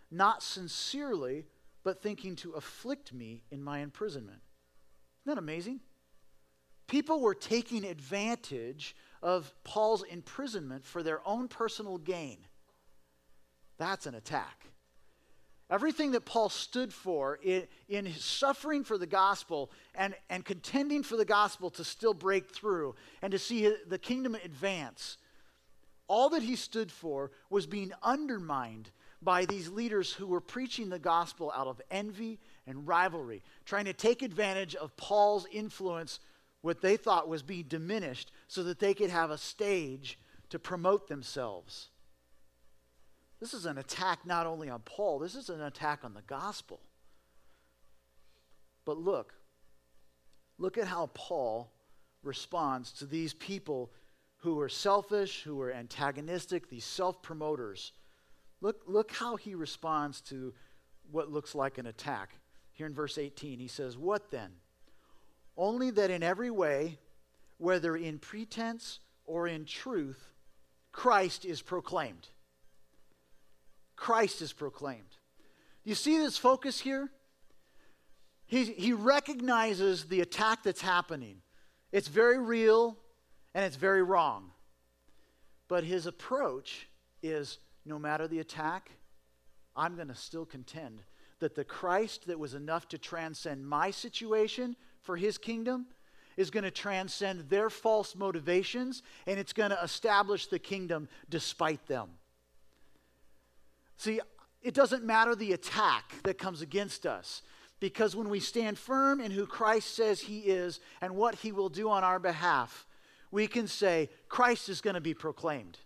not 0.09 0.41
sincerely, 0.41 1.45
but 1.83 2.01
thinking 2.01 2.35
to 2.37 2.53
afflict 2.53 3.13
me 3.13 3.43
in 3.51 3.63
my 3.63 3.79
imprisonment. 3.81 4.41
Isn't 5.21 5.35
that 5.35 5.37
amazing? 5.37 5.79
People 6.87 7.21
were 7.21 7.35
taking 7.35 7.85
advantage 7.85 8.95
of 9.21 9.53
Paul's 9.63 10.01
imprisonment 10.01 10.85
for 10.85 11.03
their 11.03 11.21
own 11.23 11.49
personal 11.49 11.99
gain. 11.99 12.39
That's 13.77 14.07
an 14.07 14.15
attack. 14.15 14.65
Everything 15.73 16.11
that 16.11 16.23
Paul 16.23 16.49
stood 16.49 16.93
for 16.93 17.39
in, 17.41 17.63
in 17.89 18.05
his 18.05 18.23
suffering 18.23 18.83
for 18.83 18.99
the 18.99 19.07
gospel 19.07 19.71
and, 19.95 20.13
and 20.29 20.45
contending 20.45 21.01
for 21.01 21.17
the 21.17 21.25
gospel 21.25 21.71
to 21.71 21.83
still 21.83 22.13
break 22.13 22.51
through 22.51 22.93
and 23.23 23.31
to 23.31 23.39
see 23.39 23.75
the 23.87 23.97
kingdom 23.97 24.35
advance, 24.35 25.17
all 26.07 26.29
that 26.29 26.43
he 26.43 26.55
stood 26.55 26.91
for 26.91 27.31
was 27.49 27.65
being 27.65 27.91
undermined 28.03 28.91
by 29.19 29.45
these 29.45 29.67
leaders 29.67 30.13
who 30.13 30.27
were 30.27 30.39
preaching 30.39 30.89
the 30.89 30.99
gospel 30.99 31.51
out 31.55 31.65
of 31.65 31.81
envy 31.89 32.37
and 32.67 32.87
rivalry, 32.87 33.41
trying 33.65 33.85
to 33.85 33.93
take 33.93 34.21
advantage 34.21 34.75
of 34.75 34.95
Paul's 34.95 35.47
influence, 35.51 36.19
what 36.61 36.81
they 36.81 36.97
thought 36.97 37.27
was 37.27 37.41
being 37.41 37.65
diminished, 37.67 38.31
so 38.47 38.61
that 38.61 38.77
they 38.77 38.93
could 38.93 39.09
have 39.09 39.31
a 39.31 39.39
stage 39.39 40.19
to 40.49 40.59
promote 40.59 41.07
themselves. 41.07 41.89
This 43.43 43.53
is 43.53 43.65
an 43.65 43.77
attack 43.77 44.25
not 44.25 44.47
only 44.47 44.69
on 44.69 44.79
Paul, 44.85 45.19
this 45.19 45.35
is 45.35 45.49
an 45.49 45.59
attack 45.59 46.05
on 46.05 46.13
the 46.13 46.21
gospel. 46.21 46.79
But 48.85 48.97
look, 48.97 49.33
look 50.57 50.77
at 50.77 50.87
how 50.87 51.09
Paul 51.13 51.69
responds 52.23 52.93
to 52.93 53.05
these 53.05 53.33
people 53.33 53.91
who 54.37 54.61
are 54.61 54.69
selfish, 54.69 55.43
who 55.43 55.59
are 55.59 55.73
antagonistic, 55.73 56.69
these 56.69 56.85
self 56.85 57.21
promoters. 57.21 57.91
Look, 58.61 58.83
look 58.87 59.11
how 59.11 59.35
he 59.35 59.55
responds 59.55 60.21
to 60.21 60.53
what 61.11 61.29
looks 61.29 61.53
like 61.53 61.77
an 61.77 61.87
attack. 61.87 62.37
Here 62.71 62.87
in 62.87 62.93
verse 62.93 63.17
18, 63.17 63.59
he 63.59 63.67
says, 63.67 63.97
What 63.97 64.31
then? 64.31 64.51
Only 65.57 65.91
that 65.91 66.09
in 66.09 66.23
every 66.23 66.49
way, 66.49 66.97
whether 67.57 67.97
in 67.97 68.19
pretense 68.19 69.01
or 69.25 69.49
in 69.49 69.65
truth, 69.65 70.29
Christ 70.93 71.43
is 71.43 71.61
proclaimed. 71.61 72.29
Christ 73.95 74.41
is 74.41 74.53
proclaimed. 74.53 75.17
You 75.83 75.95
see 75.95 76.17
this 76.17 76.37
focus 76.37 76.79
here? 76.79 77.09
He, 78.45 78.65
he 78.65 78.93
recognizes 78.93 80.05
the 80.05 80.21
attack 80.21 80.63
that's 80.63 80.81
happening. 80.81 81.41
It's 81.91 82.07
very 82.07 82.39
real 82.39 82.97
and 83.53 83.65
it's 83.65 83.75
very 83.75 84.03
wrong. 84.03 84.51
But 85.67 85.83
his 85.83 86.05
approach 86.05 86.87
is 87.21 87.59
no 87.85 87.97
matter 87.97 88.27
the 88.27 88.39
attack, 88.39 88.91
I'm 89.75 89.95
going 89.95 90.07
to 90.09 90.15
still 90.15 90.45
contend 90.45 91.01
that 91.39 91.55
the 91.55 91.63
Christ 91.63 92.27
that 92.27 92.39
was 92.39 92.53
enough 92.53 92.87
to 92.89 92.97
transcend 92.97 93.67
my 93.67 93.91
situation 93.91 94.75
for 95.01 95.17
his 95.17 95.37
kingdom 95.37 95.87
is 96.37 96.49
going 96.49 96.63
to 96.63 96.71
transcend 96.71 97.49
their 97.49 97.69
false 97.69 98.15
motivations 98.15 99.03
and 99.27 99.39
it's 99.39 99.53
going 99.53 99.69
to 99.69 99.83
establish 99.83 100.47
the 100.47 100.59
kingdom 100.59 101.07
despite 101.29 101.85
them. 101.87 102.09
See, 103.97 104.19
it 104.61 104.73
doesn't 104.73 105.03
matter 105.03 105.35
the 105.35 105.53
attack 105.53 106.13
that 106.23 106.37
comes 106.37 106.61
against 106.61 107.05
us 107.05 107.41
because 107.79 108.15
when 108.15 108.29
we 108.29 108.39
stand 108.39 108.77
firm 108.77 109.19
in 109.19 109.31
who 109.31 109.45
Christ 109.45 109.95
says 109.95 110.21
he 110.21 110.39
is 110.39 110.79
and 111.01 111.15
what 111.15 111.35
he 111.35 111.51
will 111.51 111.69
do 111.69 111.89
on 111.89 112.03
our 112.03 112.19
behalf, 112.19 112.85
we 113.29 113.47
can 113.47 113.67
say, 113.67 114.09
Christ 114.29 114.69
is 114.69 114.79
going 114.79 114.93
to 114.93 115.01
be 115.01 115.13
proclaimed. 115.13 115.79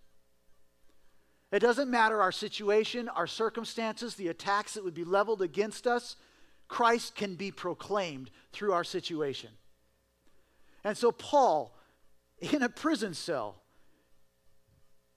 It 1.52 1.60
doesn't 1.60 1.90
matter 1.90 2.22
our 2.22 2.32
situation, 2.32 3.08
our 3.10 3.26
circumstances, 3.26 4.16
the 4.16 4.28
attacks 4.28 4.74
that 4.74 4.84
would 4.84 4.94
be 4.94 5.06
leveled 5.06 5.42
against 5.42 5.88
us, 5.88 6.18
Christ 6.68 7.16
can 7.16 7.36
be 7.36 7.52
proclaimed 7.52 8.30
through 8.52 8.74
our 8.74 8.84
situation. 8.84 9.52
And 10.84 10.98
so, 10.98 11.12
Paul, 11.12 11.76
in 12.40 12.62
a 12.62 12.70
prison 12.70 13.14
cell, 13.14 13.62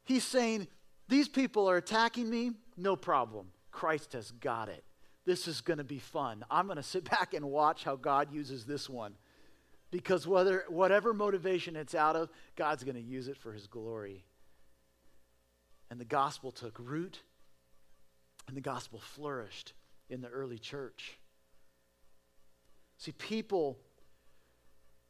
he's 0.04 0.24
saying, 0.24 0.68
These 1.08 1.28
people 1.28 1.68
are 1.68 1.76
attacking 1.76 2.30
me. 2.30 2.52
No 2.80 2.96
problem. 2.96 3.48
Christ 3.70 4.14
has 4.14 4.30
got 4.30 4.68
it. 4.68 4.82
This 5.26 5.46
is 5.46 5.60
going 5.60 5.78
to 5.78 5.84
be 5.84 5.98
fun. 5.98 6.44
I'm 6.50 6.66
going 6.66 6.76
to 6.76 6.82
sit 6.82 7.08
back 7.10 7.34
and 7.34 7.44
watch 7.44 7.84
how 7.84 7.96
God 7.96 8.32
uses 8.32 8.64
this 8.64 8.88
one. 8.88 9.14
Because 9.90 10.26
whether, 10.26 10.64
whatever 10.68 11.12
motivation 11.12 11.76
it's 11.76 11.94
out 11.94 12.16
of, 12.16 12.30
God's 12.56 12.84
going 12.84 12.94
to 12.94 13.02
use 13.02 13.28
it 13.28 13.36
for 13.36 13.52
his 13.52 13.66
glory. 13.66 14.24
And 15.90 16.00
the 16.00 16.04
gospel 16.04 16.52
took 16.52 16.78
root, 16.78 17.20
and 18.46 18.56
the 18.56 18.60
gospel 18.60 19.00
flourished 19.00 19.72
in 20.08 20.20
the 20.20 20.28
early 20.28 20.58
church. 20.58 21.18
See, 22.98 23.12
people, 23.12 23.78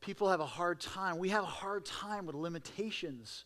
people 0.00 0.30
have 0.30 0.40
a 0.40 0.46
hard 0.46 0.80
time. 0.80 1.18
We 1.18 1.28
have 1.28 1.44
a 1.44 1.46
hard 1.46 1.84
time 1.84 2.24
with 2.24 2.34
limitations 2.34 3.44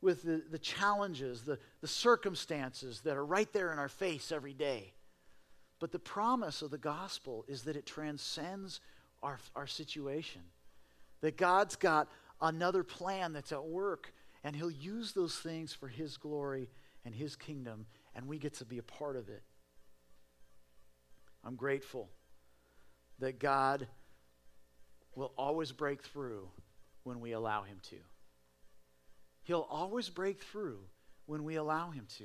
with 0.00 0.22
the, 0.22 0.42
the 0.50 0.58
challenges, 0.58 1.42
the, 1.42 1.58
the 1.80 1.88
circumstances 1.88 3.00
that 3.02 3.16
are 3.16 3.24
right 3.24 3.52
there 3.52 3.72
in 3.72 3.78
our 3.78 3.88
face 3.88 4.30
every 4.30 4.54
day. 4.54 4.92
But 5.78 5.92
the 5.92 5.98
promise 5.98 6.62
of 6.62 6.70
the 6.70 6.78
gospel 6.78 7.44
is 7.48 7.62
that 7.62 7.76
it 7.76 7.86
transcends 7.86 8.80
our, 9.22 9.38
our 9.54 9.66
situation. 9.66 10.42
That 11.20 11.36
God's 11.36 11.76
got 11.76 12.08
another 12.40 12.82
plan 12.82 13.32
that's 13.32 13.52
at 13.52 13.64
work, 13.64 14.12
and 14.44 14.54
He'll 14.54 14.70
use 14.70 15.12
those 15.12 15.34
things 15.36 15.72
for 15.72 15.88
His 15.88 16.16
glory 16.16 16.68
and 17.04 17.14
His 17.14 17.36
kingdom, 17.36 17.86
and 18.14 18.26
we 18.26 18.38
get 18.38 18.54
to 18.54 18.64
be 18.64 18.78
a 18.78 18.82
part 18.82 19.16
of 19.16 19.28
it. 19.28 19.42
I'm 21.44 21.56
grateful 21.56 22.10
that 23.18 23.38
God 23.38 23.86
will 25.14 25.32
always 25.38 25.72
break 25.72 26.02
through 26.02 26.48
when 27.04 27.20
we 27.20 27.32
allow 27.32 27.62
Him 27.62 27.78
to. 27.90 27.96
He'll 29.46 29.68
always 29.70 30.08
break 30.08 30.42
through 30.42 30.80
when 31.26 31.44
we 31.44 31.54
allow 31.54 31.90
him 31.90 32.06
to. 32.18 32.24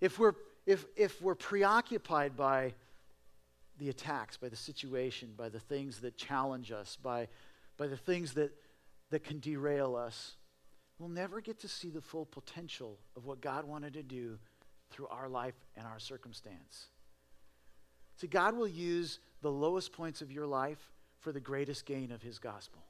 If 0.00 0.18
we're, 0.18 0.34
if, 0.66 0.84
if 0.96 1.22
we're 1.22 1.36
preoccupied 1.36 2.36
by 2.36 2.74
the 3.78 3.88
attacks, 3.88 4.36
by 4.36 4.48
the 4.48 4.56
situation, 4.56 5.32
by 5.36 5.48
the 5.48 5.60
things 5.60 6.00
that 6.00 6.16
challenge 6.16 6.72
us, 6.72 6.98
by, 7.00 7.28
by 7.76 7.86
the 7.86 7.96
things 7.96 8.34
that, 8.34 8.50
that 9.10 9.22
can 9.22 9.38
derail 9.38 9.94
us, 9.94 10.32
we'll 10.98 11.08
never 11.08 11.40
get 11.40 11.60
to 11.60 11.68
see 11.68 11.90
the 11.90 12.00
full 12.00 12.26
potential 12.26 12.98
of 13.16 13.24
what 13.24 13.40
God 13.40 13.64
wanted 13.64 13.92
to 13.94 14.02
do 14.02 14.40
through 14.90 15.06
our 15.06 15.28
life 15.28 15.54
and 15.76 15.86
our 15.86 16.00
circumstance. 16.00 16.86
See, 18.16 18.26
God 18.26 18.56
will 18.56 18.66
use 18.66 19.20
the 19.40 19.52
lowest 19.52 19.92
points 19.92 20.20
of 20.20 20.32
your 20.32 20.46
life 20.46 20.90
for 21.20 21.30
the 21.30 21.38
greatest 21.38 21.86
gain 21.86 22.10
of 22.10 22.22
his 22.22 22.40
gospel. 22.40 22.82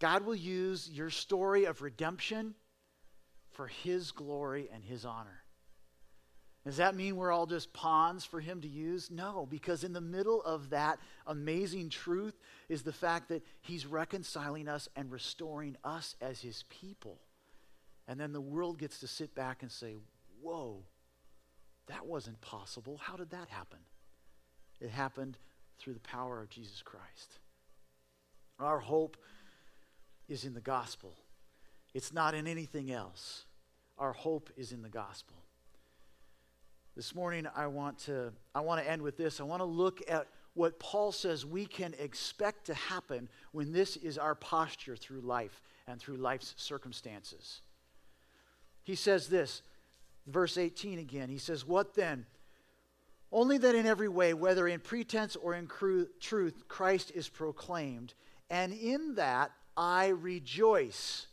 God 0.00 0.24
will 0.24 0.34
use 0.34 0.90
your 0.90 1.10
story 1.10 1.64
of 1.64 1.82
redemption 1.82 2.54
for 3.52 3.66
His 3.66 4.10
glory 4.10 4.68
and 4.72 4.84
His 4.84 5.04
honor. 5.04 5.44
Does 6.64 6.78
that 6.78 6.96
mean 6.96 7.16
we're 7.16 7.30
all 7.30 7.46
just 7.46 7.72
pawns 7.74 8.24
for 8.24 8.40
Him 8.40 8.62
to 8.62 8.68
use? 8.68 9.10
No, 9.10 9.46
because 9.48 9.84
in 9.84 9.92
the 9.92 10.00
middle 10.00 10.42
of 10.42 10.70
that 10.70 10.98
amazing 11.26 11.90
truth 11.90 12.34
is 12.68 12.82
the 12.82 12.92
fact 12.92 13.28
that 13.28 13.44
He's 13.60 13.86
reconciling 13.86 14.68
us 14.68 14.88
and 14.96 15.12
restoring 15.12 15.76
us 15.84 16.16
as 16.20 16.40
His 16.40 16.64
people. 16.70 17.20
And 18.08 18.18
then 18.18 18.32
the 18.32 18.40
world 18.40 18.78
gets 18.78 19.00
to 19.00 19.06
sit 19.06 19.34
back 19.34 19.62
and 19.62 19.70
say, 19.70 19.94
Whoa, 20.40 20.84
that 21.86 22.06
wasn't 22.06 22.40
possible. 22.40 22.98
How 23.02 23.16
did 23.16 23.30
that 23.30 23.48
happen? 23.48 23.78
It 24.80 24.90
happened 24.90 25.36
through 25.78 25.94
the 25.94 26.00
power 26.00 26.40
of 26.40 26.48
Jesus 26.48 26.82
Christ. 26.82 27.38
Our 28.58 28.78
hope 28.78 29.16
is 30.28 30.44
in 30.44 30.54
the 30.54 30.60
gospel. 30.60 31.14
It's 31.92 32.12
not 32.12 32.34
in 32.34 32.46
anything 32.46 32.90
else. 32.90 33.44
Our 33.98 34.12
hope 34.12 34.50
is 34.56 34.72
in 34.72 34.82
the 34.82 34.88
gospel. 34.88 35.36
This 36.96 37.14
morning 37.14 37.46
I 37.56 37.66
want 37.66 37.98
to 38.00 38.32
I 38.54 38.60
want 38.60 38.82
to 38.82 38.88
end 38.88 39.02
with 39.02 39.16
this. 39.16 39.40
I 39.40 39.44
want 39.44 39.60
to 39.60 39.66
look 39.66 40.00
at 40.08 40.26
what 40.54 40.78
Paul 40.78 41.10
says 41.12 41.44
we 41.44 41.66
can 41.66 41.94
expect 41.98 42.66
to 42.66 42.74
happen 42.74 43.28
when 43.52 43.72
this 43.72 43.96
is 43.96 44.18
our 44.18 44.34
posture 44.34 44.96
through 44.96 45.20
life 45.20 45.60
and 45.86 46.00
through 46.00 46.16
life's 46.16 46.54
circumstances. 46.56 47.60
He 48.84 48.94
says 48.94 49.28
this, 49.28 49.62
verse 50.26 50.56
18 50.56 50.98
again. 50.98 51.28
He 51.28 51.38
says, 51.38 51.66
What 51.66 51.94
then? 51.94 52.26
Only 53.32 53.58
that 53.58 53.74
in 53.74 53.86
every 53.86 54.08
way, 54.08 54.32
whether 54.32 54.68
in 54.68 54.78
pretense 54.78 55.34
or 55.34 55.54
in 55.54 55.66
cru- 55.66 56.08
truth, 56.20 56.68
Christ 56.68 57.10
is 57.14 57.28
proclaimed, 57.28 58.14
and 58.48 58.72
in 58.72 59.16
that 59.16 59.50
I 59.76 60.08
rejoice. 60.08 61.26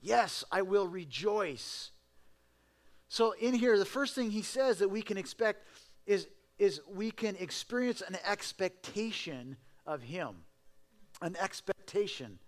Yes, 0.00 0.44
I 0.50 0.62
will 0.62 0.88
rejoice. 0.88 1.90
So, 3.08 3.32
in 3.32 3.54
here, 3.54 3.78
the 3.78 3.84
first 3.84 4.14
thing 4.14 4.30
he 4.30 4.42
says 4.42 4.78
that 4.78 4.88
we 4.88 5.02
can 5.02 5.18
expect 5.18 5.66
is, 6.06 6.28
is 6.58 6.80
we 6.88 7.10
can 7.10 7.36
experience 7.36 8.00
an 8.00 8.16
expectation 8.26 9.56
of 9.86 10.02
him. 10.02 10.34
An 11.20 11.36
expectation. 11.40 12.38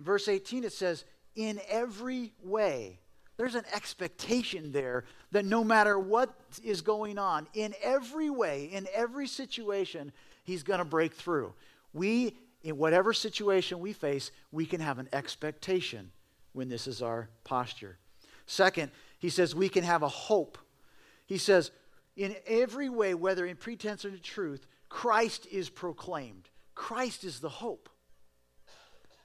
Verse 0.00 0.28
18, 0.28 0.64
it 0.64 0.72
says, 0.72 1.04
In 1.34 1.60
every 1.68 2.32
way, 2.42 2.98
there's 3.36 3.54
an 3.54 3.64
expectation 3.74 4.72
there 4.72 5.04
that 5.32 5.44
no 5.44 5.62
matter 5.62 5.98
what 5.98 6.34
is 6.62 6.80
going 6.80 7.18
on, 7.18 7.46
in 7.54 7.74
every 7.82 8.30
way, 8.30 8.64
in 8.72 8.86
every 8.94 9.26
situation, 9.26 10.12
he's 10.44 10.62
going 10.62 10.78
to 10.78 10.84
break 10.84 11.14
through. 11.14 11.52
We, 11.92 12.36
in 12.66 12.76
whatever 12.76 13.12
situation 13.12 13.78
we 13.78 13.92
face, 13.92 14.32
we 14.50 14.66
can 14.66 14.80
have 14.80 14.98
an 14.98 15.08
expectation 15.12 16.10
when 16.52 16.68
this 16.68 16.88
is 16.88 17.00
our 17.00 17.30
posture. 17.44 17.96
Second, 18.44 18.90
he 19.20 19.28
says 19.28 19.54
we 19.54 19.68
can 19.68 19.84
have 19.84 20.02
a 20.02 20.08
hope. 20.08 20.58
He 21.26 21.38
says, 21.38 21.70
in 22.16 22.34
every 22.44 22.88
way, 22.88 23.14
whether 23.14 23.46
in 23.46 23.54
pretense 23.56 24.04
or 24.04 24.08
in 24.08 24.18
truth, 24.18 24.66
Christ 24.88 25.46
is 25.46 25.70
proclaimed. 25.70 26.48
Christ 26.74 27.22
is 27.22 27.38
the 27.38 27.48
hope. 27.48 27.88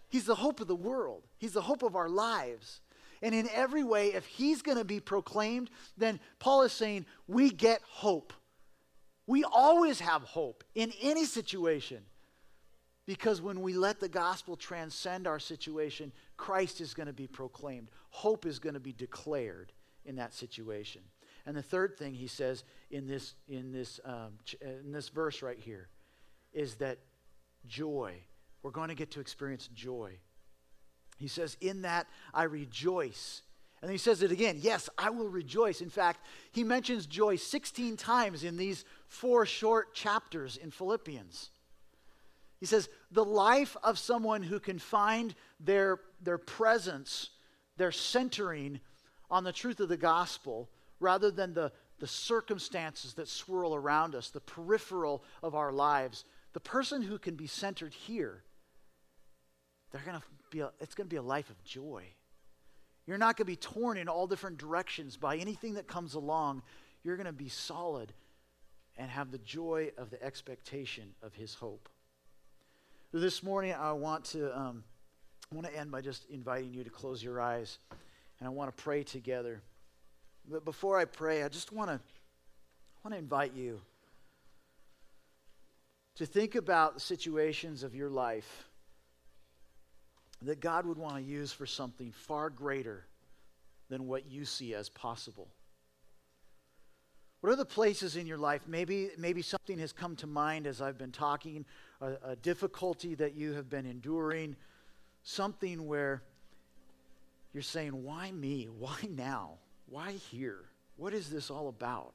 He's 0.08 0.26
the 0.26 0.36
hope 0.36 0.60
of 0.60 0.68
the 0.68 0.76
world, 0.76 1.24
He's 1.40 1.54
the 1.54 1.64
hope 1.64 1.82
of 1.82 1.96
our 1.96 2.10
lives. 2.10 2.82
And 3.24 3.34
in 3.34 3.50
every 3.52 3.84
way, 3.84 4.14
if 4.14 4.26
he's 4.26 4.64
going 4.64 4.80
to 4.80 4.86
be 4.86 5.00
proclaimed, 5.00 5.70
then 5.96 6.20
Paul 6.40 6.64
is 6.64 6.74
saying 6.74 7.06
we 7.28 7.52
get 7.52 7.82
hope. 7.88 8.34
We 9.26 9.44
always 9.44 10.00
have 10.00 10.24
hope 10.24 10.64
in 10.74 10.92
any 11.02 11.26
situation. 11.26 12.04
Because 13.12 13.42
when 13.42 13.60
we 13.60 13.74
let 13.74 14.00
the 14.00 14.08
gospel 14.08 14.56
transcend 14.56 15.28
our 15.28 15.38
situation, 15.38 16.14
Christ 16.38 16.80
is 16.80 16.94
going 16.94 17.08
to 17.08 17.14
be 17.14 17.28
proclaimed. 17.28 17.90
Hope 18.10 18.46
is 18.46 18.58
going 18.58 18.76
to 18.76 18.80
be 18.80 18.94
declared 18.94 19.74
in 20.06 20.16
that 20.16 20.34
situation. 20.34 21.02
And 21.46 21.54
the 21.54 21.62
third 21.62 21.98
thing 21.98 22.14
he 22.14 22.28
says 22.28 22.64
in 22.90 23.10
this, 23.10 23.34
in 23.50 23.74
this, 23.74 24.00
um, 24.06 24.38
in 24.62 24.94
this 24.94 25.10
verse 25.10 25.42
right 25.42 25.60
here 25.60 25.90
is 26.54 26.76
that 26.76 27.00
joy, 27.68 28.14
we're 28.64 28.72
going 28.72 28.88
to 28.88 28.96
get 28.96 29.12
to 29.12 29.20
experience 29.20 29.68
joy. 29.76 30.14
He 31.18 31.28
says, 31.28 31.58
In 31.60 31.82
that 31.82 32.08
I 32.34 32.44
rejoice. 32.44 33.42
And 33.82 33.92
he 33.92 33.98
says 33.98 34.22
it 34.22 34.32
again 34.32 34.56
Yes, 34.62 34.90
I 34.98 35.10
will 35.10 35.28
rejoice. 35.28 35.82
In 35.82 35.90
fact, 35.90 36.26
he 36.54 36.64
mentions 36.64 37.08
joy 37.08 37.36
16 37.36 37.98
times 37.98 38.46
in 38.46 38.56
these 38.56 38.86
four 39.10 39.46
short 39.46 39.94
chapters 39.94 40.56
in 40.56 40.72
Philippians. 40.72 41.50
He 42.62 42.68
says, 42.68 42.88
The 43.12 43.26
life 43.26 43.76
of 43.84 44.00
someone 44.00 44.44
who 44.44 44.62
can 44.62 44.80
find 44.80 45.36
their, 45.60 46.00
their 46.22 46.38
presence, 46.38 47.32
their 47.76 47.92
centering 47.92 48.80
on 49.30 49.44
the 49.44 49.52
truth 49.52 49.82
of 49.82 49.90
the 49.90 49.98
gospel, 49.98 50.70
rather 51.00 51.32
than 51.32 51.54
the, 51.54 51.74
the 52.00 52.08
circumstances 52.08 53.16
that 53.16 53.28
swirl 53.28 53.76
around 53.76 54.16
us, 54.16 54.30
the 54.30 54.40
peripheral 54.40 55.24
of 55.42 55.56
our 55.56 55.74
lives. 55.74 56.24
The 56.54 56.60
person 56.60 57.02
who 57.02 57.18
can 57.18 57.36
be 57.36 57.48
centered 57.48 57.94
here, 57.94 58.44
they're 59.92 60.02
to 60.02 60.22
be 60.52 60.60
a, 60.60 60.72
it's 60.80 60.94
going 60.94 61.08
to 61.08 61.14
be 61.14 61.18
a 61.18 61.22
life 61.22 61.50
of 61.50 61.64
joy. 61.64 62.04
You're 63.08 63.18
not 63.18 63.38
going 63.38 63.46
to 63.46 63.52
be 63.52 63.56
torn 63.56 63.98
in 63.98 64.08
all 64.08 64.28
different 64.28 64.60
directions 64.60 65.18
by 65.18 65.38
anything 65.38 65.74
that 65.74 65.88
comes 65.88 66.14
along. 66.14 66.62
You're 67.04 67.18
going 67.18 67.26
to 67.26 67.34
be 67.34 67.50
solid 67.50 68.14
and 68.98 69.10
have 69.10 69.32
the 69.32 69.40
joy 69.40 69.92
of 69.98 70.12
the 70.12 70.22
expectation 70.22 71.16
of 71.24 71.34
his 71.34 71.56
hope. 71.56 71.90
This 73.14 73.44
morning, 73.44 73.74
I 73.74 73.92
want 73.92 74.24
to, 74.26 74.58
um, 74.58 74.86
I 75.52 75.56
want 75.56 75.68
to 75.68 75.78
end 75.78 75.92
by 75.92 76.00
just 76.00 76.24
inviting 76.30 76.74
you 76.74 76.86
to 76.86 76.90
close 76.90 77.22
your 77.22 77.42
eyes, 77.42 77.78
and 78.40 78.48
I 78.48 78.50
want 78.50 78.74
to 78.74 78.84
pray 78.84 79.04
together. 79.04 79.62
But 80.50 80.64
before 80.64 80.98
I 80.98 81.04
pray, 81.04 81.44
I 81.44 81.50
just 81.50 81.74
want 81.74 81.90
to, 81.90 81.96
I 81.96 83.00
want 83.04 83.14
to 83.14 83.18
invite 83.18 83.54
you 83.54 83.82
to 86.16 86.26
think 86.26 86.56
about 86.56 86.94
the 86.94 87.00
situations 87.02 87.84
of 87.84 87.94
your 87.94 88.10
life 88.10 88.70
that 90.44 90.62
God 90.62 90.86
would 90.86 90.98
want 90.98 91.18
to 91.18 91.22
use 91.22 91.52
for 91.52 91.66
something 91.66 92.14
far 92.14 92.50
greater 92.50 93.04
than 93.90 94.08
what 94.08 94.32
you 94.32 94.46
see 94.46 94.74
as 94.74 94.88
possible. 94.88 95.50
What 97.42 97.52
are 97.52 97.58
the 97.58 97.66
places 97.66 98.16
in 98.16 98.26
your 98.26 98.38
life? 98.38 98.62
Maybe, 98.68 99.10
maybe 99.18 99.42
something 99.42 99.80
has 99.80 99.92
come 99.92 100.16
to 100.18 100.28
mind 100.28 100.66
as 100.66 100.82
I've 100.82 100.98
been 100.98 101.12
talking, 101.12 101.66
a, 102.02 102.32
a 102.32 102.36
difficulty 102.36 103.16
that 103.16 103.36
you 103.36 103.54
have 103.54 103.70
been 103.70 103.86
enduring, 103.86 104.56
something 105.24 105.88
where 105.88 106.24
you're 107.54 107.64
saying, 107.64 108.04
Why 108.04 108.32
me? 108.32 108.68
Why 108.78 108.98
now? 109.10 109.60
Why 109.88 110.14
here? 110.14 110.66
What 110.98 111.14
is 111.14 111.30
this 111.30 111.50
all 111.50 111.68
about? 111.68 112.14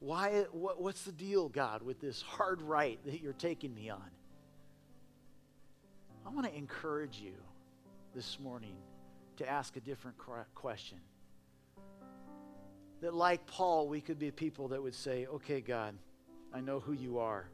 Why, 0.00 0.44
what, 0.52 0.80
what's 0.80 1.02
the 1.02 1.12
deal, 1.12 1.48
God, 1.48 1.82
with 1.82 2.00
this 2.00 2.22
hard 2.22 2.62
right 2.62 2.98
that 3.04 3.20
you're 3.20 3.32
taking 3.32 3.74
me 3.74 3.90
on? 3.90 4.10
I 6.24 6.30
want 6.30 6.46
to 6.46 6.54
encourage 6.54 7.18
you 7.20 7.34
this 8.14 8.38
morning 8.38 8.76
to 9.38 9.48
ask 9.48 9.76
a 9.76 9.80
different 9.80 10.16
question. 10.54 10.98
That, 13.00 13.14
like 13.14 13.46
Paul, 13.46 13.88
we 13.88 14.00
could 14.00 14.18
be 14.18 14.30
people 14.30 14.68
that 14.68 14.82
would 14.82 14.94
say, 14.94 15.26
Okay, 15.26 15.60
God, 15.60 15.94
I 16.52 16.60
know 16.60 16.80
who 16.80 16.92
you 16.92 17.18
are. 17.18 17.48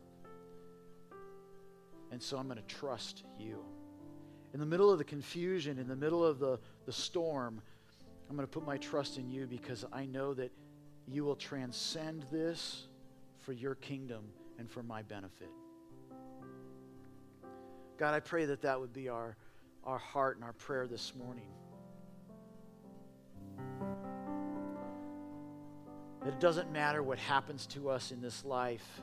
And 2.14 2.22
so 2.22 2.38
I'm 2.38 2.46
going 2.46 2.58
to 2.58 2.74
trust 2.76 3.24
you. 3.40 3.58
In 4.52 4.60
the 4.60 4.66
middle 4.66 4.88
of 4.88 4.98
the 4.98 5.04
confusion, 5.04 5.80
in 5.80 5.88
the 5.88 5.96
middle 5.96 6.24
of 6.24 6.38
the, 6.38 6.60
the 6.86 6.92
storm, 6.92 7.60
I'm 8.30 8.36
going 8.36 8.46
to 8.46 8.52
put 8.52 8.64
my 8.64 8.76
trust 8.76 9.18
in 9.18 9.28
you 9.28 9.48
because 9.48 9.84
I 9.92 10.06
know 10.06 10.32
that 10.34 10.52
you 11.08 11.24
will 11.24 11.34
transcend 11.34 12.24
this 12.30 12.86
for 13.40 13.52
your 13.52 13.74
kingdom 13.74 14.26
and 14.60 14.70
for 14.70 14.84
my 14.84 15.02
benefit. 15.02 15.50
God, 17.98 18.14
I 18.14 18.20
pray 18.20 18.44
that 18.44 18.62
that 18.62 18.78
would 18.78 18.92
be 18.92 19.08
our, 19.08 19.36
our 19.82 19.98
heart 19.98 20.36
and 20.36 20.44
our 20.44 20.52
prayer 20.52 20.86
this 20.86 21.16
morning. 21.16 21.48
That 26.22 26.34
it 26.34 26.38
doesn't 26.38 26.70
matter 26.70 27.02
what 27.02 27.18
happens 27.18 27.66
to 27.66 27.90
us 27.90 28.12
in 28.12 28.20
this 28.20 28.44
life, 28.44 29.02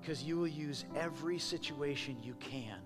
because 0.00 0.22
you 0.22 0.36
will 0.36 0.46
use 0.46 0.84
every 0.96 1.38
situation 1.38 2.16
you 2.22 2.34
can 2.34 2.78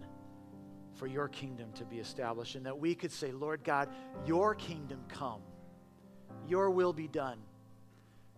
for 0.95 1.07
your 1.07 1.29
kingdom 1.29 1.71
to 1.75 1.85
be 1.85 1.99
established. 1.99 2.55
And 2.55 2.65
that 2.65 2.79
we 2.79 2.95
could 2.95 3.13
say, 3.13 3.33
Lord 3.33 3.63
God, 3.65 3.91
your 4.25 4.55
kingdom 4.55 5.01
come, 5.09 5.43
your 6.49 6.71
will 6.71 6.93
be 6.95 7.09
done. 7.09 7.39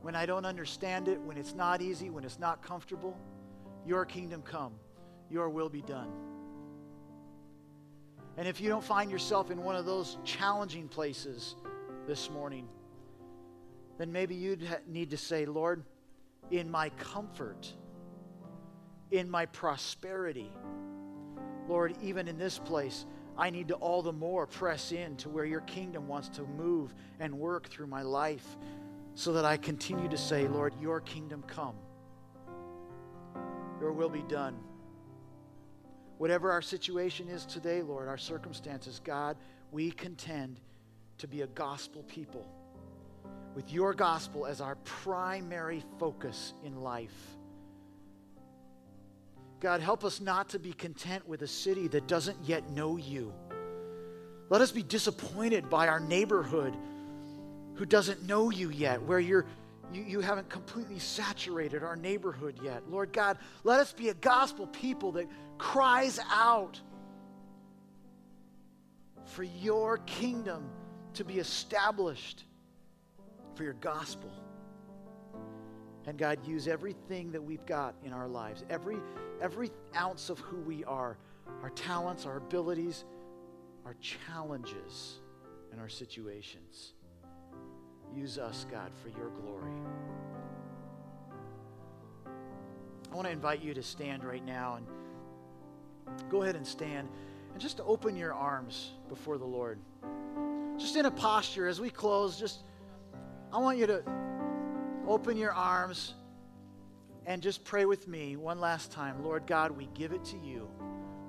When 0.01 0.16
I 0.16 0.27
don't 0.27 0.45
understand 0.45 1.07
it, 1.07 1.20
when 1.20 1.37
it's 1.37 1.55
not 1.55 1.83
easy, 1.83 2.11
when 2.11 2.25
it's 2.25 2.41
not 2.41 2.62
comfortable, 2.62 3.16
your 3.87 4.05
kingdom 4.05 4.43
come, 4.43 4.72
your 5.31 5.49
will 5.49 5.68
be 5.68 5.83
done. 5.83 6.11
And 8.37 8.49
if 8.49 8.61
you 8.61 8.68
don't 8.68 8.85
find 8.85 9.09
yourself 9.09 9.53
in 9.53 9.62
one 9.62 9.77
of 9.77 9.87
those 9.87 10.18
challenging 10.25 10.89
places 10.89 11.55
this 12.09 12.29
morning, 12.29 12.68
then 13.99 14.11
maybe 14.11 14.35
you 14.35 14.59
need 14.89 15.11
to 15.11 15.16
say, 15.16 15.47
Lord, 15.47 15.85
in 16.51 16.68
my 16.68 16.89
comfort, 16.91 17.72
in 19.15 19.31
my 19.31 19.47
prosperity, 19.47 20.51
Lord, 21.69 21.95
even 22.03 22.29
in 22.29 22.37
this 22.37 22.59
place, 22.59 23.07
I 23.37 23.51
need 23.51 23.69
to 23.69 23.75
all 23.75 24.03
the 24.03 24.12
more 24.12 24.47
press 24.47 24.93
in 24.93 25.17
to 25.17 25.29
where 25.29 25.45
your 25.45 25.62
kingdom 25.62 26.07
wants 26.07 26.29
to 26.31 26.43
move 26.43 26.95
and 27.21 27.39
work 27.39 27.69
through 27.69 27.87
my 27.87 28.03
life 28.03 28.57
so 29.15 29.33
that 29.33 29.45
I 29.45 29.57
continue 29.57 30.09
to 30.09 30.19
say, 30.19 30.47
Lord, 30.47 30.75
your 30.81 31.01
kingdom 31.01 31.43
come. 31.47 31.75
Your 33.81 33.93
will 33.93 34.09
be 34.09 34.23
done. 34.23 34.57
Whatever 36.19 36.51
our 36.53 36.62
situation 36.62 37.29
is 37.29 37.45
today, 37.45 37.83
Lord, 37.83 38.09
our 38.09 38.19
circumstances, 38.19 39.01
God, 39.03 39.37
we 39.73 39.91
contend 39.91 40.61
to 41.19 41.27
be 41.27 41.43
a 41.43 41.47
gospel 41.49 42.03
people 42.05 42.47
with 43.55 43.73
your 43.73 43.95
gospel 43.95 44.47
as 44.47 44.61
our 44.61 44.77
primary 44.85 45.83
focus 45.99 46.55
in 46.65 46.83
life. 46.83 47.37
God, 49.65 49.81
help 49.81 50.05
us 50.05 50.21
not 50.21 50.51
to 50.51 50.59
be 50.59 50.75
content 50.75 51.27
with 51.27 51.41
a 51.41 51.47
city 51.47 51.89
that 51.89 52.07
doesn't 52.07 52.37
yet 52.45 52.69
know 52.73 52.99
you. 52.99 53.33
Let 54.51 54.61
us 54.61 54.71
be 54.71 54.83
disappointed 54.83 55.71
by 55.71 55.89
our 55.89 56.01
neighborhood 56.01 56.77
who 57.73 57.87
doesn't 57.87 58.23
know 58.27 58.51
you 58.51 58.69
yet, 58.69 59.01
where 59.01 59.19
you're, 59.19 59.47
you, 59.91 60.03
you 60.03 60.21
haven't 60.21 60.51
completely 60.51 60.99
saturated 60.99 61.83
our 61.83 61.97
neighborhood 61.97 62.61
yet. 62.62 62.83
Lord 62.91 63.11
God, 63.11 63.39
let 63.62 63.81
us 63.81 63.91
be 63.91 64.11
a 64.11 64.15
gospel 64.15 64.67
people 64.67 65.12
that 65.12 65.29
cries 65.57 66.21
out 66.31 66.79
for 69.25 69.45
your 69.45 69.97
kingdom 70.05 70.69
to 71.15 71.25
be 71.25 71.39
established, 71.39 72.45
for 73.55 73.65
your 73.65 73.73
gospel. 73.73 74.31
And 76.07 76.19
God, 76.19 76.47
use 76.47 76.69
everything 76.69 77.33
that 77.33 77.43
we've 77.43 77.65
got 77.65 77.95
in 78.05 78.13
our 78.13 78.29
lives, 78.29 78.63
every, 78.69 78.97
every 79.41 79.71
ounce 79.97 80.29
of 80.29 80.39
who 80.39 80.59
we 80.59 80.85
are, 80.85 81.17
our 81.63 81.71
talents, 81.71 82.27
our 82.27 82.37
abilities, 82.37 83.05
our 83.87 83.95
challenges, 84.01 85.21
and 85.73 85.81
our 85.81 85.89
situations. 85.89 86.93
Use 88.15 88.39
us, 88.39 88.67
God, 88.71 88.91
for 89.03 89.09
your 89.19 89.31
glory. 89.31 89.73
I 93.11 93.17
want 93.17 93.27
to 93.27 93.33
invite 93.33 93.63
you 93.63 93.75
to 93.75 93.83
stand 93.83 94.25
right 94.25 94.45
now 94.45 94.77
and 94.77 94.87
go 96.31 96.43
ahead 96.43 96.57
and 96.57 96.67
stand 96.67 97.09
and 97.53 97.61
just 97.61 97.81
open 97.85 98.17
your 98.17 98.35
arms 98.35 98.91
before 99.09 99.39
the 99.39 99.45
Lord. 99.45 99.79
Just 100.79 100.97
in 100.97 101.07
a 101.07 101.11
posture 101.11 101.67
as 101.67 101.81
we 101.81 101.91
close, 101.91 102.39
just 102.39 102.65
I 103.53 103.59
want 103.59 103.79
you 103.79 103.87
to 103.87 104.03
open 105.07 105.37
your 105.37 105.53
arms 105.53 106.15
and 107.27 107.43
just 107.43 107.65
pray 107.65 107.85
with 107.85 108.07
me 108.09 108.37
one 108.37 108.61
last 108.61 108.91
time. 108.91 109.23
Lord 109.23 109.47
God, 109.47 109.71
we 109.71 109.89
give 109.95 110.13
it 110.13 110.25
to 110.27 110.37
you. 110.39 110.69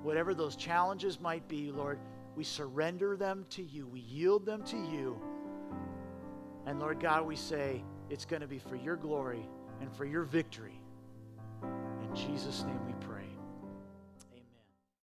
Whatever 0.02 0.34
those 0.34 0.56
challenges 0.56 1.20
might 1.20 1.46
be, 1.48 1.72
Lord, 1.72 1.98
we 2.36 2.44
surrender 2.44 3.16
them 3.16 3.46
to 3.50 3.62
you. 3.62 3.86
We 3.86 4.00
yield 4.00 4.44
them 4.44 4.62
to 4.64 4.76
you. 4.76 5.20
And 6.66 6.78
Lord 6.80 7.00
God, 7.00 7.26
we 7.26 7.36
say 7.36 7.82
it's 8.10 8.24
going 8.24 8.42
to 8.42 8.48
be 8.48 8.58
for 8.58 8.76
your 8.76 8.96
glory 8.96 9.48
and 9.80 9.90
for 9.96 10.04
your 10.04 10.24
victory. 10.24 10.80
In 11.62 12.14
Jesus' 12.14 12.64
name 12.64 12.78
we 12.86 12.92